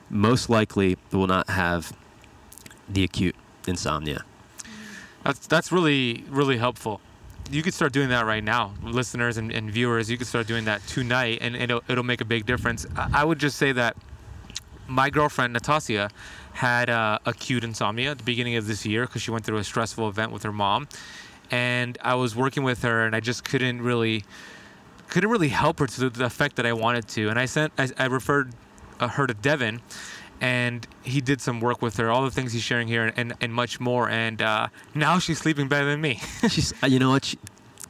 most 0.09 0.49
likely 0.49 0.97
will 1.13 1.27
not 1.27 1.51
have 1.51 1.93
the 2.89 3.05
acute 3.05 3.37
insomnia. 3.67 4.25
That's 5.23 5.47
that's 5.47 5.71
really 5.71 6.25
really 6.31 6.57
helpful. 6.57 7.03
You 7.51 7.63
could 7.63 7.75
start 7.75 7.93
doing 7.93 8.09
that 8.09 8.25
right 8.25 8.43
now, 8.43 8.73
listeners 8.83 9.37
and, 9.37 9.53
and 9.53 9.71
viewers. 9.71 10.11
You 10.11 10.17
could 10.17 10.27
start 10.27 10.47
doing 10.47 10.65
that 10.65 10.81
tonight, 10.87 11.41
and 11.43 11.55
it'll 11.55 11.83
it'll 11.91 12.09
make 12.13 12.23
a 12.23 12.31
big 12.35 12.47
difference. 12.47 12.87
I, 12.97 13.21
I 13.21 13.25
would 13.25 13.39
just 13.39 13.59
say 13.59 13.73
that 13.73 13.99
my 14.89 15.11
girlfriend 15.11 15.53
Natasha 15.53 16.11
had 16.55 16.91
uh, 16.91 17.19
acute 17.27 17.65
insomnia 17.65 18.13
at 18.13 18.19
the 18.19 18.25
beginning 18.25 18.57
of 18.57 18.67
this 18.67 18.87
year 18.87 19.07
because 19.07 19.23
she 19.23 19.31
went 19.31 19.45
through 19.45 19.59
a 19.59 19.65
stressful 19.65 20.09
event 20.09 20.33
with 20.33 20.43
her 20.43 20.53
mom, 20.53 20.89
and 21.51 21.99
I 22.01 22.15
was 22.15 22.37
working 22.37 22.63
with 22.63 22.83
her, 22.83 23.05
and 23.05 23.15
I 23.15 23.21
just 23.21 23.45
couldn't 23.45 23.83
really 23.83 24.25
couldn't 25.09 25.31
really 25.31 25.49
help 25.49 25.79
her 25.79 25.87
to 25.87 26.11
the 26.11 26.25
effect 26.25 26.57
that 26.57 26.67
I 26.67 26.73
wanted 26.73 27.07
to. 27.09 27.29
And 27.29 27.39
I 27.39 27.45
sent 27.47 27.73
I, 27.79 27.89
I 27.99 28.07
referred 28.07 28.53
uh, 29.01 29.09
her 29.09 29.27
to 29.27 29.35
Devin, 29.35 29.81
and 30.41 30.87
he 31.03 31.21
did 31.21 31.41
some 31.41 31.61
work 31.61 31.83
with 31.83 31.97
her. 31.97 32.11
All 32.11 32.25
the 32.25 32.31
things 32.31 32.53
he's 32.53 32.63
sharing 32.63 32.89
here, 32.89 33.13
and 33.17 33.35
and 33.41 33.53
much 33.53 33.81
more. 33.81 34.09
And 34.09 34.41
uh, 34.41 34.69
now 34.95 35.19
she's 35.19 35.39
sleeping 35.39 35.69
better 35.69 35.87
than 35.87 36.01
me. 36.01 36.21
She's, 36.49 36.73
uh, 36.83 36.87
you 36.87 36.99
know 36.99 37.11
what? 37.11 37.25
She, 37.25 37.39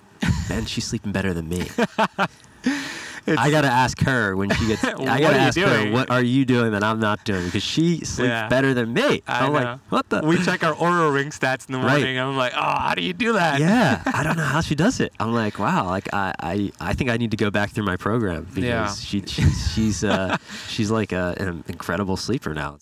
and 0.50 0.68
she's 0.68 0.84
sleeping 0.84 1.12
better 1.12 1.34
than 1.34 1.48
me. 1.48 1.66
I 3.26 3.50
gotta 3.50 3.68
ask 3.68 4.00
her 4.02 4.36
when 4.36 4.50
she 4.50 4.66
gets. 4.66 4.84
I 4.84 5.20
gotta 5.20 5.36
ask 5.38 5.58
her 5.58 5.90
what 5.92 6.10
are 6.10 6.22
you 6.22 6.44
doing 6.44 6.72
that 6.72 6.82
I'm 6.84 7.00
not 7.00 7.24
doing 7.24 7.44
because 7.46 7.62
she 7.62 7.98
sleeps 8.04 8.28
Yeah. 8.28 8.48
better 8.48 8.74
than 8.74 8.92
me. 8.92 9.22
I 9.26 9.46
am 9.46 9.52
like, 9.52 9.78
what 9.88 10.08
the? 10.10 10.20
we 10.24 10.36
check 10.44 10.62
our 10.62 10.74
Oura 10.74 11.12
Ring 11.14 11.30
stats 11.30 11.66
in 11.68 11.72
the 11.72 11.78
Right. 11.78 11.98
morning. 11.98 12.18
I'm 12.18 12.36
like, 12.36 12.52
oh, 12.54 12.60
how 12.60 12.94
do 12.94 13.02
you 13.02 13.12
do 13.12 13.32
that? 13.34 13.60
yeah, 13.60 14.02
I 14.12 14.22
don't 14.22 14.36
know 14.36 14.44
how 14.44 14.60
she 14.60 14.74
does 14.74 15.00
it. 15.00 15.12
I'm 15.18 15.32
like, 15.32 15.58
wow, 15.58 15.86
like 15.86 16.08
I, 16.12 16.32
I, 16.40 16.72
I 16.80 16.92
think 16.94 17.10
I 17.10 17.16
need 17.16 17.30
to 17.32 17.36
go 17.36 17.50
back 17.50 17.70
through 17.70 17.84
my 17.84 17.96
program 17.96 18.44
because 18.54 18.64
Yeah. 18.64 18.92
she, 18.94 19.22
she's, 19.26 19.72
she's, 19.74 20.04
uh, 20.04 20.36
she's 20.68 20.90
like 20.90 21.12
a, 21.12 21.34
an 21.38 21.64
incredible 21.68 22.16
sleeper 22.16 22.54
now. 22.54 22.78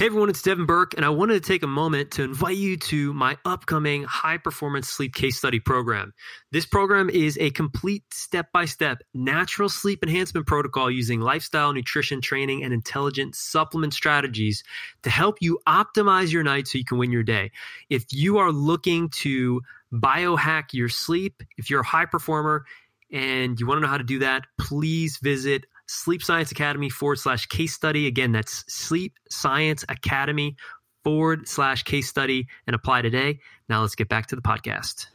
Hey 0.00 0.06
everyone, 0.06 0.30
it's 0.30 0.40
Devin 0.40 0.64
Burke, 0.64 0.94
and 0.96 1.04
I 1.04 1.10
wanted 1.10 1.34
to 1.34 1.46
take 1.46 1.62
a 1.62 1.66
moment 1.66 2.12
to 2.12 2.22
invite 2.22 2.56
you 2.56 2.78
to 2.78 3.12
my 3.12 3.36
upcoming 3.44 4.04
high 4.04 4.38
performance 4.38 4.88
sleep 4.88 5.14
case 5.14 5.36
study 5.36 5.60
program. 5.60 6.14
This 6.50 6.64
program 6.64 7.10
is 7.10 7.36
a 7.38 7.50
complete 7.50 8.04
step 8.10 8.50
by 8.50 8.64
step 8.64 9.02
natural 9.12 9.68
sleep 9.68 10.02
enhancement 10.02 10.46
protocol 10.46 10.90
using 10.90 11.20
lifestyle, 11.20 11.74
nutrition, 11.74 12.22
training, 12.22 12.64
and 12.64 12.72
intelligent 12.72 13.34
supplement 13.34 13.92
strategies 13.92 14.64
to 15.02 15.10
help 15.10 15.36
you 15.42 15.60
optimize 15.68 16.32
your 16.32 16.44
night 16.44 16.66
so 16.66 16.78
you 16.78 16.84
can 16.86 16.96
win 16.96 17.12
your 17.12 17.22
day. 17.22 17.50
If 17.90 18.06
you 18.10 18.38
are 18.38 18.52
looking 18.52 19.10
to 19.20 19.60
biohack 19.92 20.72
your 20.72 20.88
sleep, 20.88 21.42
if 21.58 21.68
you're 21.68 21.80
a 21.80 21.86
high 21.86 22.06
performer 22.06 22.64
and 23.12 23.60
you 23.60 23.66
want 23.66 23.76
to 23.76 23.82
know 23.82 23.88
how 23.88 23.98
to 23.98 24.04
do 24.04 24.20
that, 24.20 24.46
please 24.56 25.18
visit 25.18 25.66
Sleep 25.90 26.22
Science 26.22 26.52
Academy 26.52 26.88
forward 26.88 27.18
slash 27.18 27.46
case 27.46 27.74
study. 27.74 28.06
Again, 28.06 28.30
that's 28.30 28.64
Sleep 28.72 29.12
Science 29.28 29.84
Academy 29.88 30.56
forward 31.02 31.48
slash 31.48 31.82
case 31.82 32.08
study 32.08 32.46
and 32.66 32.76
apply 32.76 33.02
today. 33.02 33.40
Now 33.68 33.80
let's 33.82 33.96
get 33.96 34.08
back 34.08 34.26
to 34.28 34.36
the 34.36 34.42
podcast. 34.42 35.06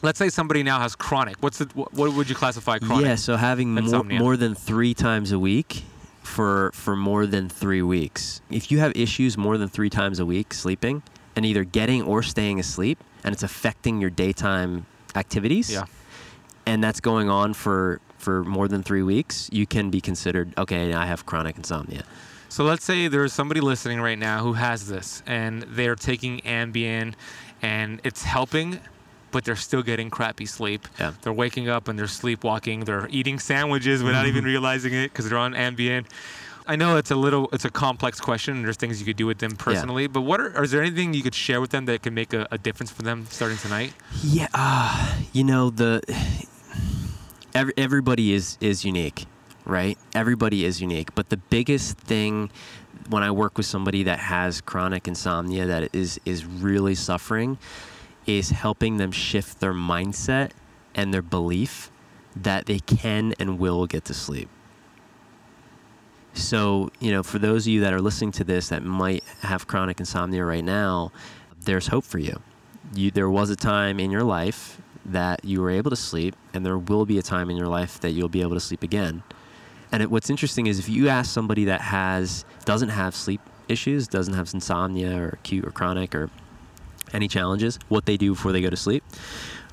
Let's 0.00 0.18
say 0.18 0.30
somebody 0.30 0.62
now 0.62 0.80
has 0.80 0.96
chronic. 0.96 1.36
What's 1.40 1.58
the, 1.58 1.66
what, 1.74 1.92
what 1.92 2.14
would 2.14 2.28
you 2.28 2.34
classify 2.34 2.78
chronic? 2.78 3.04
Yeah, 3.06 3.14
so 3.16 3.36
having 3.36 3.74
more, 3.74 4.02
more 4.04 4.36
than 4.36 4.54
three 4.54 4.94
times 4.94 5.30
a 5.32 5.38
week 5.38 5.82
for 6.22 6.70
for 6.72 6.96
more 6.96 7.26
than 7.26 7.50
three 7.50 7.82
weeks. 7.82 8.40
If 8.50 8.70
you 8.70 8.78
have 8.78 8.96
issues 8.96 9.36
more 9.36 9.58
than 9.58 9.68
three 9.68 9.90
times 9.90 10.20
a 10.20 10.26
week 10.26 10.54
sleeping 10.54 11.02
and 11.36 11.44
either 11.44 11.64
getting 11.64 12.02
or 12.02 12.22
staying 12.22 12.58
asleep, 12.60 12.98
and 13.24 13.34
it's 13.34 13.42
affecting 13.42 14.00
your 14.00 14.10
daytime 14.10 14.86
activities, 15.14 15.70
Yeah. 15.70 15.84
and 16.64 16.82
that's 16.82 17.00
going 17.00 17.28
on 17.28 17.52
for 17.54 18.00
for 18.24 18.42
more 18.42 18.66
than 18.66 18.82
three 18.82 19.02
weeks, 19.02 19.50
you 19.52 19.66
can 19.66 19.90
be 19.90 20.00
considered 20.00 20.54
okay. 20.56 20.94
I 20.94 21.06
have 21.06 21.26
chronic 21.26 21.56
insomnia. 21.56 22.04
So 22.48 22.64
let's 22.64 22.84
say 22.84 23.08
there's 23.08 23.32
somebody 23.32 23.60
listening 23.60 24.00
right 24.00 24.18
now 24.18 24.42
who 24.42 24.54
has 24.54 24.88
this 24.88 25.22
and 25.26 25.62
they're 25.62 25.96
taking 25.96 26.40
Ambien 26.40 27.14
and 27.62 28.00
it's 28.04 28.22
helping, 28.22 28.78
but 29.32 29.44
they're 29.44 29.56
still 29.56 29.82
getting 29.82 30.08
crappy 30.08 30.46
sleep. 30.46 30.86
Yeah. 30.98 31.12
They're 31.22 31.32
waking 31.32 31.68
up 31.68 31.88
and 31.88 31.98
they're 31.98 32.06
sleepwalking. 32.06 32.84
They're 32.84 33.08
eating 33.10 33.38
sandwiches 33.38 34.02
without 34.02 34.26
even 34.26 34.44
realizing 34.54 34.94
it 34.94 35.12
because 35.12 35.28
they're 35.28 35.38
on 35.38 35.54
Ambien. 35.54 36.06
I 36.66 36.76
know 36.76 36.96
it's 36.96 37.10
a 37.10 37.16
little, 37.16 37.48
it's 37.52 37.64
a 37.64 37.70
complex 37.70 38.20
question. 38.20 38.56
And 38.56 38.64
there's 38.64 38.76
things 38.76 39.00
you 39.00 39.04
could 39.04 39.16
do 39.16 39.26
with 39.26 39.38
them 39.38 39.56
personally, 39.56 40.06
but 40.06 40.22
what 40.22 40.40
are, 40.40 40.62
is 40.62 40.70
there 40.70 40.80
anything 40.80 41.12
you 41.12 41.22
could 41.22 41.34
share 41.34 41.60
with 41.60 41.70
them 41.70 41.84
that 41.86 42.02
can 42.02 42.14
make 42.14 42.32
a, 42.32 42.46
a 42.50 42.56
difference 42.56 42.90
for 42.90 43.02
them 43.02 43.26
starting 43.30 43.58
tonight? 43.58 43.92
Yeah, 44.22 44.46
uh, 44.54 45.14
you 45.32 45.44
know 45.44 45.70
the 45.70 46.02
every, 47.54 47.72
everybody 47.76 48.32
is 48.32 48.58
is 48.60 48.84
unique, 48.84 49.26
right? 49.64 49.96
Everybody 50.14 50.64
is 50.64 50.80
unique, 50.80 51.14
but 51.14 51.28
the 51.28 51.36
biggest 51.36 51.98
thing 51.98 52.50
when 53.08 53.22
I 53.22 53.30
work 53.30 53.56
with 53.56 53.66
somebody 53.66 54.02
that 54.04 54.18
has 54.18 54.60
chronic 54.60 55.08
insomnia 55.08 55.66
that 55.66 55.94
is 55.94 56.20
is 56.24 56.44
really 56.44 56.94
suffering 56.94 57.58
is 58.26 58.50
helping 58.50 58.96
them 58.96 59.12
shift 59.12 59.60
their 59.60 59.74
mindset 59.74 60.50
and 60.94 61.12
their 61.12 61.22
belief 61.22 61.90
that 62.34 62.66
they 62.66 62.80
can 62.80 63.34
and 63.38 63.58
will 63.58 63.86
get 63.86 64.04
to 64.06 64.14
sleep. 64.14 64.48
So, 66.32 66.90
you 66.98 67.12
know, 67.12 67.22
for 67.22 67.38
those 67.38 67.64
of 67.64 67.68
you 67.72 67.80
that 67.82 67.92
are 67.92 68.00
listening 68.00 68.32
to 68.32 68.44
this 68.44 68.70
that 68.70 68.82
might 68.82 69.22
have 69.42 69.68
chronic 69.68 70.00
insomnia 70.00 70.44
right 70.44 70.64
now, 70.64 71.12
there's 71.60 71.88
hope 71.88 72.04
for 72.04 72.18
you. 72.18 72.40
You 72.94 73.10
there 73.10 73.30
was 73.30 73.50
a 73.50 73.56
time 73.56 74.00
in 74.00 74.10
your 74.10 74.24
life 74.24 74.80
that 75.06 75.44
you 75.44 75.60
were 75.60 75.70
able 75.70 75.90
to 75.90 75.96
sleep 75.96 76.34
and 76.52 76.64
there 76.64 76.78
will 76.78 77.04
be 77.06 77.18
a 77.18 77.22
time 77.22 77.50
in 77.50 77.56
your 77.56 77.68
life 77.68 78.00
that 78.00 78.10
you'll 78.10 78.28
be 78.28 78.40
able 78.40 78.54
to 78.54 78.60
sleep 78.60 78.82
again. 78.82 79.22
And 79.92 80.02
it, 80.02 80.10
what's 80.10 80.30
interesting 80.30 80.66
is 80.66 80.78
if 80.78 80.88
you 80.88 81.08
ask 81.08 81.30
somebody 81.32 81.66
that 81.66 81.80
has 81.80 82.44
doesn't 82.64 82.88
have 82.88 83.14
sleep 83.14 83.40
issues, 83.68 84.08
doesn't 84.08 84.34
have 84.34 84.52
insomnia 84.52 85.16
or 85.16 85.28
acute 85.28 85.64
or 85.64 85.70
chronic 85.70 86.14
or 86.14 86.30
any 87.12 87.28
challenges, 87.28 87.78
what 87.88 88.06
they 88.06 88.16
do 88.16 88.32
before 88.32 88.52
they 88.52 88.60
go 88.60 88.70
to 88.70 88.76
sleep, 88.76 89.04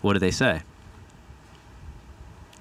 what 0.01 0.13
do 0.13 0.19
they 0.19 0.31
say? 0.31 0.61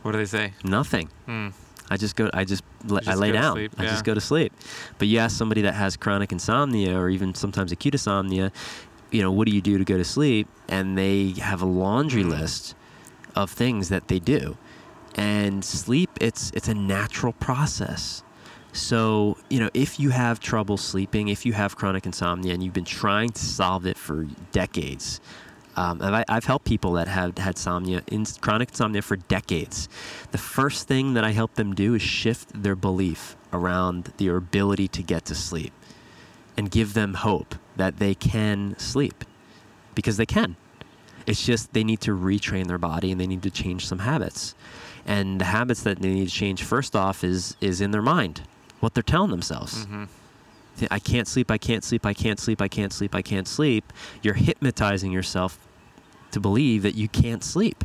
What 0.02 0.12
do 0.12 0.18
they 0.18 0.24
say? 0.24 0.54
Nothing. 0.64 1.10
Hmm. 1.26 1.48
I 1.90 1.96
just 1.96 2.14
go. 2.14 2.30
I 2.32 2.44
just, 2.44 2.62
la- 2.86 3.00
I 3.06 3.14
lay 3.14 3.32
down. 3.32 3.56
sleep, 3.56 3.72
I 3.76 3.84
just 3.84 4.04
go 4.04 4.14
to 4.14 4.20
sleep. 4.20 4.52
But 4.98 5.08
you 5.08 5.18
ask 5.18 5.36
somebody 5.36 5.62
that 5.62 5.74
has 5.74 5.96
chronic 5.96 6.30
insomnia 6.30 6.96
or 6.96 7.10
even 7.10 7.34
sometimes 7.34 7.72
acute 7.72 7.94
insomnia, 7.94 8.52
you 9.10 9.22
know, 9.22 9.32
what 9.32 9.46
do 9.46 9.54
you 9.54 9.60
do 9.60 9.78
to 9.78 9.84
go 9.84 9.96
to 9.96 10.04
sleep? 10.04 10.48
And 10.68 10.96
they 10.96 11.30
have 11.40 11.62
a 11.62 11.66
laundry 11.66 12.24
list 12.24 12.74
of 13.34 13.50
things 13.50 13.88
that 13.88 14.08
they 14.08 14.18
do. 14.18 14.56
And 15.16 15.64
sleep, 15.64 16.10
it's 16.20 16.50
it's 16.54 16.68
a 16.68 16.74
natural 16.74 17.32
process. 17.32 18.22
So, 18.72 19.36
you 19.48 19.58
know, 19.58 19.70
if 19.74 19.98
you 19.98 20.10
have 20.10 20.38
trouble 20.38 20.76
sleeping, 20.76 21.28
if 21.28 21.44
you 21.44 21.52
have 21.52 21.76
chronic 21.76 22.06
insomnia 22.06 22.54
and 22.54 22.62
you've 22.62 22.72
been 22.72 22.84
trying 22.84 23.30
to 23.30 23.44
solve 23.44 23.84
it 23.84 23.98
for 23.98 24.28
decades, 24.52 25.20
um, 25.76 26.00
I, 26.02 26.24
I've 26.28 26.44
helped 26.44 26.66
people 26.66 26.92
that 26.92 27.08
have 27.08 27.36
had 27.38 27.56
insomnia, 27.56 28.02
in, 28.08 28.24
chronic 28.40 28.70
insomnia 28.70 29.02
for 29.02 29.16
decades. 29.16 29.88
The 30.30 30.38
first 30.38 30.86
thing 30.86 31.14
that 31.14 31.24
I 31.24 31.32
help 31.32 31.54
them 31.54 31.74
do 31.74 31.94
is 31.94 32.02
shift 32.02 32.62
their 32.62 32.76
belief 32.76 33.36
around 33.52 34.12
their 34.18 34.36
ability 34.36 34.88
to 34.88 35.02
get 35.02 35.24
to 35.26 35.34
sleep 35.34 35.72
and 36.56 36.70
give 36.70 36.94
them 36.94 37.14
hope 37.14 37.54
that 37.80 37.98
they 37.98 38.14
can 38.14 38.78
sleep 38.78 39.24
because 39.94 40.16
they 40.18 40.26
can. 40.26 40.56
It's 41.26 41.44
just 41.44 41.72
they 41.72 41.84
need 41.84 42.00
to 42.02 42.12
retrain 42.16 42.66
their 42.66 42.78
body 42.78 43.10
and 43.10 43.20
they 43.20 43.26
need 43.26 43.42
to 43.42 43.50
change 43.50 43.86
some 43.86 44.00
habits. 44.00 44.54
And 45.06 45.40
the 45.40 45.46
habits 45.46 45.82
that 45.84 46.00
they 46.00 46.12
need 46.12 46.28
to 46.28 46.34
change 46.34 46.62
first 46.62 46.94
off 46.94 47.24
is 47.24 47.56
is 47.60 47.80
in 47.80 47.90
their 47.90 48.02
mind, 48.02 48.42
what 48.80 48.94
they're 48.94 49.02
telling 49.02 49.30
themselves. 49.30 49.84
hmm 49.84 50.04
I 50.90 50.98
can't 50.98 51.28
sleep, 51.28 51.50
I 51.50 51.58
can't 51.58 51.84
sleep, 51.84 52.06
I 52.06 52.14
can't 52.14 52.40
sleep, 52.40 52.62
I 52.62 52.68
can't 52.68 52.92
sleep, 52.92 53.14
I 53.14 53.20
can't 53.20 53.46
sleep. 53.46 53.92
You're 54.22 54.34
hypnotizing 54.48 55.12
yourself 55.12 55.58
to 56.30 56.40
believe 56.40 56.82
that 56.82 56.94
you 56.94 57.06
can't 57.08 57.44
sleep. 57.44 57.84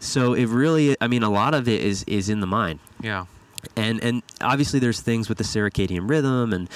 So 0.00 0.34
it 0.34 0.46
really 0.46 0.96
I 1.00 1.06
mean 1.08 1.22
a 1.22 1.30
lot 1.30 1.54
of 1.54 1.68
it 1.68 1.80
is 1.82 2.04
is 2.04 2.28
in 2.28 2.40
the 2.40 2.46
mind. 2.46 2.78
Yeah. 3.00 3.26
And 3.76 4.02
and 4.02 4.22
obviously 4.40 4.80
there's 4.80 5.00
things 5.00 5.28
with 5.28 5.38
the 5.38 5.44
circadian 5.44 6.08
rhythm 6.08 6.52
and 6.52 6.68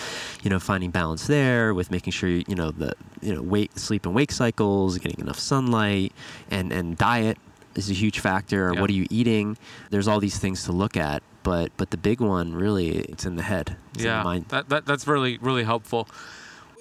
you 0.42 0.50
know 0.50 0.58
finding 0.58 0.90
balance 0.90 1.26
there 1.26 1.74
with 1.74 1.90
making 1.90 2.12
sure 2.12 2.28
you, 2.28 2.44
you 2.46 2.54
know 2.54 2.70
the 2.70 2.94
you 3.20 3.34
know 3.34 3.42
wake 3.42 3.78
sleep 3.78 4.06
and 4.06 4.14
wake 4.14 4.32
cycles, 4.32 4.98
getting 4.98 5.20
enough 5.20 5.38
sunlight 5.38 6.12
and 6.50 6.72
and 6.72 6.98
diet 6.98 7.38
is 7.74 7.90
a 7.90 7.94
huge 7.94 8.20
factor. 8.20 8.72
Yeah. 8.72 8.80
What 8.80 8.90
are 8.90 8.94
you 8.94 9.06
eating? 9.10 9.56
There's 9.90 10.08
all 10.08 10.20
these 10.20 10.38
things 10.38 10.64
to 10.64 10.72
look 10.72 10.96
at, 10.96 11.22
but 11.42 11.72
but 11.76 11.90
the 11.90 11.96
big 11.96 12.20
one 12.20 12.54
really 12.54 12.98
it's 12.98 13.24
in 13.24 13.36
the 13.36 13.42
head. 13.42 13.76
It's 13.94 14.02
in 14.04 14.10
the 14.10 14.16
yeah, 14.16 14.22
mind. 14.22 14.46
that, 14.48 14.68
that 14.68 14.86
that's 14.86 15.06
really 15.06 15.38
really 15.38 15.64
helpful. 15.64 16.08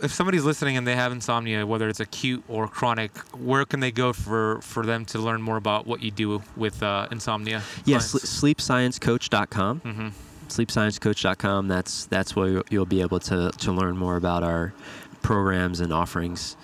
If 0.03 0.11
somebody's 0.13 0.43
listening 0.43 0.75
and 0.77 0.85
they 0.85 0.95
have 0.95 1.11
insomnia, 1.13 1.65
whether 1.65 1.87
it's 1.87 2.01
acute 2.01 2.43
or 2.49 2.67
chronic, 2.67 3.17
where 3.33 3.63
can 3.65 3.79
they 3.79 3.91
go 3.91 4.11
for 4.13 4.59
for 4.61 4.85
them 4.85 5.05
to 5.05 5.19
learn 5.19 5.41
more 5.41 5.55
about 5.57 5.87
what 5.87 6.01
you 6.03 6.11
do 6.11 6.43
with 6.57 6.83
uh, 6.83 7.07
insomnia? 7.09 7.61
Yeah, 7.85 7.99
sl- 7.99 8.17
sleepsciencecoach.com. 8.17 9.79
Mhm. 9.81 10.11
Sleepsciencecoach.com. 10.49 11.67
That's 11.69 12.05
that's 12.05 12.35
where 12.35 12.49
you'll- 12.49 12.63
you'll 12.69 12.85
be 12.85 13.01
able 13.01 13.19
to 13.21 13.51
to 13.57 13.71
learn 13.71 13.97
more 13.97 14.17
about 14.17 14.43
our 14.43 14.73
programs 15.21 15.79
and 15.79 15.93
offerings. 15.93 16.57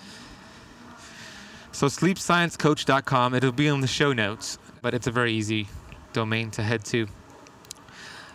So 1.72 1.86
sleepsciencecoach.com. 1.86 3.34
It'll 3.34 3.52
be 3.52 3.66
in 3.68 3.80
the 3.80 3.86
show 3.86 4.12
notes, 4.12 4.58
but 4.82 4.92
it's 4.92 5.06
a 5.06 5.10
very 5.10 5.32
easy 5.32 5.68
domain 6.12 6.50
to 6.52 6.62
head 6.62 6.84
to. 6.86 7.06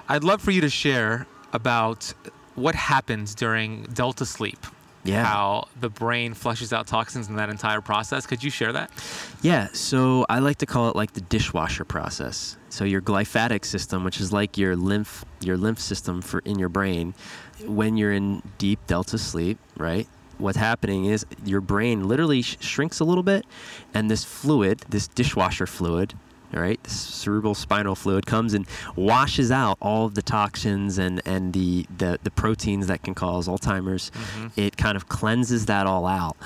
I'd 0.10 0.24
love 0.24 0.42
for 0.42 0.52
you 0.52 0.62
to 0.62 0.70
share 0.70 1.28
about 1.54 2.12
what 2.56 2.74
happens 2.76 3.36
during 3.36 3.84
delta 3.94 4.26
sleep. 4.26 4.58
Yeah. 5.06 5.24
How 5.24 5.68
the 5.80 5.90
brain 5.90 6.34
flushes 6.34 6.74
out 6.74 6.88
toxins 6.88 7.30
in 7.30 7.36
that 7.36 7.50
entire 7.50 7.80
process. 7.80 8.26
Could 8.26 8.44
you 8.44 8.50
share 8.50 8.74
that? 8.74 8.92
Yeah, 9.42 9.68
so 9.72 10.26
I 10.30 10.40
like 10.40 10.58
to 10.58 10.66
call 10.66 10.90
it 10.90 10.96
like 10.96 11.14
the 11.14 11.22
dishwasher 11.22 11.86
process. 11.86 12.58
So 12.70 12.84
your 12.84 13.02
glymphatic 13.02 13.66
system, 13.66 14.04
which 14.04 14.20
is 14.20 14.34
like 14.34 14.58
your 14.58 14.76
lymph 14.76 15.24
your 15.42 15.58
lymph 15.58 15.80
system 15.80 16.22
for 16.22 16.40
in 16.40 16.58
your 16.58 16.70
brain, 16.70 17.14
when 17.66 17.98
you're 17.98 18.14
in 18.14 18.42
deep 18.58 18.80
delta 18.88 19.18
sleep, 19.18 19.60
right? 19.78 20.08
What's 20.38 20.58
happening 20.58 21.06
is 21.06 21.26
your 21.46 21.62
brain 21.62 22.08
literally 22.08 22.42
sh- 22.42 22.58
shrinks 22.60 23.00
a 23.00 23.06
little 23.06 23.24
bit, 23.24 23.46
and 23.94 24.12
this 24.12 24.26
fluid, 24.26 24.82
this 24.90 25.08
dishwasher 25.08 25.66
fluid, 25.68 26.14
All 26.54 26.62
right, 26.62 26.82
the 26.84 26.90
cerebral 26.90 27.54
spinal 27.56 27.96
fluid 27.96 28.26
comes 28.26 28.54
and 28.54 28.66
washes 28.96 29.52
out 29.52 29.78
all 29.82 30.06
of 30.06 30.16
the 30.16 30.22
toxins 30.22 30.98
and 30.98 31.22
and 31.26 31.54
the 31.54 31.86
the, 31.98 32.20
the 32.24 32.32
proteins 32.32 32.88
that 32.88 33.04
can 33.04 33.14
cause 33.14 33.48
Alzheimer's. 33.48 34.12
Mhm. 34.12 34.52
It 34.56 34.78
kind 34.78 34.96
of 34.96 35.10
cleanses 35.10 35.66
that 35.66 35.86
all 35.86 36.06
out, 36.06 36.38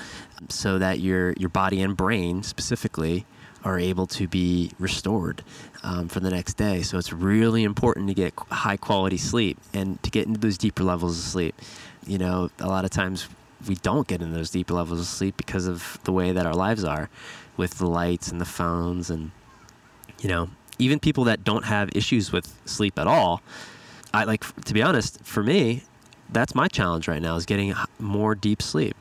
so 0.48 0.78
that 0.78 0.98
your 1.00 1.34
your 1.34 1.50
body 1.50 1.80
and 1.82 1.96
brain 1.96 2.42
specifically 2.42 3.24
are 3.62 3.78
able 3.78 4.06
to 4.06 4.26
be 4.26 4.72
restored 4.78 5.44
um, 5.82 6.08
for 6.08 6.18
the 6.20 6.30
next 6.30 6.54
day. 6.54 6.80
So 6.80 6.96
it's 6.96 7.12
really 7.12 7.62
important 7.62 8.08
to 8.08 8.14
get 8.14 8.32
high 8.50 8.78
quality 8.78 9.18
sleep 9.18 9.58
and 9.74 10.02
to 10.02 10.10
get 10.10 10.26
into 10.26 10.40
those 10.40 10.56
deeper 10.56 10.82
levels 10.82 11.18
of 11.18 11.24
sleep. 11.24 11.54
You 12.06 12.16
know, 12.16 12.50
a 12.58 12.66
lot 12.68 12.86
of 12.86 12.90
times 12.90 13.28
we 13.68 13.74
don't 13.74 14.08
get 14.08 14.22
into 14.22 14.34
those 14.34 14.48
deeper 14.50 14.72
levels 14.72 14.98
of 15.00 15.06
sleep 15.06 15.36
because 15.36 15.66
of 15.66 15.98
the 16.04 16.12
way 16.12 16.32
that 16.32 16.46
our 16.46 16.54
lives 16.54 16.84
are 16.84 17.10
with 17.58 17.76
the 17.76 17.86
lights 17.86 18.32
and 18.32 18.40
the 18.40 18.46
phones 18.46 19.10
and 19.10 19.30
you 20.20 20.28
know 20.28 20.48
even 20.78 20.98
people 20.98 21.24
that 21.24 21.44
don't 21.44 21.64
have 21.64 21.90
issues 21.94 22.32
with 22.32 22.56
sleep 22.64 22.98
at 22.98 23.06
all 23.06 23.42
i 24.14 24.24
like 24.24 24.44
to 24.64 24.74
be 24.74 24.82
honest 24.82 25.22
for 25.24 25.42
me 25.42 25.82
that's 26.30 26.54
my 26.54 26.68
challenge 26.68 27.08
right 27.08 27.22
now 27.22 27.36
is 27.36 27.44
getting 27.44 27.74
more 27.98 28.34
deep 28.34 28.62
sleep 28.62 28.96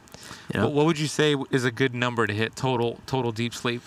you 0.54 0.60
know? 0.60 0.66
What, 0.66 0.76
what 0.76 0.86
would 0.88 1.00
you 1.00 1.08
say 1.08 1.36
is 1.52 1.66
a 1.66 1.72
good 1.72 1.94
number 1.94 2.28
to 2.28 2.34
hit 2.34 2.56
total 2.56 3.00
total 3.06 3.32
deep 3.32 3.54
sleep? 3.54 3.82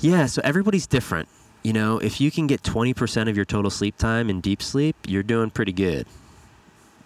Yeah, 0.00 0.26
so 0.26 0.42
everybody's 0.44 0.86
different. 0.86 1.28
You 1.62 1.72
know, 1.72 1.98
if 1.98 2.20
you 2.20 2.30
can 2.30 2.46
get 2.46 2.62
20% 2.62 3.28
of 3.28 3.34
your 3.34 3.44
total 3.44 3.70
sleep 3.70 3.96
time 3.96 4.30
in 4.30 4.40
deep 4.40 4.62
sleep, 4.62 4.94
you're 5.06 5.24
doing 5.24 5.50
pretty 5.50 5.72
good. 5.72 6.06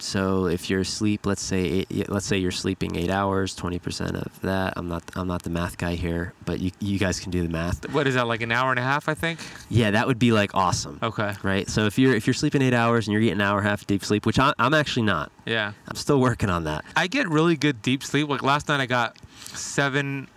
So 0.02 0.46
if 0.46 0.70
you're 0.70 0.80
asleep, 0.80 1.26
let's 1.26 1.42
say 1.42 1.86
eight, 1.90 2.08
let's 2.08 2.26
say 2.26 2.38
you're 2.38 2.50
sleeping 2.50 2.96
8 2.96 3.10
hours, 3.10 3.54
20% 3.56 4.14
of 4.14 4.40
that. 4.40 4.72
I'm 4.76 4.88
not 4.88 5.02
I'm 5.14 5.26
not 5.28 5.42
the 5.42 5.50
math 5.50 5.76
guy 5.78 5.94
here, 5.94 6.32
but 6.44 6.58
you 6.60 6.70
you 6.80 6.98
guys 6.98 7.20
can 7.20 7.30
do 7.30 7.42
the 7.42 7.48
math. 7.48 7.88
What 7.92 8.06
is 8.06 8.14
that 8.14 8.26
like 8.26 8.40
an 8.40 8.50
hour 8.52 8.70
and 8.70 8.78
a 8.78 8.82
half? 8.82 9.08
I 9.08 9.14
think. 9.14 9.40
Yeah, 9.68 9.90
that 9.92 10.06
would 10.06 10.18
be 10.18 10.32
like 10.32 10.54
awesome. 10.54 10.98
Okay. 11.02 11.34
Right? 11.42 11.68
So 11.68 11.86
if 11.86 11.98
you're 11.98 12.14
if 12.14 12.26
you're 12.26 12.34
sleeping 12.34 12.62
8 12.62 12.72
hours 12.74 13.06
and 13.06 13.12
you're 13.12 13.20
getting 13.20 13.40
an 13.40 13.46
hour 13.46 13.58
and 13.58 13.66
a 13.66 13.70
half 13.70 13.82
of 13.82 13.86
deep 13.86 14.04
sleep, 14.04 14.26
which 14.26 14.38
I, 14.38 14.52
I'm 14.58 14.74
actually 14.74 15.04
not. 15.06 15.30
Yeah. 15.46 15.72
I'm 15.88 15.96
still 15.96 16.20
working 16.20 16.50
on 16.50 16.64
that. 16.64 16.84
I 16.96 17.06
get 17.06 17.28
really 17.28 17.56
good 17.56 17.82
deep 17.82 18.02
sleep. 18.02 18.28
Like 18.28 18.42
last 18.42 18.68
night, 18.68 18.80
I 18.80 18.86
got 18.86 19.16
seven 19.52 20.28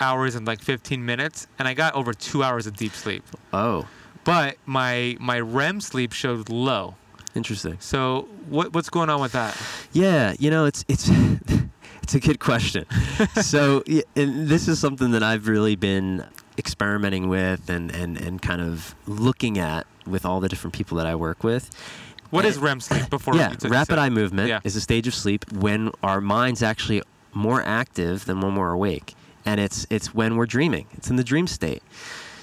hours 0.00 0.34
and 0.34 0.46
like 0.46 0.60
15 0.60 1.04
minutes, 1.04 1.46
and 1.58 1.68
I 1.68 1.74
got 1.74 1.94
over 1.94 2.12
two 2.12 2.42
hours 2.42 2.66
of 2.66 2.76
deep 2.76 2.92
sleep. 2.92 3.24
Oh, 3.52 3.86
But 4.24 4.56
my 4.66 5.16
my 5.20 5.38
REM 5.40 5.80
sleep 5.80 6.12
showed 6.12 6.48
low. 6.48 6.96
Interesting. 7.34 7.76
So 7.80 8.28
what 8.48 8.72
what's 8.74 8.90
going 8.90 9.10
on 9.10 9.20
with 9.20 9.32
that? 9.32 9.56
Yeah, 9.92 10.34
you 10.38 10.50
know, 10.50 10.64
it's 10.66 10.84
it's 10.88 11.08
it's 12.02 12.14
a 12.14 12.20
good 12.20 12.40
question. 12.40 12.84
so, 13.42 13.82
and 14.16 14.48
this 14.48 14.68
is 14.68 14.78
something 14.78 15.10
that 15.12 15.22
I've 15.22 15.48
really 15.48 15.76
been 15.76 16.24
experimenting 16.58 17.28
with 17.28 17.68
and 17.68 17.90
and 17.94 18.16
and 18.20 18.40
kind 18.40 18.60
of 18.60 18.94
looking 19.06 19.58
at 19.58 19.86
with 20.06 20.24
all 20.26 20.40
the 20.40 20.48
different 20.48 20.74
people 20.74 20.96
that 20.98 21.06
I 21.06 21.14
work 21.14 21.42
with. 21.44 21.70
What 22.30 22.44
Uh, 22.44 22.48
is 22.48 22.58
REM 22.58 22.80
sleep 22.80 23.08
before? 23.16 23.36
yeah, 23.36 23.54
rapid 23.64 23.98
eye 23.98 24.10
movement 24.10 24.48
Yeah. 24.48 24.60
is 24.64 24.76
a 24.76 24.80
stage 24.80 25.06
of 25.06 25.14
sleep 25.14 25.44
when 25.52 25.90
our 26.02 26.20
mind's 26.20 26.62
actually 26.62 27.02
more 27.32 27.62
active 27.62 28.24
than 28.26 28.40
when 28.40 28.54
we're 28.54 28.70
awake, 28.72 29.14
and 29.46 29.60
it's 29.60 29.86
it's 29.90 30.14
when 30.14 30.36
we're 30.36 30.46
dreaming. 30.46 30.86
It's 30.92 31.10
in 31.10 31.16
the 31.16 31.24
dream 31.24 31.46
state. 31.46 31.82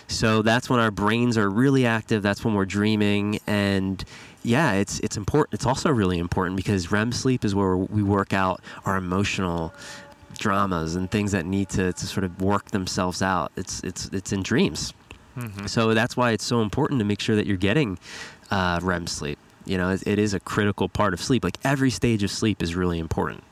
So 0.07 0.41
that's 0.41 0.69
when 0.69 0.79
our 0.81 0.91
brains 0.91 1.37
are 1.37 1.49
really 1.49 1.85
active. 1.85 2.21
That's 2.21 2.43
when 2.43 2.53
we're 2.53 2.65
dreaming, 2.65 3.39
and 3.47 4.03
yeah, 4.43 4.73
it's 4.73 4.99
it's 4.99 5.17
important. 5.17 5.53
It's 5.53 5.65
also 5.65 5.89
really 5.89 6.17
important 6.19 6.55
because 6.57 6.91
REM 6.91 7.11
sleep 7.11 7.45
is 7.45 7.53
where 7.55 7.77
we 7.77 8.03
work 8.03 8.33
out 8.33 8.61
our 8.85 8.97
emotional 8.97 9.73
dramas 10.37 10.95
and 10.95 11.11
things 11.11 11.31
that 11.33 11.45
need 11.45 11.69
to, 11.69 11.93
to 11.93 12.05
sort 12.07 12.23
of 12.23 12.41
work 12.41 12.71
themselves 12.71 13.21
out. 13.21 13.51
It's 13.55 13.81
it's 13.83 14.07
it's 14.11 14.31
in 14.31 14.43
dreams. 14.43 14.93
Mhm. 15.37 15.69
So 15.69 15.93
that's 15.93 16.17
why 16.17 16.31
it's 16.31 16.43
so 16.43 16.61
important 16.61 16.99
to 16.99 17.05
make 17.05 17.21
sure 17.21 17.35
that 17.35 17.45
you're 17.47 17.57
getting 17.57 17.97
uh, 18.49 18.79
REM 18.81 19.07
sleep. 19.07 19.37
You 19.65 19.77
know, 19.77 19.91
it, 19.91 20.03
it 20.05 20.19
is 20.19 20.33
a 20.33 20.39
critical 20.39 20.89
part 20.89 21.13
of 21.13 21.21
sleep. 21.21 21.43
Like 21.43 21.57
every 21.63 21.91
stage 21.91 22.23
of 22.23 22.31
sleep 22.31 22.61
is 22.61 22.75
really 22.75 22.99
important, 22.99 23.43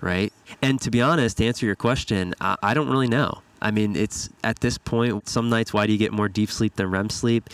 right? 0.00 0.32
And 0.62 0.80
to 0.80 0.90
be 0.90 1.00
honest, 1.02 1.36
to 1.38 1.46
answer 1.46 1.66
your 1.66 1.76
question, 1.76 2.34
I, 2.40 2.56
I 2.62 2.74
don't 2.74 2.88
really 2.88 3.08
know. 3.08 3.42
I 3.62 3.70
mean, 3.70 3.96
it's 3.96 4.28
at 4.42 4.60
this 4.60 4.76
point, 4.76 5.28
some 5.28 5.48
nights, 5.48 5.72
why 5.72 5.86
do 5.86 5.92
you 5.92 5.98
get 5.98 6.12
more 6.12 6.28
deep 6.28 6.50
sleep 6.50 6.76
than 6.76 6.90
REM 6.90 7.08
sleep? 7.10 7.48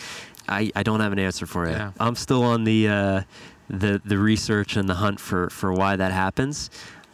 I, 0.51 0.71
I 0.75 0.83
don't 0.83 0.99
have 0.99 1.11
an 1.11 1.19
answer 1.19 1.45
for 1.45 1.65
it. 1.65 1.71
Yeah. 1.71 1.91
I'm 1.99 2.15
still 2.15 2.43
on 2.43 2.63
the 2.63 2.87
uh, 2.87 3.21
the 3.69 4.01
the 4.03 4.17
research 4.17 4.75
and 4.75 4.87
the 4.87 4.95
hunt 4.95 5.19
for, 5.19 5.49
for 5.49 5.71
why 5.71 5.95
that 5.95 6.11
happens, 6.11 6.69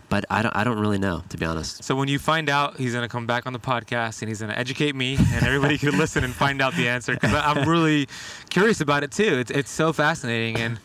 but 0.09 0.25
I 0.29 0.41
don't 0.41 0.55
I 0.55 0.63
don't 0.63 0.79
really 0.79 0.97
know 0.97 1.23
to 1.29 1.37
be 1.37 1.45
honest. 1.45 1.83
So 1.83 1.95
when 1.95 2.07
you 2.07 2.19
find 2.19 2.49
out, 2.49 2.77
he's 2.77 2.93
gonna 2.93 3.07
come 3.07 3.27
back 3.27 3.45
on 3.45 3.53
the 3.53 3.59
podcast 3.59 4.21
and 4.21 4.29
he's 4.29 4.41
gonna 4.41 4.53
educate 4.53 4.95
me, 4.95 5.17
and 5.17 5.45
everybody 5.45 5.77
can 5.77 5.97
listen 5.97 6.23
and 6.23 6.33
find 6.33 6.61
out 6.61 6.73
the 6.75 6.89
answer 6.89 7.13
because 7.13 7.33
I'm 7.33 7.67
really 7.69 8.07
curious 8.49 8.81
about 8.81 9.03
it 9.03 9.11
too. 9.11 9.37
It's 9.39 9.51
it's 9.51 9.71
so 9.71 9.93
fascinating, 9.93 10.57
and 10.57 10.79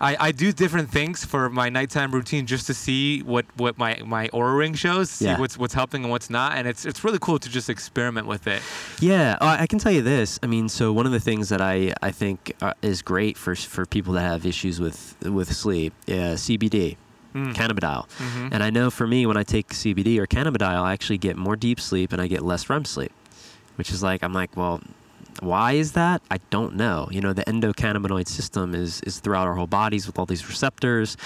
I, 0.00 0.16
I 0.28 0.32
do 0.32 0.52
different 0.52 0.90
things 0.90 1.24
for 1.24 1.48
my 1.48 1.68
nighttime 1.68 2.10
routine 2.12 2.46
just 2.46 2.66
to 2.66 2.74
see 2.74 3.20
what, 3.22 3.46
what 3.56 3.78
my, 3.78 4.00
my 4.04 4.28
Oura 4.28 4.56
ring 4.58 4.74
shows, 4.74 5.08
see 5.10 5.26
Yeah. 5.26 5.38
what's 5.38 5.56
what's 5.56 5.74
helping 5.74 6.02
and 6.02 6.10
what's 6.10 6.28
not, 6.28 6.56
and 6.56 6.66
it's 6.66 6.84
it's 6.84 7.04
really 7.04 7.18
cool 7.20 7.38
to 7.38 7.48
just 7.48 7.70
experiment 7.70 8.26
with 8.26 8.46
it. 8.46 8.60
Yeah, 9.00 9.38
uh, 9.40 9.56
I 9.60 9.66
can 9.66 9.78
tell 9.78 9.92
you 9.92 10.02
this. 10.02 10.38
I 10.42 10.46
mean, 10.46 10.68
so 10.68 10.92
one 10.92 11.06
of 11.06 11.12
the 11.12 11.20
things 11.20 11.48
that 11.50 11.60
I 11.60 11.92
I 12.02 12.10
think 12.10 12.52
uh, 12.60 12.72
is 12.82 13.02
great 13.02 13.36
for 13.38 13.54
for 13.54 13.86
people 13.86 14.12
that 14.14 14.22
have 14.22 14.44
issues 14.44 14.80
with 14.80 15.14
with 15.22 15.52
sleep, 15.52 15.92
yeah, 16.06 16.34
CBD, 16.34 16.96
Mm. 17.34 17.52
cannabidiol. 17.52 18.06
Mhm. 18.18 18.48
And 18.52 18.62
I 18.62 18.70
know 18.70 18.90
for 18.90 19.06
me, 19.08 19.26
when 19.26 19.36
I 19.36 19.42
take 19.42 19.70
CBD 19.74 20.18
or 20.20 20.26
cannabidiol, 20.26 20.82
I 20.82 20.92
actually 20.92 21.18
get 21.18 21.36
more 21.36 21.56
deep 21.56 21.80
sleep 21.80 22.12
and 22.12 22.22
I 22.22 22.28
get 22.28 22.42
less 22.42 22.68
REM 22.70 22.84
sleep, 22.84 23.10
which 23.76 23.90
is 23.90 24.02
like 24.04 24.22
I'm 24.22 24.32
like, 24.32 24.56
well, 24.56 24.80
why 25.40 25.72
is 25.72 25.92
that? 25.92 26.22
I 26.30 26.38
don't 26.50 26.76
know. 26.76 27.08
You 27.10 27.20
know, 27.20 27.32
the 27.32 27.44
endocannabinoid 27.44 28.28
system 28.28 28.74
is 28.74 29.00
is 29.02 29.20
throughout 29.20 29.46
our 29.46 29.54
whole 29.54 29.66
bodies 29.66 30.06
with 30.06 30.18
all 30.18 30.26
these 30.26 30.48
receptors, 30.48 31.16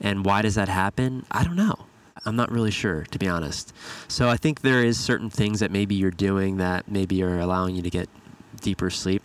and 0.00 0.24
why 0.24 0.42
does 0.42 0.54
that 0.54 0.68
happen? 0.68 1.24
I 1.30 1.44
don't 1.44 1.56
know. 1.56 1.86
I'm 2.24 2.36
not 2.36 2.52
really 2.52 2.70
sure, 2.70 3.02
to 3.10 3.18
be 3.18 3.26
honest. 3.26 3.72
So 4.08 4.28
I 4.28 4.36
think 4.36 4.60
there 4.60 4.84
is 4.84 4.98
certain 4.98 5.28
things 5.28 5.58
that 5.60 5.70
maybe 5.72 5.94
you're 5.96 6.10
doing 6.12 6.58
that 6.58 6.88
maybe 6.88 7.22
are 7.22 7.38
allowing 7.40 7.74
you 7.74 7.82
to 7.82 7.90
get 7.90 8.08
deeper 8.60 8.90
sleep, 8.90 9.22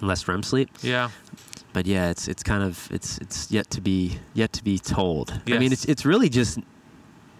less 0.00 0.26
REM 0.28 0.42
sleep. 0.44 0.70
Yeah. 0.82 1.10
But 1.72 1.86
yeah, 1.86 2.10
it's 2.10 2.28
it's 2.28 2.42
kind 2.42 2.62
of 2.62 2.88
it's 2.92 3.18
it's 3.18 3.50
yet 3.50 3.68
to 3.70 3.80
be 3.80 4.18
yet 4.34 4.52
to 4.54 4.64
be 4.64 4.78
told. 4.78 5.38
I 5.46 5.58
mean, 5.58 5.72
it's 5.72 5.84
it's 5.84 6.04
really 6.06 6.28
just 6.28 6.58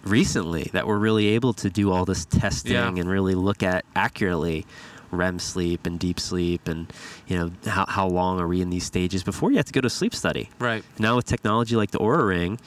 recently 0.03 0.69
that 0.73 0.85
we're 0.87 0.97
really 0.99 1.27
able 1.27 1.53
to 1.53 1.69
do 1.69 1.91
all 1.91 2.05
this 2.05 2.25
testing 2.25 2.73
Yeah. 2.73 2.87
and 2.87 3.09
really 3.09 3.35
look 3.35 3.63
at 3.63 3.83
accurately 3.95 4.65
REM 5.11 5.39
sleep 5.39 5.85
and 5.85 5.99
deep 5.99 6.19
sleep 6.19 6.67
and 6.67 6.91
you 7.27 7.37
know 7.37 7.51
how 7.65 7.85
how 7.87 8.07
long 8.07 8.39
are 8.39 8.47
we 8.47 8.61
in 8.61 8.69
these 8.69 8.85
stages 8.85 9.23
before 9.23 9.51
you 9.51 9.57
have 9.57 9.65
to 9.65 9.73
go 9.73 9.81
to 9.81 9.87
a 9.87 9.89
sleep 9.89 10.13
study. 10.13 10.49
Right. 10.59 10.83
Now 10.99 11.15
with 11.15 11.25
technology 11.25 11.75
like 11.75 11.91
the 11.91 11.99
Oura 11.99 12.27
Ring, 12.27 12.59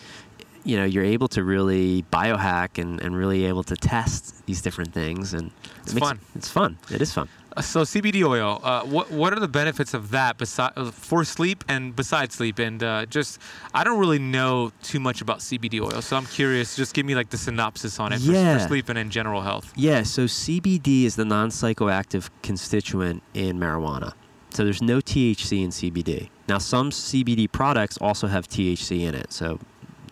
you 0.64 0.76
know 0.76 0.84
you're 0.84 1.04
able 1.04 1.28
to 1.28 1.44
really 1.44 2.04
biohack 2.12 2.80
and, 2.80 3.00
and 3.00 3.16
really 3.16 3.44
able 3.46 3.62
to 3.64 3.76
test 3.76 4.46
these 4.46 4.62
different 4.62 4.92
things 4.92 5.34
and 5.34 5.50
It's 5.82 5.94
it 5.94 6.00
fun. 6.00 6.20
It's 6.34 6.48
fun. 6.48 6.78
It 6.90 7.02
is 7.02 7.12
fun. 7.12 7.28
Uh, 7.56 7.62
So 7.62 7.82
CBD 7.82 8.24
oil, 8.26 8.60
uh, 8.62 8.82
what 8.84 9.10
what 9.10 9.32
are 9.32 9.40
the 9.40 9.48
benefits 9.48 9.94
of 9.94 10.10
that 10.10 10.38
besides 10.38 10.74
for 10.92 11.24
sleep 11.24 11.64
and 11.68 11.94
besides 11.94 12.34
sleep? 12.36 12.58
And 12.58 12.82
uh, 12.82 13.06
just 13.06 13.38
I 13.74 13.84
don't 13.84 13.98
really 13.98 14.18
know 14.18 14.72
too 14.82 15.00
much 15.00 15.20
about 15.20 15.38
CBD 15.40 15.80
oil, 15.80 16.00
so 16.02 16.16
I'm 16.16 16.26
curious. 16.26 16.76
Just 16.76 16.94
give 16.94 17.06
me 17.06 17.14
like 17.14 17.30
the 17.30 17.38
synopsis 17.38 17.98
on 17.98 18.12
it 18.12 18.20
for, 18.20 18.32
for 18.32 18.66
sleep 18.68 18.88
and 18.88 18.98
in 18.98 19.10
general 19.10 19.42
health. 19.42 19.72
Yeah, 19.76 20.02
so 20.02 20.24
CBD 20.24 21.04
is 21.04 21.16
the 21.16 21.24
non 21.24 21.50
psychoactive 21.50 22.30
constituent 22.42 23.22
in 23.34 23.58
marijuana. 23.58 24.12
So 24.52 24.64
there's 24.64 24.82
no 24.82 24.98
THC 24.98 25.62
in 25.62 25.70
CBD. 25.70 26.28
Now, 26.48 26.58
some 26.58 26.90
CBD 26.90 27.50
products 27.50 27.96
also 27.98 28.26
have 28.26 28.48
THC 28.48 29.02
in 29.02 29.14
it. 29.14 29.32
So 29.32 29.60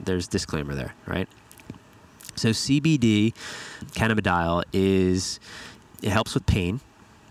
there's 0.00 0.28
disclaimer 0.28 0.76
there, 0.76 0.94
right? 1.06 1.28
So 2.36 2.50
CBD 2.50 3.34
cannabidiol 3.94 4.62
is 4.72 5.40
it 6.02 6.10
helps 6.10 6.34
with 6.34 6.46
pain, 6.46 6.80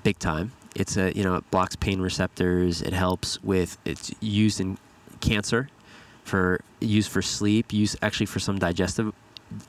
big 0.07 0.19
time. 0.19 0.53
It's 0.73 0.95
a 0.95 1.11
you 1.17 1.23
know 1.25 1.35
it 1.35 1.51
blocks 1.51 1.75
pain 1.75 1.99
receptors. 1.99 2.81
It 2.81 2.93
helps 2.93 3.43
with 3.43 3.77
it's 3.83 4.09
used 4.21 4.61
in 4.61 4.77
cancer, 5.19 5.67
for 6.23 6.61
used 6.79 7.09
for 7.11 7.21
sleep, 7.21 7.73
used 7.73 7.97
actually 8.01 8.27
for 8.27 8.39
some 8.39 8.57
digestive 8.57 9.13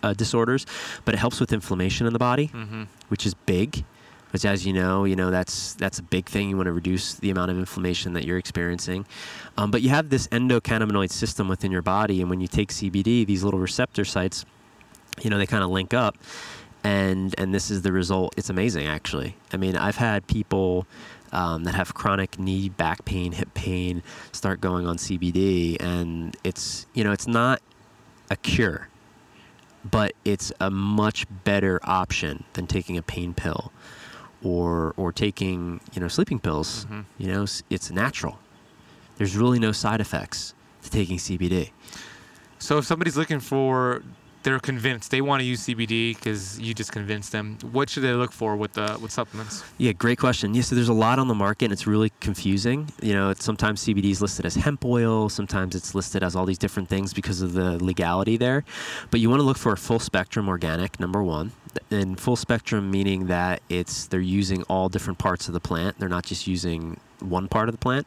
uh, 0.05 0.14
disorders, 0.14 0.64
but 1.05 1.12
it 1.14 1.18
helps 1.18 1.41
with 1.41 1.53
inflammation 1.53 2.07
in 2.07 2.12
the 2.12 2.18
body, 2.30 2.47
hmm 2.47 2.84
which 3.09 3.26
is 3.26 3.34
big. 3.34 3.84
Which, 4.32 4.45
as 4.45 4.66
you 4.66 4.74
know, 4.74 5.05
you 5.11 5.16
know 5.16 5.30
that's 5.30 5.74
that's 5.74 5.99
a 5.99 6.03
big 6.03 6.26
thing. 6.26 6.51
You 6.51 6.57
want 6.57 6.66
to 6.66 6.72
reduce 6.72 7.14
the 7.14 7.30
amount 7.30 7.51
of 7.51 7.59
inflammation 7.59 8.12
that 8.12 8.24
you're 8.26 8.39
experiencing. 8.39 9.07
Um, 9.57 9.70
but 9.72 9.80
you 9.82 9.89
have 9.89 10.11
this 10.11 10.28
endocannabinoid 10.28 11.11
system 11.11 11.49
within 11.49 11.72
your 11.72 11.82
body, 11.82 12.20
and 12.20 12.30
when 12.30 12.41
you 12.41 12.47
take 12.47 12.68
CBD, 12.68 13.26
these 13.26 13.43
little 13.43 13.59
receptor 13.59 14.05
sites, 14.05 14.45
you 15.22 15.30
know, 15.30 15.39
they 15.39 15.47
kind 15.47 15.64
of 15.64 15.70
link 15.70 15.95
up, 15.95 16.14
and 16.89 17.34
and 17.39 17.55
this 17.55 17.70
is 17.70 17.82
the 17.82 17.93
result. 17.93 18.34
It's 18.36 18.51
amazing, 18.51 18.86
actually. 18.86 19.36
I 19.53 19.57
mean, 19.57 19.76
I've 19.76 19.97
had 19.97 20.26
people 20.26 20.86
um, 21.32 21.64
that 21.64 21.74
have 21.74 21.93
chronic 21.95 22.39
knee, 22.39 22.68
back 22.70 23.05
pain, 23.05 23.32
hip 23.32 23.53
pain 23.55 24.03
start 24.32 24.61
going 24.61 24.86
on 24.86 24.97
CBD, 24.97 25.76
and 25.80 26.36
it's 26.45 26.86
you 26.95 27.05
know, 27.05 27.12
it's 27.12 27.26
not 27.26 27.61
a 28.30 28.36
cure, 28.36 28.89
but 29.89 30.12
it's 30.24 30.53
a 30.61 30.70
much 30.70 31.26
better 31.45 31.78
option 31.84 32.45
than 32.55 32.66
taking 32.66 32.97
a 32.97 33.03
pain 33.03 33.34
pill 33.34 33.72
or 34.43 34.95
or 34.97 35.12
taking 35.12 35.80
you 35.93 36.01
know 36.01 36.09
sleeping 36.09 36.39
pills. 36.39 36.86
Mhm. 36.86 37.05
You 37.18 37.28
know, 37.32 37.47
it's 37.70 37.91
natural. 37.91 38.39
There's 39.16 39.36
really 39.36 39.59
no 39.59 39.72
side 39.72 40.01
effects 40.01 40.55
to 40.82 40.91
taking 40.91 41.18
CBD. 41.18 41.70
So 42.61 42.78
if 42.78 42.84
somebody's 42.86 43.16
looking 43.16 43.41
for, 43.41 44.03
they're 44.43 44.59
convinced 44.59 45.11
they 45.11 45.20
want 45.20 45.41
to 45.41 45.47
use 45.47 45.66
CBD 45.66 46.14
because 46.16 46.59
you 46.61 46.74
just 46.74 46.93
convinced 46.93 47.32
them. 47.32 47.59
What 47.72 47.91
should 47.91 48.03
they 48.03 48.12
look 48.12 48.32
for 48.32 48.57
with 48.57 48.72
the 48.74 48.99
with 49.01 49.11
supplements? 49.11 49.64
Yeah, 49.78 49.93
great 49.93 50.18
question. 50.18 50.55
Yeah, 50.55 50.62
so 50.62 50.74
there's 50.74 50.89
a 50.89 50.95
lot 50.95 51.18
on 51.18 51.28
the 51.28 51.34
market, 51.34 51.66
and 51.66 51.72
it's 51.72 51.86
really 51.86 52.12
confusing. 52.20 52.89
You 53.03 53.14
know, 53.14 53.34
sometimes 53.34 53.84
CBD 53.84 54.11
is 54.11 54.22
listed 54.22 54.47
as 54.47 54.55
hemp 54.55 54.84
oil, 54.84 55.28
sometimes 55.28 55.74
it's 55.74 55.95
listed 55.95 56.22
as 56.22 56.36
all 56.36 56.47
these 56.47 56.59
different 56.59 56.89
things 56.89 57.12
because 57.12 57.43
of 57.43 57.53
the 57.53 57.82
legality 57.82 58.36
there. 58.36 58.64
But 59.11 59.20
you 59.20 59.28
want 59.28 59.41
to 59.41 59.45
look 59.45 59.59
for 59.59 59.72
a 59.72 59.76
full 59.76 59.99
spectrum 59.99 60.49
organic, 60.49 61.01
number 61.01 61.22
one. 61.22 61.53
And 61.91 62.18
full 62.18 62.36
spectrum 62.36 62.91
meaning 62.91 63.26
that 63.26 63.61
it's 63.68 64.07
they're 64.07 64.20
using 64.20 64.62
all 64.64 64.89
different 64.89 65.18
parts 65.18 65.49
of 65.49 65.55
the 65.55 65.61
plant. 65.61 65.99
They're 65.99 66.09
not 66.09 66.24
just 66.24 66.47
using 66.47 66.99
one 67.20 67.49
part 67.49 67.68
of 67.68 67.74
the 67.74 67.78
plant. 67.78 68.07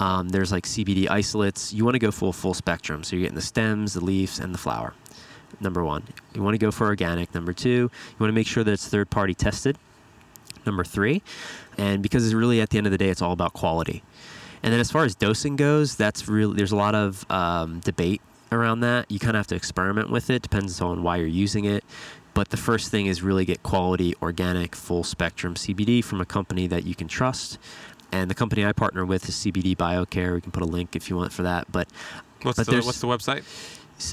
Um, 0.00 0.30
there's 0.30 0.52
like 0.52 0.64
CBD 0.64 1.08
isolates. 1.08 1.72
You 1.72 1.84
want 1.84 1.94
to 1.94 1.98
go 1.98 2.10
full 2.10 2.32
full 2.32 2.54
spectrum, 2.54 3.04
so 3.04 3.16
you're 3.16 3.22
getting 3.22 3.36
the 3.36 3.42
stems, 3.42 3.94
the 3.94 4.04
leaves, 4.04 4.38
and 4.38 4.54
the 4.54 4.58
flower. 4.58 4.94
Number 5.60 5.84
one, 5.84 6.04
you 6.34 6.42
want 6.42 6.54
to 6.54 6.58
go 6.58 6.70
for 6.70 6.86
organic. 6.86 7.34
Number 7.34 7.52
two, 7.52 7.68
you 7.70 8.16
want 8.18 8.30
to 8.30 8.34
make 8.34 8.46
sure 8.46 8.64
that 8.64 8.72
it's 8.72 8.88
third 8.88 9.10
party 9.10 9.34
tested 9.34 9.78
number 10.66 10.84
three. 10.84 11.22
And 11.78 12.02
because 12.02 12.24
it's 12.24 12.34
really 12.34 12.60
at 12.60 12.70
the 12.70 12.78
end 12.78 12.86
of 12.86 12.90
the 12.90 12.98
day, 12.98 13.08
it's 13.08 13.22
all 13.22 13.32
about 13.32 13.52
quality. 13.52 14.02
And 14.62 14.72
then 14.72 14.80
as 14.80 14.90
far 14.90 15.04
as 15.04 15.14
dosing 15.14 15.56
goes, 15.56 15.96
that's 15.96 16.28
really 16.28 16.56
there's 16.56 16.72
a 16.72 16.76
lot 16.76 16.94
of 16.94 17.28
um, 17.30 17.80
debate 17.80 18.20
around 18.52 18.80
that. 18.80 19.10
You 19.10 19.18
kind 19.18 19.36
of 19.36 19.40
have 19.40 19.46
to 19.48 19.56
experiment 19.56 20.10
with 20.10 20.30
it. 20.30 20.42
Depends 20.42 20.80
on 20.80 21.02
why 21.02 21.16
you're 21.16 21.26
using 21.26 21.64
it. 21.64 21.84
But 22.34 22.48
the 22.50 22.56
first 22.56 22.90
thing 22.90 23.06
is 23.06 23.22
really 23.22 23.44
get 23.44 23.62
quality, 23.62 24.14
organic, 24.22 24.74
full 24.74 25.04
spectrum 25.04 25.54
CBD 25.54 26.02
from 26.02 26.20
a 26.20 26.24
company 26.24 26.66
that 26.68 26.84
you 26.84 26.94
can 26.94 27.08
trust. 27.08 27.58
And 28.10 28.30
the 28.30 28.34
company 28.34 28.64
I 28.64 28.72
partner 28.72 29.04
with 29.04 29.28
is 29.28 29.34
CBD 29.34 29.76
BioCare. 29.76 30.34
We 30.34 30.40
can 30.40 30.52
put 30.52 30.62
a 30.62 30.66
link 30.66 30.94
if 30.94 31.10
you 31.10 31.16
want 31.16 31.32
for 31.32 31.42
that. 31.42 31.70
But 31.72 31.88
What's 32.42 32.58
But 32.58 32.66
the 32.66 32.80
what's 32.82 33.00
the 33.00 33.06
website? 33.06 33.44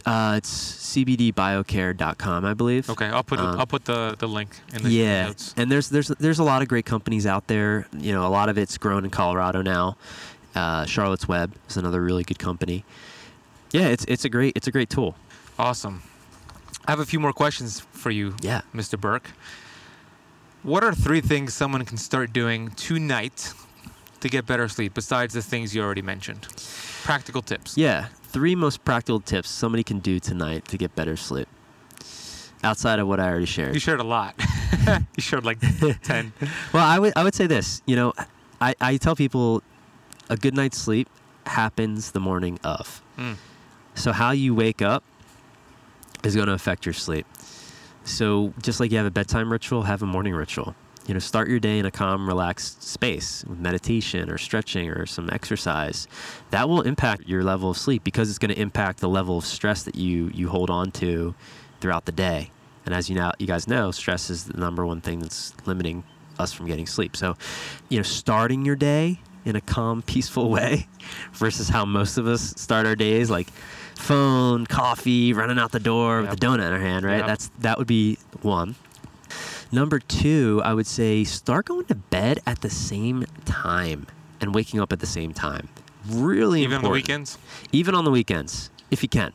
Uh, 0.05 0.35
it's 0.37 0.51
cbdbiocare.com, 0.95 2.45
I 2.45 2.53
believe. 2.53 2.89
Okay, 2.89 3.05
I'll 3.05 3.23
put 3.23 3.39
Um, 3.39 3.59
I'll 3.59 3.65
put 3.67 3.85
the, 3.85 4.15
the 4.17 4.27
link 4.27 4.51
in 4.73 4.83
the 4.83 4.89
yeah, 4.89 5.25
notes. 5.27 5.53
and 5.57 5.71
there's 5.71 5.89
there's 5.89 6.07
there's 6.19 6.39
a 6.39 6.43
lot 6.43 6.61
of 6.61 6.67
great 6.67 6.85
companies 6.85 7.25
out 7.25 7.47
there. 7.47 7.87
You 7.97 8.11
know, 8.13 8.25
a 8.25 8.29
lot 8.39 8.49
of 8.49 8.57
it's 8.57 8.77
grown 8.77 9.03
in 9.05 9.09
Colorado 9.11 9.61
now. 9.61 9.97
Uh, 10.55 10.85
Charlotte's 10.85 11.27
Web 11.27 11.53
is 11.69 11.77
another 11.77 12.01
really 12.01 12.23
good 12.23 12.39
company. 12.39 12.83
Yeah, 13.71 13.87
it's 13.87 14.05
it's 14.07 14.25
a 14.25 14.29
great 14.29 14.53
it's 14.55 14.67
a 14.67 14.71
great 14.71 14.89
tool. 14.89 15.15
Awesome. 15.57 16.01
I 16.87 16.91
have 16.91 16.99
a 16.99 17.05
few 17.05 17.19
more 17.19 17.33
questions 17.33 17.81
for 17.91 18.09
you, 18.11 18.35
Yeah. 18.41 18.61
Mr. 18.73 18.99
Burke. 18.99 19.29
What 20.63 20.83
are 20.83 20.93
three 20.95 21.21
things 21.21 21.53
someone 21.53 21.85
can 21.85 21.97
start 21.97 22.33
doing 22.33 22.71
tonight 22.71 23.53
to 24.21 24.27
get 24.29 24.45
better 24.45 24.67
sleep 24.67 24.93
besides 24.93 25.33
the 25.33 25.41
things 25.41 25.75
you 25.75 25.81
already 25.83 26.01
mentioned? 26.01 26.47
Practical 27.03 27.41
tips. 27.41 27.77
Yeah, 27.77 28.07
three 28.23 28.55
most 28.55 28.83
practical 28.85 29.19
tips 29.19 29.49
somebody 29.49 29.83
can 29.83 29.99
do 29.99 30.19
tonight 30.19 30.67
to 30.69 30.77
get 30.77 30.95
better 30.95 31.15
sleep. 31.15 31.47
Outside 32.63 32.99
of 32.99 33.07
what 33.07 33.19
I 33.19 33.29
already 33.29 33.45
shared. 33.45 33.73
You 33.73 33.79
shared 33.79 34.01
a 34.01 34.03
lot. 34.03 34.35
you 35.15 35.21
shared 35.21 35.45
like 35.45 35.59
10. 36.03 36.33
Well, 36.73 36.85
I 36.85 36.99
would 36.99 37.13
I 37.15 37.23
would 37.23 37.33
say 37.33 37.47
this. 37.47 37.81
You 37.85 37.95
know, 37.95 38.13
I, 38.59 38.75
I 38.81 38.97
tell 38.97 39.15
people 39.15 39.63
a 40.29 40.35
good 40.35 40.53
night's 40.53 40.77
sleep 40.77 41.09
happens 41.45 42.11
the 42.11 42.19
morning 42.19 42.59
of. 42.63 43.01
Mm. 43.17 43.35
So 43.95 44.11
how 44.11 44.31
you 44.31 44.53
wake 44.53 44.81
up 44.81 45.03
is 46.23 46.35
going 46.35 46.47
to 46.47 46.53
affect 46.53 46.85
your 46.85 46.93
sleep. 46.93 47.25
So 48.03 48.53
just 48.61 48.79
like 48.79 48.91
you 48.91 48.97
have 48.97 49.07
a 49.07 49.11
bedtime 49.11 49.51
ritual, 49.51 49.83
have 49.83 50.01
a 50.01 50.05
morning 50.05 50.33
ritual. 50.33 50.75
You 51.09 51.15
know, 51.15 51.19
start 51.19 51.49
your 51.49 51.59
day 51.59 51.79
in 51.79 51.87
a 51.87 51.91
calm, 51.91 52.27
relaxed 52.27 52.83
space 52.83 53.43
with 53.49 53.57
meditation 53.57 54.29
or 54.29 54.37
stretching 54.37 54.91
or 54.91 55.07
some 55.07 55.27
exercise. 55.31 56.07
That 56.51 56.69
will 56.69 56.81
impact 56.81 57.23
your 57.27 57.41
level 57.41 57.71
of 57.71 57.77
sleep 57.77 58.03
because 58.03 58.29
it's 58.29 58.37
going 58.37 58.53
to 58.53 58.61
impact 58.61 58.99
the 58.99 59.09
level 59.09 59.39
of 59.39 59.43
stress 59.43 59.81
that 59.81 59.95
you 59.95 60.29
you 60.35 60.49
hold 60.49 60.69
on 60.69 60.91
to 60.91 61.33
throughout 61.81 62.05
the 62.05 62.11
day. 62.11 62.51
And 62.85 62.93
as 62.93 63.09
you 63.09 63.15
know, 63.15 63.31
you 63.39 63.47
guys 63.47 63.67
know, 63.67 63.89
stress 63.89 64.29
is 64.29 64.43
the 64.43 64.59
number 64.59 64.85
one 64.85 65.01
thing 65.01 65.17
that's 65.17 65.51
limiting 65.65 66.03
us 66.37 66.53
from 66.53 66.67
getting 66.67 66.85
sleep. 66.85 67.17
So, 67.17 67.35
you 67.89 67.97
know, 67.97 68.03
starting 68.03 68.63
your 68.63 68.75
day 68.75 69.19
in 69.45 69.55
a 69.55 69.61
calm, 69.61 70.01
peaceful 70.13 70.51
way 70.51 70.87
versus 71.33 71.69
how 71.69 71.85
most 71.85 72.19
of 72.19 72.27
us 72.27 72.53
start 72.55 72.85
our 72.85 72.95
days 72.95 73.31
like 73.31 73.49
phone, 73.95 74.67
coffee, 74.67 75.33
running 75.33 75.57
out 75.57 75.71
the 75.71 75.79
door 75.79 76.21
Yep. 76.21 76.29
with 76.29 76.43
a 76.43 76.45
donut 76.45 76.67
in 76.67 76.71
our 76.73 76.79
hand, 76.79 77.03
right? 77.03 77.17
Yep. 77.17 77.25
That's 77.25 77.51
that 77.61 77.79
would 77.79 77.87
be 77.87 78.19
one. 78.43 78.75
Number 79.71 79.99
two, 79.99 80.61
I 80.65 80.73
would 80.73 80.87
say 80.87 81.23
start 81.23 81.65
going 81.65 81.85
to 81.85 81.95
bed 81.95 82.39
at 82.45 82.61
the 82.61 82.69
same 82.69 83.25
time 83.45 84.07
and 84.41 84.53
waking 84.55 84.79
up 84.79 84.91
at 84.91 84.99
the 84.99 85.05
same 85.05 85.33
time. 85.33 85.69
Really 86.07 86.63
Even 86.63 86.77
on 86.77 86.83
the 86.83 86.89
weekends? 86.89 87.37
Even 87.71 87.93
on 87.93 88.03
the 88.03 88.11
weekends, 88.11 88.71
if 88.89 89.03
you 89.03 89.09
can. 89.09 89.31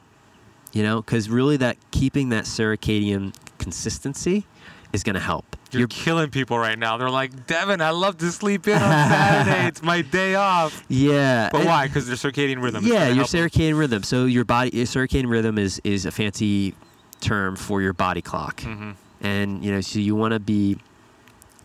You 0.73 0.83
know, 0.83 1.01
because 1.03 1.31
really 1.31 1.57
that 1.59 1.77
keeping 1.93 2.31
that 2.31 2.45
circadian 2.45 3.33
consistency 3.59 4.45
is 4.93 5.03
going 5.05 5.15
to 5.15 5.21
help. 5.21 5.57
You're, 5.71 5.89
killing 5.89 6.31
people 6.31 6.57
right 6.57 6.79
now. 6.79 6.97
They're 6.99 7.11
like, 7.11 7.47
Devin, 7.49 7.81
I 7.81 7.91
love 7.91 8.19
to 8.19 8.31
sleep 8.31 8.69
in 8.69 8.75
on 8.75 8.81
Saturday. 8.81 9.67
it's 9.67 9.83
my 9.83 10.03
day 10.03 10.37
off. 10.37 10.85
yeah. 10.89 11.49
But 11.51 11.67
why? 11.67 11.89
Because 11.89 12.07
their 12.07 12.15
circadian 12.17 12.63
rhythm. 12.63 12.85
Yeah, 12.87 13.07
your 13.09 13.17
help 13.17 13.29
them. 13.31 13.49
circadian 13.49 13.77
rhythm. 13.79 14.05
So 14.05 14.25
your 14.27 14.45
body, 14.45 14.71
your 14.73 14.87
circadian 14.87 15.29
rhythm 15.29 15.59
is 15.59 15.81
is 15.83 16.07
a 16.07 16.13
fancy 16.13 16.75
term 17.21 17.57
for 17.57 17.83
your 17.83 17.93
body 17.93 18.23
clock, 18.23 18.61
Mhm. 18.61 18.95
And 19.25 19.65
you 19.65 19.73
know, 19.73 19.81
so 19.81 19.99
you 19.99 20.15
want 20.15 20.35
to 20.35 20.39
be 20.39 20.79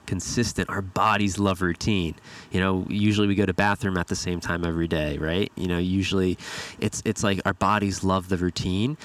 consistent. 0.08 0.70
Our 0.70 0.82
bodies 0.82 1.38
love 1.38 1.62
routine. 1.62 2.16
You 2.52 2.62
know, 2.62 2.88
usually 2.90 3.28
we 3.28 3.36
go 3.36 3.46
to 3.46 3.54
bathroom 3.54 3.98
at 3.98 4.08
the 4.08 4.16
same 4.16 4.40
time 4.40 4.66
every 4.66 4.88
day, 4.88 5.20
right? 5.20 5.52
You 5.56 5.68
know, 5.68 5.78
usually 5.78 6.38
it's 6.80 7.04
it's 7.06 7.24
like 7.24 7.42
our 7.46 7.54
bodies 7.54 8.04
love 8.04 8.30
the 8.30 8.38
routine. 8.38 8.98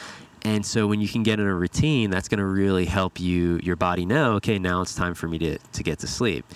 And 0.47 0.65
so 0.65 0.87
when 0.87 1.01
you 1.01 1.09
can 1.09 1.23
get 1.23 1.41
in 1.41 1.47
a 1.47 1.55
routine, 1.55 2.11
that's 2.11 2.29
going 2.29 2.39
to 2.39 2.45
really 2.45 2.85
help 2.85 3.19
you 3.19 3.59
your 3.63 3.77
body 3.77 4.05
know, 4.07 4.35
okay, 4.35 4.59
now 4.59 4.83
it's 4.83 4.95
time 4.95 5.15
for 5.15 5.27
me 5.27 5.39
to 5.39 5.59
to 5.59 5.83
get 5.83 5.99
to 5.99 6.07
sleep. 6.07 6.47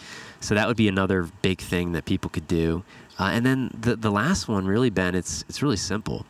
So 0.41 0.55
that 0.55 0.69
would 0.69 0.77
be 0.77 0.89
another 0.89 1.29
big 1.43 1.61
thing 1.61 1.93
that 1.93 2.05
people 2.05 2.31
could 2.31 2.47
do. 2.47 2.85
Uh, 3.19 3.31
and 3.33 3.45
then 3.45 3.77
the 3.79 3.97
the 3.97 4.11
last 4.11 4.47
one, 4.47 4.67
really, 4.67 4.91
Ben, 4.91 5.15
it's 5.17 5.45
it's 5.49 5.63
really 5.63 5.77
simple. 5.77 6.25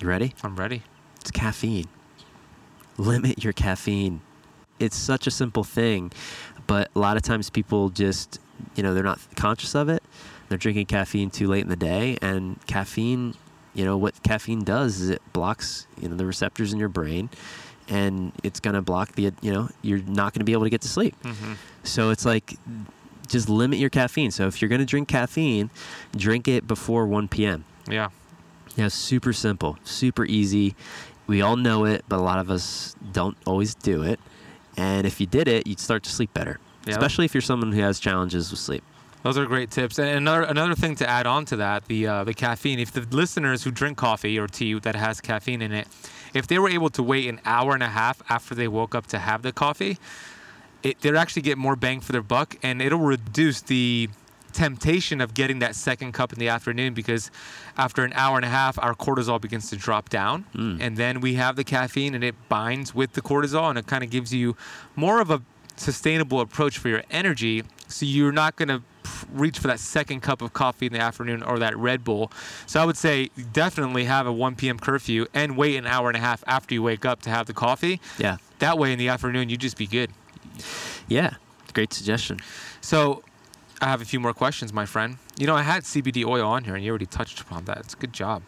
You 0.00 0.08
ready? 0.08 0.34
I'm 0.42 0.56
ready. 0.56 0.82
It's 1.20 1.30
caffeine. 1.30 1.86
Limit 2.98 3.42
your 3.42 3.52
caffeine. 3.52 4.20
It's 4.78 4.96
such 4.96 5.26
a 5.26 5.30
simple 5.30 5.64
thing, 5.64 6.12
but 6.66 6.90
a 6.94 6.98
lot 6.98 7.16
of 7.16 7.22
times 7.22 7.48
people 7.50 7.88
just, 7.88 8.38
you 8.76 8.82
know, 8.82 8.92
they're 8.94 9.02
not 9.02 9.18
conscious 9.36 9.74
of 9.74 9.88
it. 9.88 10.02
They're 10.48 10.58
drinking 10.58 10.86
caffeine 10.86 11.30
too 11.30 11.48
late 11.48 11.62
in 11.62 11.68
the 11.68 11.76
day, 11.76 12.18
and 12.22 12.58
caffeine, 12.66 13.34
you 13.74 13.84
know, 13.84 13.96
what 13.96 14.22
caffeine 14.22 14.64
does 14.64 15.00
is 15.00 15.08
it 15.10 15.22
blocks, 15.32 15.86
you 16.00 16.08
know, 16.08 16.16
the 16.16 16.26
receptors 16.26 16.72
in 16.72 16.78
your 16.78 16.88
brain, 16.88 17.28
and 17.88 18.32
it's 18.42 18.60
gonna 18.60 18.82
block 18.82 19.12
the, 19.12 19.32
you 19.42 19.52
know, 19.52 19.68
you're 19.82 20.02
not 20.02 20.32
gonna 20.32 20.44
be 20.44 20.52
able 20.52 20.64
to 20.64 20.70
get 20.70 20.80
to 20.82 20.88
sleep. 20.88 21.14
hmm 21.22 21.54
So 21.82 22.10
it's 22.10 22.24
like 22.24 22.54
just 23.28 23.48
limit 23.48 23.78
your 23.78 23.90
caffeine. 23.90 24.30
So 24.30 24.46
if 24.46 24.60
you're 24.62 24.70
going 24.70 24.78
to 24.80 24.86
drink 24.86 25.06
caffeine, 25.08 25.68
drink 26.16 26.48
it 26.48 26.66
before 26.66 27.06
1 27.06 27.28
p.m. 27.28 27.64
Yeah. 27.86 28.08
Yeah, 28.76 28.88
super 28.88 29.32
simple, 29.32 29.76
super 29.84 30.24
easy. 30.24 30.74
We 31.28 31.42
all 31.42 31.56
know 31.56 31.84
it, 31.84 32.04
but 32.08 32.16
a 32.18 32.22
lot 32.22 32.38
of 32.40 32.50
us 32.50 32.96
don't 33.12 33.36
always 33.46 33.74
do 33.74 34.02
it. 34.02 34.18
And 34.76 35.06
if 35.06 35.20
you 35.20 35.26
did 35.26 35.46
it, 35.46 35.66
you'd 35.66 35.78
start 35.80 36.02
to 36.04 36.10
sleep 36.10 36.32
better, 36.34 36.58
Yeah. 36.86 36.92
especially 36.92 37.24
if 37.26 37.34
you're 37.34 37.40
someone 37.42 37.70
who 37.72 37.80
has 37.82 38.00
challenges 38.00 38.50
with 38.50 38.58
sleep. 38.60 38.82
Those 39.24 39.36
are 39.36 39.44
great 39.46 39.70
tips. 39.70 39.98
And 39.98 40.08
another 40.08 40.42
another 40.42 40.74
thing 40.74 40.94
to 40.96 41.08
add 41.08 41.26
on 41.26 41.44
to 41.46 41.56
that, 41.56 41.84
the 41.86 42.06
uh, 42.06 42.24
the 42.24 42.32
caffeine. 42.34 42.78
If 42.78 42.92
the 42.92 43.00
listeners 43.14 43.64
who 43.64 43.70
drink 43.70 43.98
coffee 43.98 44.38
or 44.38 44.46
tea 44.46 44.78
that 44.78 44.94
has 44.94 45.20
caffeine 45.20 45.60
in 45.60 45.72
it, 45.72 45.88
if 46.34 46.46
they 46.46 46.58
were 46.58 46.68
able 46.70 46.88
to 46.90 47.02
wait 47.02 47.28
an 47.28 47.40
hour 47.44 47.74
and 47.74 47.82
a 47.82 47.88
half 47.88 48.22
after 48.30 48.54
they 48.54 48.68
woke 48.68 48.94
up 48.94 49.06
to 49.08 49.18
have 49.18 49.42
the 49.42 49.52
coffee, 49.52 49.98
it, 50.84 51.00
they'd 51.00 51.16
actually 51.16 51.42
get 51.42 51.58
more 51.58 51.74
bang 51.76 52.00
for 52.00 52.12
their 52.12 52.22
buck, 52.22 52.56
and 52.62 52.80
it'll 52.80 53.00
reduce 53.00 53.60
the 53.60 54.08
temptation 54.58 55.20
of 55.20 55.34
getting 55.34 55.60
that 55.60 55.74
second 55.74 56.10
cup 56.12 56.32
in 56.32 56.38
the 56.38 56.48
afternoon 56.48 56.92
because 56.94 57.30
after 57.76 58.04
an 58.04 58.12
hour 58.14 58.36
and 58.36 58.44
a 58.44 58.48
half 58.48 58.78
our 58.80 58.94
cortisol 58.94 59.40
begins 59.40 59.70
to 59.70 59.76
drop 59.76 60.08
down 60.08 60.44
Mm. 60.54 60.78
and 60.80 60.96
then 60.96 61.20
we 61.20 61.34
have 61.34 61.54
the 61.56 61.64
caffeine 61.64 62.14
and 62.16 62.24
it 62.24 62.34
binds 62.48 62.94
with 62.94 63.12
the 63.12 63.22
cortisol 63.22 63.68
and 63.70 63.78
it 63.78 63.86
kind 63.86 64.02
of 64.02 64.10
gives 64.10 64.34
you 64.34 64.56
more 64.96 65.20
of 65.20 65.30
a 65.30 65.40
sustainable 65.76 66.40
approach 66.40 66.76
for 66.78 66.88
your 66.88 67.04
energy 67.10 67.62
so 67.86 68.04
you're 68.04 68.32
not 68.32 68.56
going 68.56 68.68
to 68.68 68.82
reach 69.32 69.58
for 69.58 69.68
that 69.68 69.78
second 69.80 70.20
cup 70.22 70.42
of 70.42 70.52
coffee 70.52 70.86
in 70.86 70.92
the 70.92 70.98
afternoon 71.00 71.42
or 71.42 71.58
that 71.58 71.76
Red 71.76 72.02
Bull. 72.04 72.30
So 72.66 72.80
I 72.82 72.84
would 72.84 72.96
say 72.96 73.30
definitely 73.52 74.04
have 74.04 74.26
a 74.26 74.32
1 74.32 74.56
p.m. 74.56 74.78
curfew 74.78 75.26
and 75.32 75.56
wait 75.56 75.76
an 75.76 75.86
hour 75.86 76.08
and 76.08 76.16
a 76.16 76.20
half 76.20 76.42
after 76.46 76.74
you 76.74 76.82
wake 76.82 77.04
up 77.06 77.22
to 77.22 77.30
have 77.30 77.46
the 77.46 77.54
coffee. 77.54 78.00
Yeah. 78.18 78.36
That 78.58 78.76
way 78.78 78.92
in 78.92 78.98
the 78.98 79.08
afternoon 79.08 79.48
you 79.48 79.56
just 79.56 79.76
be 79.78 79.86
good. 79.86 80.10
Yeah. 81.08 81.34
Great 81.72 81.92
suggestion. 81.92 82.38
So 82.80 83.22
I 83.80 83.86
have 83.86 84.02
a 84.02 84.04
few 84.04 84.18
more 84.18 84.34
questions, 84.34 84.72
my 84.72 84.86
friend. 84.86 85.18
You 85.38 85.46
know, 85.46 85.54
I 85.54 85.62
had 85.62 85.84
CBD 85.84 86.26
oil 86.26 86.46
on 86.46 86.64
here 86.64 86.74
and 86.74 86.84
you 86.84 86.90
already 86.90 87.06
touched 87.06 87.40
upon 87.40 87.64
that. 87.66 87.78
It's 87.78 87.94
a 87.94 87.96
good 87.96 88.12
job. 88.12 88.42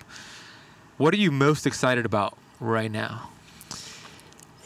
What 0.97 1.15
are 1.15 1.19
you 1.19 1.31
most 1.31 1.67
excited 1.67 2.05
about 2.05 2.37
right 2.59 2.91
now? 2.91 3.31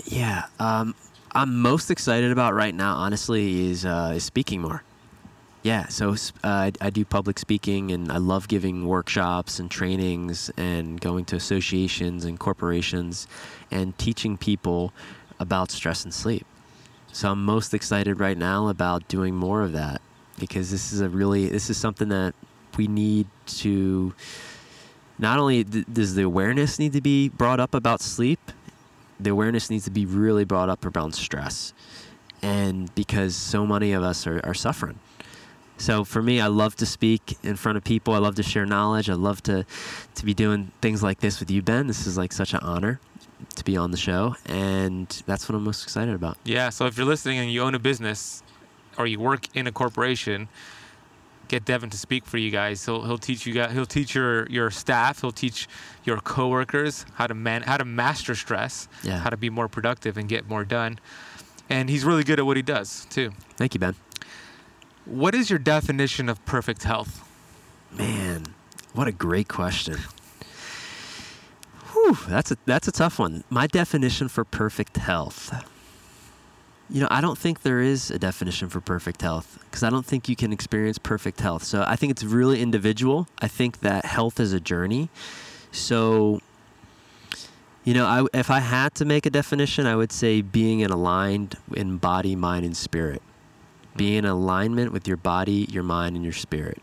Yeah. 0.06 0.46
Um, 0.58 0.94
I'm 1.32 1.60
most 1.60 1.90
excited 1.90 2.32
about 2.32 2.54
right 2.54 2.74
now, 2.74 2.94
honestly, 2.94 3.68
is, 3.70 3.84
uh, 3.84 4.12
is 4.16 4.24
speaking 4.24 4.62
more. 4.62 4.82
Yeah, 5.62 5.88
so 5.88 6.12
uh, 6.12 6.14
I, 6.44 6.72
I 6.80 6.90
do 6.90 7.04
public 7.04 7.38
speaking 7.38 7.90
and 7.90 8.12
I 8.12 8.18
love 8.18 8.48
giving 8.48 8.86
workshops 8.86 9.58
and 9.58 9.70
trainings 9.70 10.50
and 10.56 11.00
going 11.00 11.24
to 11.26 11.36
associations 11.36 12.24
and 12.24 12.38
corporations 12.38 13.26
and 13.70 13.96
teaching 13.96 14.36
people 14.36 14.92
about 15.40 15.70
stress 15.70 16.04
and 16.04 16.12
sleep. 16.12 16.46
So 17.12 17.30
I'm 17.30 17.44
most 17.44 17.72
excited 17.72 18.20
right 18.20 18.36
now 18.36 18.68
about 18.68 19.08
doing 19.08 19.34
more 19.34 19.62
of 19.62 19.72
that 19.72 20.02
because 20.38 20.70
this 20.70 20.92
is 20.92 21.00
a 21.00 21.08
really 21.08 21.48
this 21.48 21.70
is 21.70 21.76
something 21.76 22.08
that 22.08 22.34
we 22.76 22.86
need 22.86 23.26
to 23.46 24.14
not 25.18 25.38
only 25.38 25.64
th- 25.64 25.86
does 25.92 26.14
the 26.14 26.22
awareness 26.22 26.78
need 26.78 26.92
to 26.92 27.00
be 27.00 27.28
brought 27.28 27.60
up 27.60 27.74
about 27.74 28.00
sleep, 28.00 28.40
the 29.20 29.30
awareness 29.30 29.70
needs 29.70 29.84
to 29.84 29.90
be 29.90 30.06
really 30.06 30.44
brought 30.44 30.68
up 30.68 30.84
around 30.84 31.14
stress. 31.14 31.72
And 32.42 32.94
because 32.94 33.34
so 33.34 33.66
many 33.66 33.92
of 33.92 34.02
us 34.02 34.26
are, 34.26 34.40
are 34.44 34.54
suffering. 34.54 34.98
So 35.76 36.04
for 36.04 36.22
me, 36.22 36.40
I 36.40 36.46
love 36.46 36.76
to 36.76 36.86
speak 36.86 37.36
in 37.42 37.56
front 37.56 37.76
of 37.76 37.84
people. 37.84 38.14
I 38.14 38.18
love 38.18 38.36
to 38.36 38.42
share 38.42 38.66
knowledge. 38.66 39.10
I 39.10 39.14
love 39.14 39.42
to, 39.44 39.64
to 40.14 40.24
be 40.24 40.34
doing 40.34 40.70
things 40.80 41.02
like 41.02 41.20
this 41.20 41.40
with 41.40 41.50
you, 41.50 41.62
Ben. 41.62 41.86
This 41.86 42.06
is 42.06 42.16
like 42.16 42.32
such 42.32 42.54
an 42.54 42.60
honor 42.60 43.00
to 43.56 43.64
be 43.64 43.76
on 43.76 43.90
the 43.90 43.96
show. 43.96 44.36
And 44.46 45.08
that's 45.26 45.48
what 45.48 45.56
I'm 45.56 45.64
most 45.64 45.82
excited 45.82 46.14
about. 46.14 46.36
Yeah. 46.44 46.70
So 46.70 46.86
if 46.86 46.96
you're 46.96 47.06
listening 47.06 47.38
and 47.38 47.50
you 47.50 47.62
own 47.62 47.74
a 47.74 47.80
business 47.80 48.42
or 48.98 49.06
you 49.06 49.18
work 49.18 49.46
in 49.54 49.66
a 49.66 49.72
corporation, 49.72 50.48
get 51.48 51.64
Devin 51.64 51.90
to 51.90 51.98
speak 51.98 52.24
for 52.24 52.38
you 52.38 52.50
guys. 52.50 52.84
He'll 52.84 53.02
he'll 53.04 53.18
teach 53.18 53.46
you 53.46 53.52
guys. 53.52 53.72
He'll 53.72 53.86
teach 53.86 54.14
your 54.14 54.46
your 54.48 54.70
staff. 54.70 55.20
He'll 55.20 55.32
teach 55.32 55.68
your 56.04 56.18
coworkers 56.18 57.06
how 57.14 57.26
to 57.26 57.34
man 57.34 57.62
how 57.62 57.76
to 57.76 57.84
master 57.84 58.34
stress. 58.34 58.88
Yeah. 59.02 59.18
How 59.18 59.30
to 59.30 59.36
be 59.36 59.50
more 59.50 59.68
productive 59.68 60.16
and 60.16 60.28
get 60.28 60.48
more 60.48 60.64
done. 60.64 60.98
And 61.70 61.88
he's 61.88 62.04
really 62.04 62.24
good 62.24 62.38
at 62.38 62.46
what 62.46 62.56
he 62.56 62.62
does 62.62 63.06
too. 63.10 63.32
Thank 63.56 63.74
you, 63.74 63.80
Ben. 63.80 63.94
What 65.04 65.34
is 65.34 65.50
your 65.50 65.58
definition 65.58 66.28
of 66.28 66.44
perfect 66.46 66.84
health? 66.84 67.20
Man, 67.90 68.46
what 68.92 69.06
a 69.06 69.12
great 69.12 69.48
question. 69.48 69.98
Whew, 71.92 72.18
that's 72.28 72.50
a 72.50 72.56
that's 72.66 72.88
a 72.88 72.92
tough 72.92 73.18
one. 73.18 73.44
My 73.50 73.66
definition 73.66 74.28
for 74.28 74.44
perfect 74.44 74.96
health. 74.96 75.52
You 76.94 77.00
know, 77.00 77.08
I 77.10 77.20
don't 77.20 77.36
think 77.36 77.62
there 77.62 77.80
is 77.80 78.12
a 78.12 78.20
definition 78.20 78.68
for 78.68 78.80
perfect 78.80 79.20
health 79.20 79.58
because 79.64 79.82
I 79.82 79.90
don't 79.90 80.06
think 80.06 80.28
you 80.28 80.36
can 80.36 80.52
experience 80.52 80.96
perfect 80.96 81.40
health. 81.40 81.64
So 81.64 81.84
I 81.84 81.96
think 81.96 82.12
it's 82.12 82.22
really 82.22 82.62
individual. 82.62 83.26
I 83.40 83.48
think 83.48 83.80
that 83.80 84.04
health 84.04 84.38
is 84.38 84.52
a 84.52 84.60
journey. 84.60 85.08
So, 85.72 86.40
you 87.82 87.94
know, 87.94 88.06
I, 88.06 88.24
if 88.32 88.48
I 88.48 88.60
had 88.60 88.94
to 88.94 89.04
make 89.04 89.26
a 89.26 89.30
definition, 89.30 89.86
I 89.86 89.96
would 89.96 90.12
say 90.12 90.40
being 90.40 90.80
in 90.80 90.92
aligned 90.92 91.56
in 91.74 91.96
body, 91.96 92.36
mind, 92.36 92.64
and 92.64 92.76
spirit. 92.76 93.22
Be 93.96 94.16
in 94.16 94.24
alignment 94.24 94.92
with 94.92 95.08
your 95.08 95.16
body, 95.16 95.66
your 95.68 95.82
mind, 95.82 96.14
and 96.14 96.24
your 96.24 96.32
spirit. 96.32 96.80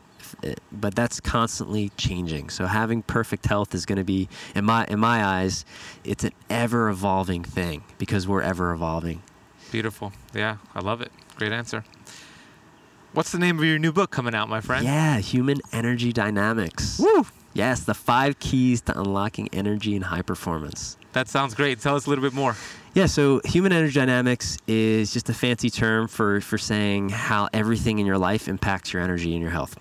But 0.74 0.94
that's 0.94 1.22
constantly 1.22 1.88
changing. 1.96 2.50
So 2.50 2.66
having 2.66 3.02
perfect 3.02 3.46
health 3.46 3.74
is 3.74 3.86
going 3.86 3.98
to 3.98 4.04
be, 4.04 4.28
in 4.56 4.66
my 4.66 4.84
in 4.90 5.00
my 5.00 5.24
eyes, 5.24 5.64
it's 6.04 6.26
an 6.26 6.34
ever 6.50 6.90
evolving 6.90 7.46
thing 7.46 7.86
because 7.98 8.28
we're 8.28 8.42
ever 8.42 8.74
evolving. 8.74 9.22
Beautiful. 9.72 10.12
Yeah, 10.34 10.58
I 10.76 10.82
love 10.82 11.02
it. 11.02 11.12
Great 11.38 11.52
answer. 11.52 11.84
What's 13.14 13.32
the 13.32 13.40
name 13.40 13.58
of 13.58 13.66
your 13.66 13.80
new 13.80 13.92
book 13.92 14.12
coming 14.12 14.36
out, 14.36 14.48
my 14.48 14.62
friend? 14.62 14.86
Yeah, 14.86 15.18
human 15.18 15.60
energy 15.72 16.14
dynamics. 16.14 17.00
Woo! 17.00 17.26
Yes, 17.54 17.84
the 17.84 17.94
five 17.94 18.40
keys 18.40 18.82
to 18.82 19.00
unlocking 19.00 19.50
energy 19.52 19.96
and 19.96 20.06
high 20.06 20.22
performance. 20.22 20.98
That 21.14 21.28
sounds 21.28 21.54
great. 21.54 21.82
Tell 21.82 21.96
us 21.96 22.06
a 22.06 22.10
little 22.10 22.22
bit 22.22 22.34
more. 22.34 22.56
Yeah, 22.94 23.06
so 23.06 23.42
human 23.44 23.72
energy 23.74 23.94
dynamics 23.94 24.58
is 24.68 25.12
just 25.12 25.30
a 25.30 25.34
fancy 25.34 25.70
term 25.70 26.08
for, 26.08 26.40
for 26.42 26.58
saying 26.58 27.10
how 27.10 27.50
everything 27.54 28.00
in 28.00 28.06
your 28.06 28.18
life 28.18 28.48
impacts 28.48 28.94
your 28.94 29.02
energy 29.02 29.34
and 29.34 29.42
your 29.42 29.52
health. 29.52 29.78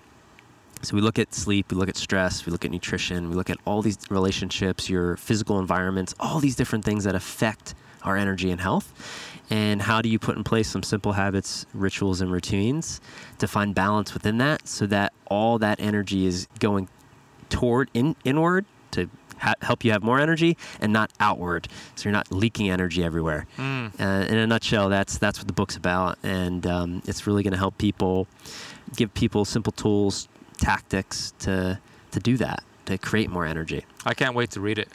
So 0.81 0.95
we 0.95 1.01
look 1.01 1.19
at 1.19 1.33
sleep, 1.33 1.71
we 1.71 1.77
look 1.77 1.89
at 1.89 1.95
stress, 1.95 2.45
we 2.45 2.51
look 2.51 2.65
at 2.65 2.71
nutrition, 2.71 3.29
we 3.29 3.35
look 3.35 3.49
at 3.49 3.57
all 3.65 3.81
these 3.81 3.97
relationships, 4.09 4.89
your 4.89 5.15
physical 5.15 5.59
environments, 5.59 6.15
all 6.19 6.39
these 6.39 6.55
different 6.55 6.83
things 6.83 7.03
that 7.03 7.15
affect 7.15 7.75
our 8.03 8.17
energy 8.17 8.51
and 8.51 8.59
health. 8.59 9.30
And 9.51 9.81
how 9.81 10.01
do 10.01 10.09
you 10.09 10.17
put 10.17 10.37
in 10.37 10.43
place 10.43 10.69
some 10.69 10.81
simple 10.81 11.11
habits, 11.11 11.65
rituals, 11.73 12.21
and 12.21 12.31
routines 12.31 13.01
to 13.39 13.47
find 13.47 13.75
balance 13.75 14.13
within 14.13 14.37
that 14.39 14.67
so 14.67 14.87
that 14.87 15.11
all 15.27 15.59
that 15.59 15.79
energy 15.79 16.25
is 16.25 16.47
going 16.59 16.87
toward 17.49 17.89
in, 17.93 18.15
inward 18.23 18.65
to 18.91 19.09
ha- 19.39 19.55
help 19.61 19.83
you 19.83 19.91
have 19.91 20.01
more 20.03 20.19
energy 20.19 20.57
and 20.79 20.93
not 20.93 21.11
outward 21.19 21.67
so 21.95 22.03
you're 22.07 22.13
not 22.13 22.31
leaking 22.31 22.69
energy 22.69 23.03
everywhere 23.03 23.45
Mm. 23.57 23.91
uh, 23.99 24.25
in 24.27 24.37
a 24.37 24.47
nutshell 24.47 24.87
that's 24.87 25.17
that's 25.17 25.37
what 25.37 25.47
the 25.47 25.53
book's 25.53 25.75
about 25.75 26.17
and 26.23 26.65
um, 26.65 27.01
it's 27.05 27.27
really 27.27 27.43
going 27.43 27.51
to 27.51 27.57
help 27.57 27.77
people 27.77 28.27
give 28.95 29.13
people 29.13 29.43
simple 29.43 29.73
tools 29.73 30.29
tactics 30.59 31.33
to 31.39 31.77
to 32.11 32.19
do 32.21 32.37
that 32.37 32.63
to 32.85 32.97
create 32.97 33.29
more 33.29 33.45
energy 33.45 33.83
I 34.05 34.13
can't 34.13 34.33
wait 34.35 34.51
to 34.51 34.61
read 34.61 34.77
it. 34.79 34.87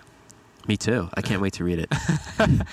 Me 0.68 0.76
too 0.76 1.08
i 1.14 1.20
can't 1.22 1.40
wait 1.40 1.52
to 1.54 1.64
read 1.64 1.78
it 1.78 1.92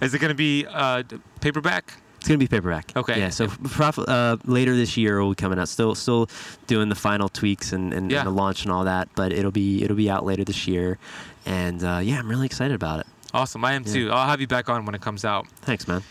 Is 0.00 0.14
it 0.14 0.18
going 0.20 0.28
to 0.30 0.34
be 0.34 0.66
uh, 0.68 1.02
paperback? 1.40 1.94
it's 2.18 2.26
going 2.28 2.38
to 2.38 2.44
be 2.44 2.48
paperback 2.48 2.92
Okay. 2.96 3.18
yeah 3.18 3.28
so 3.30 3.48
prof- 3.48 3.98
uh, 3.98 4.36
later 4.44 4.74
this 4.74 4.96
year 4.96 5.20
will 5.22 5.30
be 5.30 5.34
coming 5.36 5.58
out 5.58 5.68
still 5.68 5.94
still 5.94 6.28
doing 6.66 6.88
the 6.88 6.94
final 6.94 7.28
tweaks 7.28 7.72
and, 7.72 7.92
and, 7.94 8.10
Yeah. 8.10 8.18
and 8.20 8.26
the 8.26 8.32
launch 8.32 8.62
and 8.64 8.72
all 8.72 8.84
that 8.84 9.08
but 9.14 9.32
it'll 9.32 9.50
be 9.52 9.82
it'll 9.84 9.96
be 9.96 10.10
out 10.10 10.24
later 10.24 10.44
this 10.44 10.66
year 10.68 10.98
and 11.46 11.82
uh, 11.84 12.00
yeah 12.02 12.18
i'm 12.18 12.28
really 12.28 12.46
excited 12.46 12.74
about 12.74 13.00
it 13.00 13.06
Awesome. 13.34 13.62
I 13.62 13.74
am 13.74 13.82
Yeah. 13.86 13.92
too. 13.92 14.10
I'll 14.10 14.26
have 14.26 14.40
you 14.40 14.46
back 14.46 14.70
on 14.70 14.86
when 14.86 14.94
it 14.94 15.02
comes 15.02 15.22
out. 15.22 15.46
thanks 15.60 15.86
man 15.86 16.02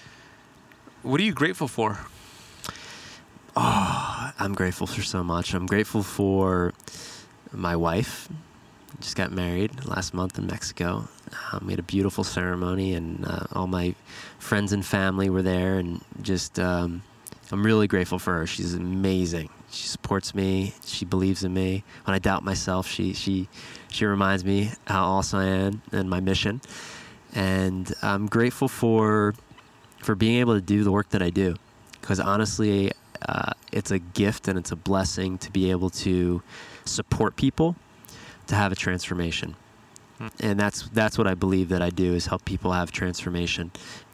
What 1.01 1.19
are 1.19 1.23
you 1.23 1.34
grateful 1.34 1.67
for? 1.67 1.97
Oh, 3.55 4.32
I'm 4.38 4.53
grateful 4.53 4.86
for 4.86 5.01
so 5.01 5.23
much. 5.23 5.53
I'm 5.55 5.65
grateful 5.65 6.03
for 6.03 6.73
my 7.51 7.75
wife. 7.75 8.30
Just 8.99 9.15
got 9.15 9.31
married 9.31 9.85
last 9.85 10.13
month 10.13 10.39
in 10.39 10.47
Mexico. 10.47 11.07
Um, 11.51 11.63
we 11.65 11.73
had 11.73 11.79
a 11.79 11.83
beautiful 11.83 12.23
ceremony, 12.23 12.93
and 12.93 13.25
uh, 13.25 13.45
all 13.53 13.67
my 13.67 13.93
friends 14.39 14.73
and 14.73 14.85
family 14.85 15.29
were 15.29 15.43
there. 15.43 15.77
And 15.77 16.01
just, 16.21 16.59
um, 16.59 17.03
I'm 17.51 17.63
really 17.63 17.88
grateful 17.88 18.17
for 18.17 18.33
her. 18.38 18.47
She's 18.47 18.73
amazing. 18.73 19.49
She 19.69 19.88
supports 19.88 20.33
me. 20.33 20.73
She 20.85 21.05
believes 21.05 21.43
in 21.43 21.53
me. 21.53 21.83
When 22.05 22.15
I 22.15 22.19
doubt 22.19 22.43
myself, 22.43 22.88
she 22.88 23.13
she 23.13 23.49
she 23.89 24.05
reminds 24.05 24.45
me 24.45 24.71
how 24.88 25.03
awesome 25.03 25.39
I 25.39 25.45
am 25.45 25.81
and 25.91 26.09
my 26.09 26.21
mission. 26.21 26.61
And 27.35 27.93
I'm 28.01 28.27
grateful 28.27 28.67
for 28.67 29.35
for 29.99 30.15
being 30.15 30.39
able 30.39 30.55
to 30.55 30.61
do 30.61 30.83
the 30.83 30.91
work 30.91 31.09
that 31.09 31.21
I 31.21 31.29
do, 31.29 31.55
because 31.99 32.19
honestly, 32.19 32.93
uh, 33.27 33.51
it's 33.71 33.91
a 33.91 33.99
gift 33.99 34.47
and 34.47 34.57
it's 34.57 34.71
a 34.71 34.75
blessing 34.75 35.38
to 35.39 35.51
be 35.51 35.69
able 35.69 35.89
to 35.89 36.41
support 36.85 37.35
people 37.35 37.75
to 38.47 38.55
have 38.55 38.71
a 38.71 38.75
transformation. 38.75 39.55
Hmm. 40.17 40.27
And 40.39 40.59
that's 40.59 40.87
that's 40.89 41.17
what 41.17 41.27
I 41.27 41.35
believe 41.35 41.69
that 41.69 41.81
I 41.81 41.89
do 41.89 42.13
is 42.13 42.27
help 42.27 42.45
people 42.45 42.71
have 42.71 42.91
transformation. 42.91 43.71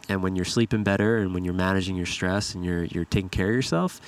And 0.09 0.21
when 0.21 0.36
you're 0.36 0.45
sleeping 0.45 0.84
better 0.84 1.17
and 1.17 1.34
when 1.34 1.45
you're 1.45 1.53
managing 1.53 1.95
your 1.95 2.05
stress 2.05 2.53
and 2.53 2.65
you're 2.65 2.86
you're 2.86 3.05
taking 3.05 3.29
care 3.29 3.49
of 3.49 3.55
yourself, 3.55 4.01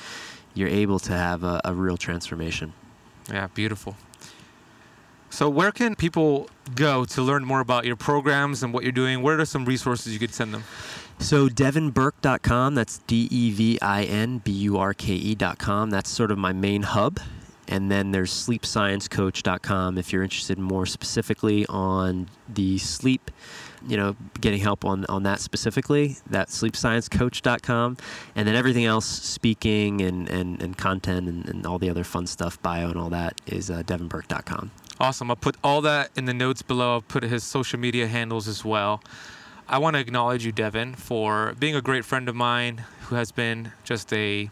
you're 0.53 0.69
able 0.69 0.99
to 0.99 1.13
have 1.13 1.43
a, 1.43 1.61
a 1.63 1.73
real 1.73 1.97
transformation. 1.97 2.73
Yeah, 3.30 3.47
beautiful. 3.47 3.95
So, 5.30 5.49
where 5.49 5.71
can 5.71 5.95
people 5.95 6.49
go 6.76 7.03
to 7.05 7.21
learn 7.21 7.43
more 7.43 7.59
about 7.59 7.86
your 7.86 7.95
programs 7.95 8.63
and 8.63 8.73
what 8.73 8.84
you're 8.84 8.91
doing? 8.91 9.21
Where 9.21 9.39
are 9.39 9.45
some 9.45 9.65
resources 9.65 10.13
you 10.13 10.19
could 10.19 10.34
send 10.34 10.53
them? 10.53 10.63
So 11.19 11.47
devinburke.com, 11.47 12.76
that's 12.76 12.99
D 12.99 13.28
E 13.32 13.51
V 13.51 13.80
I 13.82 14.03
N 14.03 14.39
B 14.39 14.51
U 14.51 14.78
R 14.78 14.93
K 14.93 15.13
E.com. 15.13 15.89
That's 15.89 16.09
sort 16.09 16.32
of 16.32 16.38
my 16.38 16.53
main 16.53 16.84
hub. 16.84 17.19
And 17.68 17.91
then 17.91 18.11
there's 18.11 18.32
sleepsciencecoach.com 18.32 19.97
if 19.97 20.13
you're 20.13 20.24
interested 20.24 20.59
more 20.59 20.86
specifically 20.86 21.66
on 21.68 22.28
the 22.47 22.78
sleep, 22.78 23.32
you 23.88 23.97
know, 23.97 24.16
getting 24.39 24.59
help 24.59 24.86
on, 24.86 25.05
on 25.05 25.24
that 25.24 25.39
specifically. 25.39 26.18
That's 26.30 26.61
sleepsciencecoach.com. 26.61 27.97
And 28.36 28.47
then 28.47 28.55
everything 28.55 28.86
else, 28.86 29.05
speaking 29.05 30.01
and, 30.01 30.30
and, 30.30 30.61
and 30.61 30.78
content 30.78 31.28
and, 31.28 31.47
and 31.47 31.66
all 31.66 31.80
the 31.80 31.89
other 31.89 32.03
fun 32.03 32.28
stuff, 32.28 32.61
bio 32.61 32.89
and 32.89 32.97
all 32.97 33.09
that, 33.09 33.39
is 33.47 33.72
uh, 33.72 33.84
devinburke.com. 33.84 34.72
Awesome. 34.99 35.30
I'll 35.30 35.36
put 35.36 35.57
all 35.63 35.82
that 35.82 36.11
in 36.16 36.26
the 36.26 36.34
notes 36.34 36.61
below. 36.61 36.93
I'll 36.93 37.01
put 37.01 37.24
his 37.24 37.43
social 37.43 37.80
media 37.80 38.07
handles 38.07 38.47
as 38.47 38.63
well. 38.63 39.01
I 39.68 39.80
want 39.80 39.95
to 39.95 39.99
acknowledge 39.99 40.45
you, 40.45 40.51
Devin, 40.51 40.93
for 40.95 41.55
being 41.59 41.76
a 41.76 41.82
great 41.82 42.05
friend 42.05 42.30
of 42.30 42.36
mine 42.36 42.86
who 43.07 43.16
has 43.16 43.32
been 43.32 43.72
just 43.84 44.13
a 44.13 44.49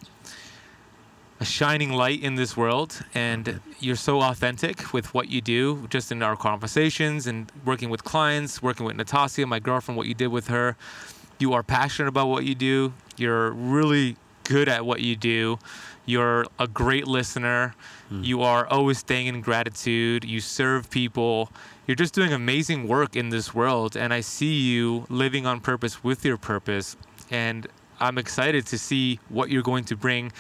a 1.44 1.46
shining 1.46 1.92
light 1.92 2.24
in 2.24 2.36
this 2.36 2.56
world 2.56 3.04
and 3.14 3.60
you're 3.82 3.98
so 3.98 4.22
authentic 4.22 4.94
with 4.94 5.14
what 5.14 5.28
you 5.28 5.42
do 5.42 5.86
just 5.90 6.10
in 6.10 6.24
our 6.24 6.38
conversations 6.38 7.28
and 7.28 7.52
working 7.66 7.90
with 7.90 8.02
clients 8.06 8.62
working 8.62 8.86
with 8.86 8.96
natasha 8.96 9.46
my 9.46 9.60
girlfriend 9.60 9.98
what 9.98 10.08
you 10.08 10.14
did 10.14 10.28
with 10.28 10.48
her. 10.48 10.78
You 11.40 11.52
are 11.52 11.62
passionate 11.62 12.08
about 12.08 12.28
what 12.28 12.46
you 12.46 12.56
do. 12.56 12.94
You're 13.18 13.52
really 13.52 14.16
good 14.46 14.70
at 14.70 14.86
what 14.86 15.02
you 15.02 15.18
do. 15.18 15.60
You're 16.06 16.46
a 16.60 16.68
great 16.82 17.08
listener. 17.08 17.76
Mm. 18.10 18.24
You 18.24 18.42
are 18.42 18.66
always 18.68 19.00
staying 19.00 19.28
in 19.28 19.42
gratitude. 19.42 20.24
You 20.24 20.40
serve 20.40 20.90
people. 20.90 21.52
You're 21.88 21.96
just 22.04 22.14
doing 22.14 22.32
amazing 22.32 22.88
work 22.88 23.18
in 23.18 23.28
this 23.36 23.54
world 23.54 23.98
and 23.98 24.14
i 24.14 24.22
see 24.22 24.54
you 24.72 25.06
living 25.10 25.46
on 25.46 25.60
purpose 25.60 26.06
with 26.06 26.24
your 26.24 26.38
purpose. 26.38 26.96
And 27.30 27.68
I'm 28.00 28.18
excited 28.18 28.66
to 28.68 28.78
see 28.78 29.20
what 29.30 29.50
you're 29.50 29.64
going 29.64 29.84
to 29.86 29.96
bring 29.96 30.32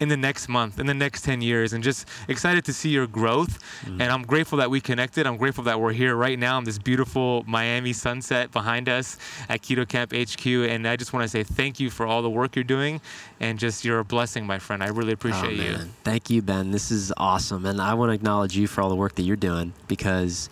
in 0.00 0.08
the 0.08 0.16
next 0.16 0.48
month, 0.48 0.78
in 0.78 0.86
the 0.86 0.94
next 0.94 1.22
10 1.22 1.40
years, 1.40 1.72
and 1.72 1.82
just 1.84 2.08
excited 2.28 2.64
to 2.64 2.72
see 2.72 2.90
your 2.90 3.06
growth. 3.06 3.58
Mm. 3.84 4.00
And 4.00 4.12
I'm 4.12 4.22
grateful 4.22 4.58
that 4.58 4.70
we 4.70 4.80
connected. 4.80 5.26
I'm 5.26 5.36
grateful 5.36 5.64
that 5.64 5.80
we're 5.80 5.92
here 5.92 6.16
right 6.16 6.38
now 6.38 6.58
in 6.58 6.64
this 6.64 6.78
beautiful 6.78 7.44
Miami 7.46 7.92
sunset 7.92 8.52
behind 8.52 8.88
us 8.88 9.18
at 9.48 9.62
Keto 9.62 9.86
Kamp 9.86 10.12
HQ. 10.12 10.46
And 10.46 10.86
I 10.86 10.96
just 10.96 11.12
want 11.12 11.24
to 11.24 11.28
say 11.28 11.42
thank 11.42 11.80
you 11.80 11.90
for 11.90 12.06
all 12.06 12.22
the 12.22 12.30
work 12.30 12.56
you're 12.56 12.64
doing 12.64 13.00
and 13.40 13.58
just 13.58 13.84
you're 13.84 14.00
a 14.00 14.04
blessing, 14.04 14.46
my 14.46 14.58
friend. 14.58 14.82
I 14.82 14.88
really 14.88 15.12
appreciate 15.12 15.60
oh, 15.60 15.62
you. 15.62 15.76
Thank 16.04 16.30
you, 16.30 16.42
Ben. 16.42 16.70
This 16.70 16.90
is 16.90 17.12
awesome. 17.16 17.66
And 17.66 17.80
I 17.80 17.94
want 17.94 18.10
to 18.10 18.14
acknowledge 18.14 18.56
you 18.56 18.66
for 18.66 18.82
all 18.82 18.88
the 18.88 18.96
work 18.96 19.14
that 19.16 19.22
you're 19.22 19.36
doing 19.36 19.72
because 19.88 20.48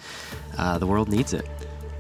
uh, 0.56 0.78
the 0.78 0.86
world 0.86 1.08
needs 1.08 1.32
it. 1.32 1.46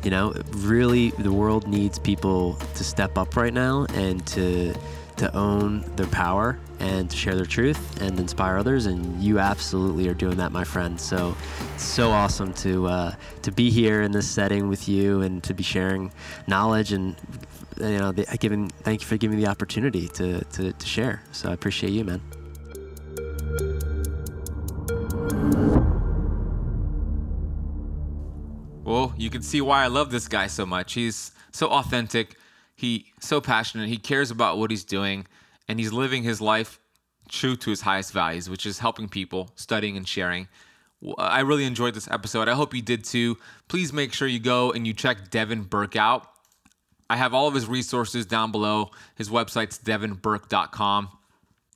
You 0.02 0.10
know, 0.10 0.32
really, 0.50 1.10
the 1.10 1.32
world 1.32 1.66
needs 1.66 1.98
people 1.98 2.54
to 2.74 2.84
step 2.84 3.18
up 3.18 3.36
right 3.36 3.52
now 3.52 3.86
and 3.94 4.24
to 4.28 4.74
to 5.16 5.36
own 5.36 5.80
their 5.96 6.06
power 6.06 6.56
and 6.78 7.10
to 7.10 7.16
share 7.16 7.34
their 7.34 7.44
truth 7.44 8.00
and 8.00 8.20
inspire 8.20 8.56
others. 8.56 8.86
And 8.86 9.20
you 9.20 9.40
absolutely 9.40 10.08
are 10.08 10.14
doing 10.14 10.36
that, 10.36 10.52
my 10.52 10.62
friend. 10.62 11.00
So, 11.00 11.36
so 11.76 12.10
awesome 12.10 12.52
to 12.54 12.86
uh, 12.86 13.14
to 13.42 13.50
be 13.50 13.70
here 13.70 14.02
in 14.02 14.12
this 14.12 14.28
setting 14.28 14.68
with 14.68 14.88
you 14.88 15.22
and 15.22 15.42
to 15.44 15.54
be 15.54 15.62
sharing 15.62 16.12
knowledge 16.46 16.92
and 16.92 17.16
you 17.76 17.98
know, 17.98 18.12
giving. 18.12 18.68
Thank 18.68 19.00
you 19.00 19.06
for 19.06 19.16
giving 19.16 19.36
me 19.36 19.44
the 19.44 19.50
opportunity 19.50 20.08
to, 20.08 20.44
to 20.44 20.72
to 20.72 20.86
share. 20.86 21.22
So 21.32 21.50
I 21.50 21.52
appreciate 21.52 21.92
you, 21.92 22.04
man. 22.04 22.20
Well, 28.88 29.12
you 29.18 29.28
can 29.28 29.42
see 29.42 29.60
why 29.60 29.84
I 29.84 29.88
love 29.88 30.10
this 30.10 30.28
guy 30.28 30.46
so 30.46 30.64
much. 30.64 30.94
He's 30.94 31.32
so 31.52 31.68
authentic. 31.68 32.36
He 32.74 33.12
so 33.20 33.38
passionate. 33.38 33.90
He 33.90 33.98
cares 33.98 34.30
about 34.30 34.56
what 34.56 34.70
he's 34.70 34.82
doing, 34.82 35.26
and 35.68 35.78
he's 35.78 35.92
living 35.92 36.22
his 36.22 36.40
life 36.40 36.80
true 37.28 37.54
to 37.54 37.68
his 37.68 37.82
highest 37.82 38.14
values, 38.14 38.48
which 38.48 38.64
is 38.64 38.78
helping 38.78 39.06
people, 39.06 39.50
studying 39.56 39.98
and 39.98 40.08
sharing. 40.08 40.48
I 41.18 41.40
really 41.40 41.66
enjoyed 41.66 41.92
this 41.92 42.08
episode. 42.10 42.48
I 42.48 42.54
hope 42.54 42.72
you 42.72 42.80
did 42.80 43.04
too. 43.04 43.36
Please 43.68 43.92
make 43.92 44.14
sure 44.14 44.26
you 44.26 44.40
go 44.40 44.72
and 44.72 44.86
you 44.86 44.94
check 44.94 45.28
Devin 45.28 45.64
Burke 45.64 45.96
out. 45.96 46.26
I 47.10 47.18
have 47.18 47.34
all 47.34 47.46
of 47.46 47.52
his 47.52 47.66
resources 47.66 48.24
down 48.24 48.52
below. 48.52 48.92
His 49.16 49.28
website's 49.28 49.78
devinburke.com. 49.78 51.10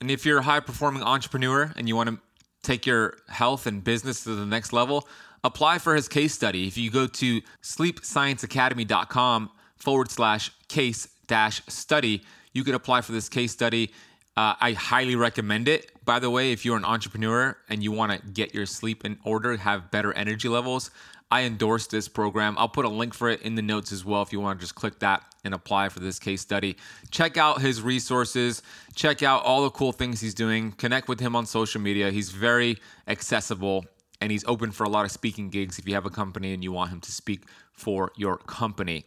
And 0.00 0.10
if 0.10 0.24
you're 0.24 0.38
a 0.38 0.42
high 0.42 0.60
performing 0.60 1.02
entrepreneur 1.02 1.74
and 1.76 1.86
you 1.88 1.94
want 1.94 2.08
to 2.08 2.18
take 2.62 2.86
your 2.86 3.18
health 3.28 3.66
and 3.66 3.84
business 3.84 4.24
to 4.24 4.34
the 4.34 4.46
next 4.46 4.72
level, 4.72 5.06
apply 5.44 5.78
for 5.78 5.94
his 5.94 6.08
case 6.08 6.32
study. 6.32 6.66
If 6.66 6.76
you 6.76 6.90
go 6.90 7.06
to 7.06 7.40
sleepscienceacademy.com 7.62 9.50
forward 9.76 10.10
slash 10.10 10.52
case 10.68 11.08
dash 11.26 11.62
study, 11.68 12.22
you 12.52 12.64
can 12.64 12.74
apply 12.74 13.00
for 13.00 13.12
this 13.12 13.28
case 13.28 13.52
study. 13.52 13.92
Uh, 14.36 14.54
I 14.60 14.72
highly 14.72 15.16
recommend 15.16 15.68
it. 15.68 15.90
By 16.04 16.18
the 16.18 16.30
way, 16.30 16.52
if 16.52 16.64
you're 16.64 16.76
an 16.76 16.84
entrepreneur 16.84 17.56
and 17.68 17.82
you 17.82 17.92
want 17.92 18.12
to 18.12 18.18
get 18.28 18.54
your 18.54 18.66
sleep 18.66 19.04
in 19.04 19.18
order, 19.24 19.56
have 19.56 19.90
better 19.90 20.12
energy 20.14 20.48
levels, 20.48 20.90
I 21.30 21.44
endorse 21.44 21.86
this 21.86 22.08
program. 22.08 22.56
I'll 22.58 22.68
put 22.68 22.84
a 22.84 22.90
link 22.90 23.14
for 23.14 23.30
it 23.30 23.42
in 23.42 23.54
the 23.54 23.62
notes 23.62 23.90
as 23.90 24.04
well 24.04 24.20
if 24.22 24.32
you 24.32 24.40
want 24.40 24.58
to 24.58 24.62
just 24.62 24.74
click 24.74 24.98
that 24.98 25.22
and 25.44 25.54
apply 25.54 25.88
for 25.88 26.00
this 26.00 26.18
case 26.18 26.40
study. 26.40 26.76
Check 27.10 27.36
out 27.36 27.60
his 27.60 27.82
resources, 27.82 28.62
check 28.94 29.22
out 29.22 29.42
all 29.42 29.62
the 29.62 29.70
cool 29.70 29.92
things 29.92 30.20
he's 30.20 30.34
doing, 30.34 30.72
connect 30.72 31.08
with 31.08 31.20
him 31.20 31.34
on 31.34 31.46
social 31.46 31.80
media. 31.80 32.10
He's 32.10 32.30
very 32.30 32.78
accessible 33.08 33.86
and 34.22 34.30
he's 34.30 34.44
open 34.46 34.70
for 34.70 34.84
a 34.84 34.88
lot 34.88 35.04
of 35.04 35.10
speaking 35.10 35.50
gigs 35.50 35.78
if 35.78 35.88
you 35.88 35.94
have 35.94 36.06
a 36.06 36.10
company 36.10 36.54
and 36.54 36.62
you 36.62 36.70
want 36.70 36.90
him 36.90 37.00
to 37.00 37.12
speak 37.12 37.42
for 37.72 38.12
your 38.16 38.36
company. 38.36 39.04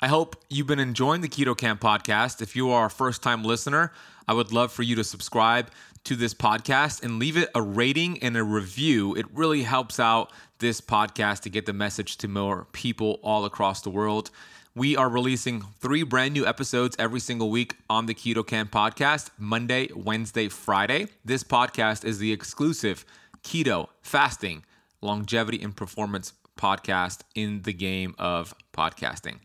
I 0.00 0.08
hope 0.08 0.36
you've 0.48 0.66
been 0.66 0.78
enjoying 0.78 1.20
the 1.20 1.28
Keto 1.28 1.56
Kamp 1.56 1.80
podcast. 1.80 2.40
If 2.40 2.56
you 2.56 2.70
are 2.70 2.86
a 2.86 2.90
first 2.90 3.22
time 3.22 3.44
listener, 3.44 3.92
I 4.26 4.32
would 4.32 4.50
love 4.50 4.72
for 4.72 4.82
you 4.82 4.96
to 4.96 5.04
subscribe 5.04 5.70
to 6.04 6.16
this 6.16 6.32
podcast 6.32 7.02
and 7.02 7.18
leave 7.18 7.36
it 7.36 7.50
a 7.54 7.60
rating 7.60 8.22
and 8.22 8.36
a 8.36 8.42
review. 8.42 9.14
It 9.14 9.26
really 9.34 9.62
helps 9.62 10.00
out 10.00 10.32
this 10.58 10.80
podcast 10.80 11.40
to 11.40 11.50
get 11.50 11.66
the 11.66 11.72
message 11.72 12.16
to 12.18 12.28
more 12.28 12.66
people 12.72 13.20
all 13.22 13.44
across 13.44 13.82
the 13.82 13.90
world. 13.90 14.30
We 14.74 14.96
are 14.96 15.08
releasing 15.08 15.62
three 15.80 16.02
brand 16.02 16.34
new 16.34 16.46
episodes 16.46 16.94
every 16.98 17.20
single 17.20 17.50
week 17.50 17.76
on 17.88 18.06
the 18.06 18.14
Keto 18.14 18.46
Kamp 18.46 18.70
podcast 18.70 19.30
Monday, 19.38 19.88
Wednesday, 19.94 20.48
Friday. 20.48 21.08
This 21.24 21.42
podcast 21.42 22.04
is 22.04 22.18
the 22.18 22.32
exclusive 22.32 23.04
keto, 23.42 23.88
fasting, 24.02 24.64
longevity, 25.00 25.60
and 25.62 25.74
performance 25.74 26.34
podcast 26.56 27.20
in 27.34 27.62
the 27.62 27.72
game 27.72 28.14
of 28.18 28.54
podcasting. 28.72 29.38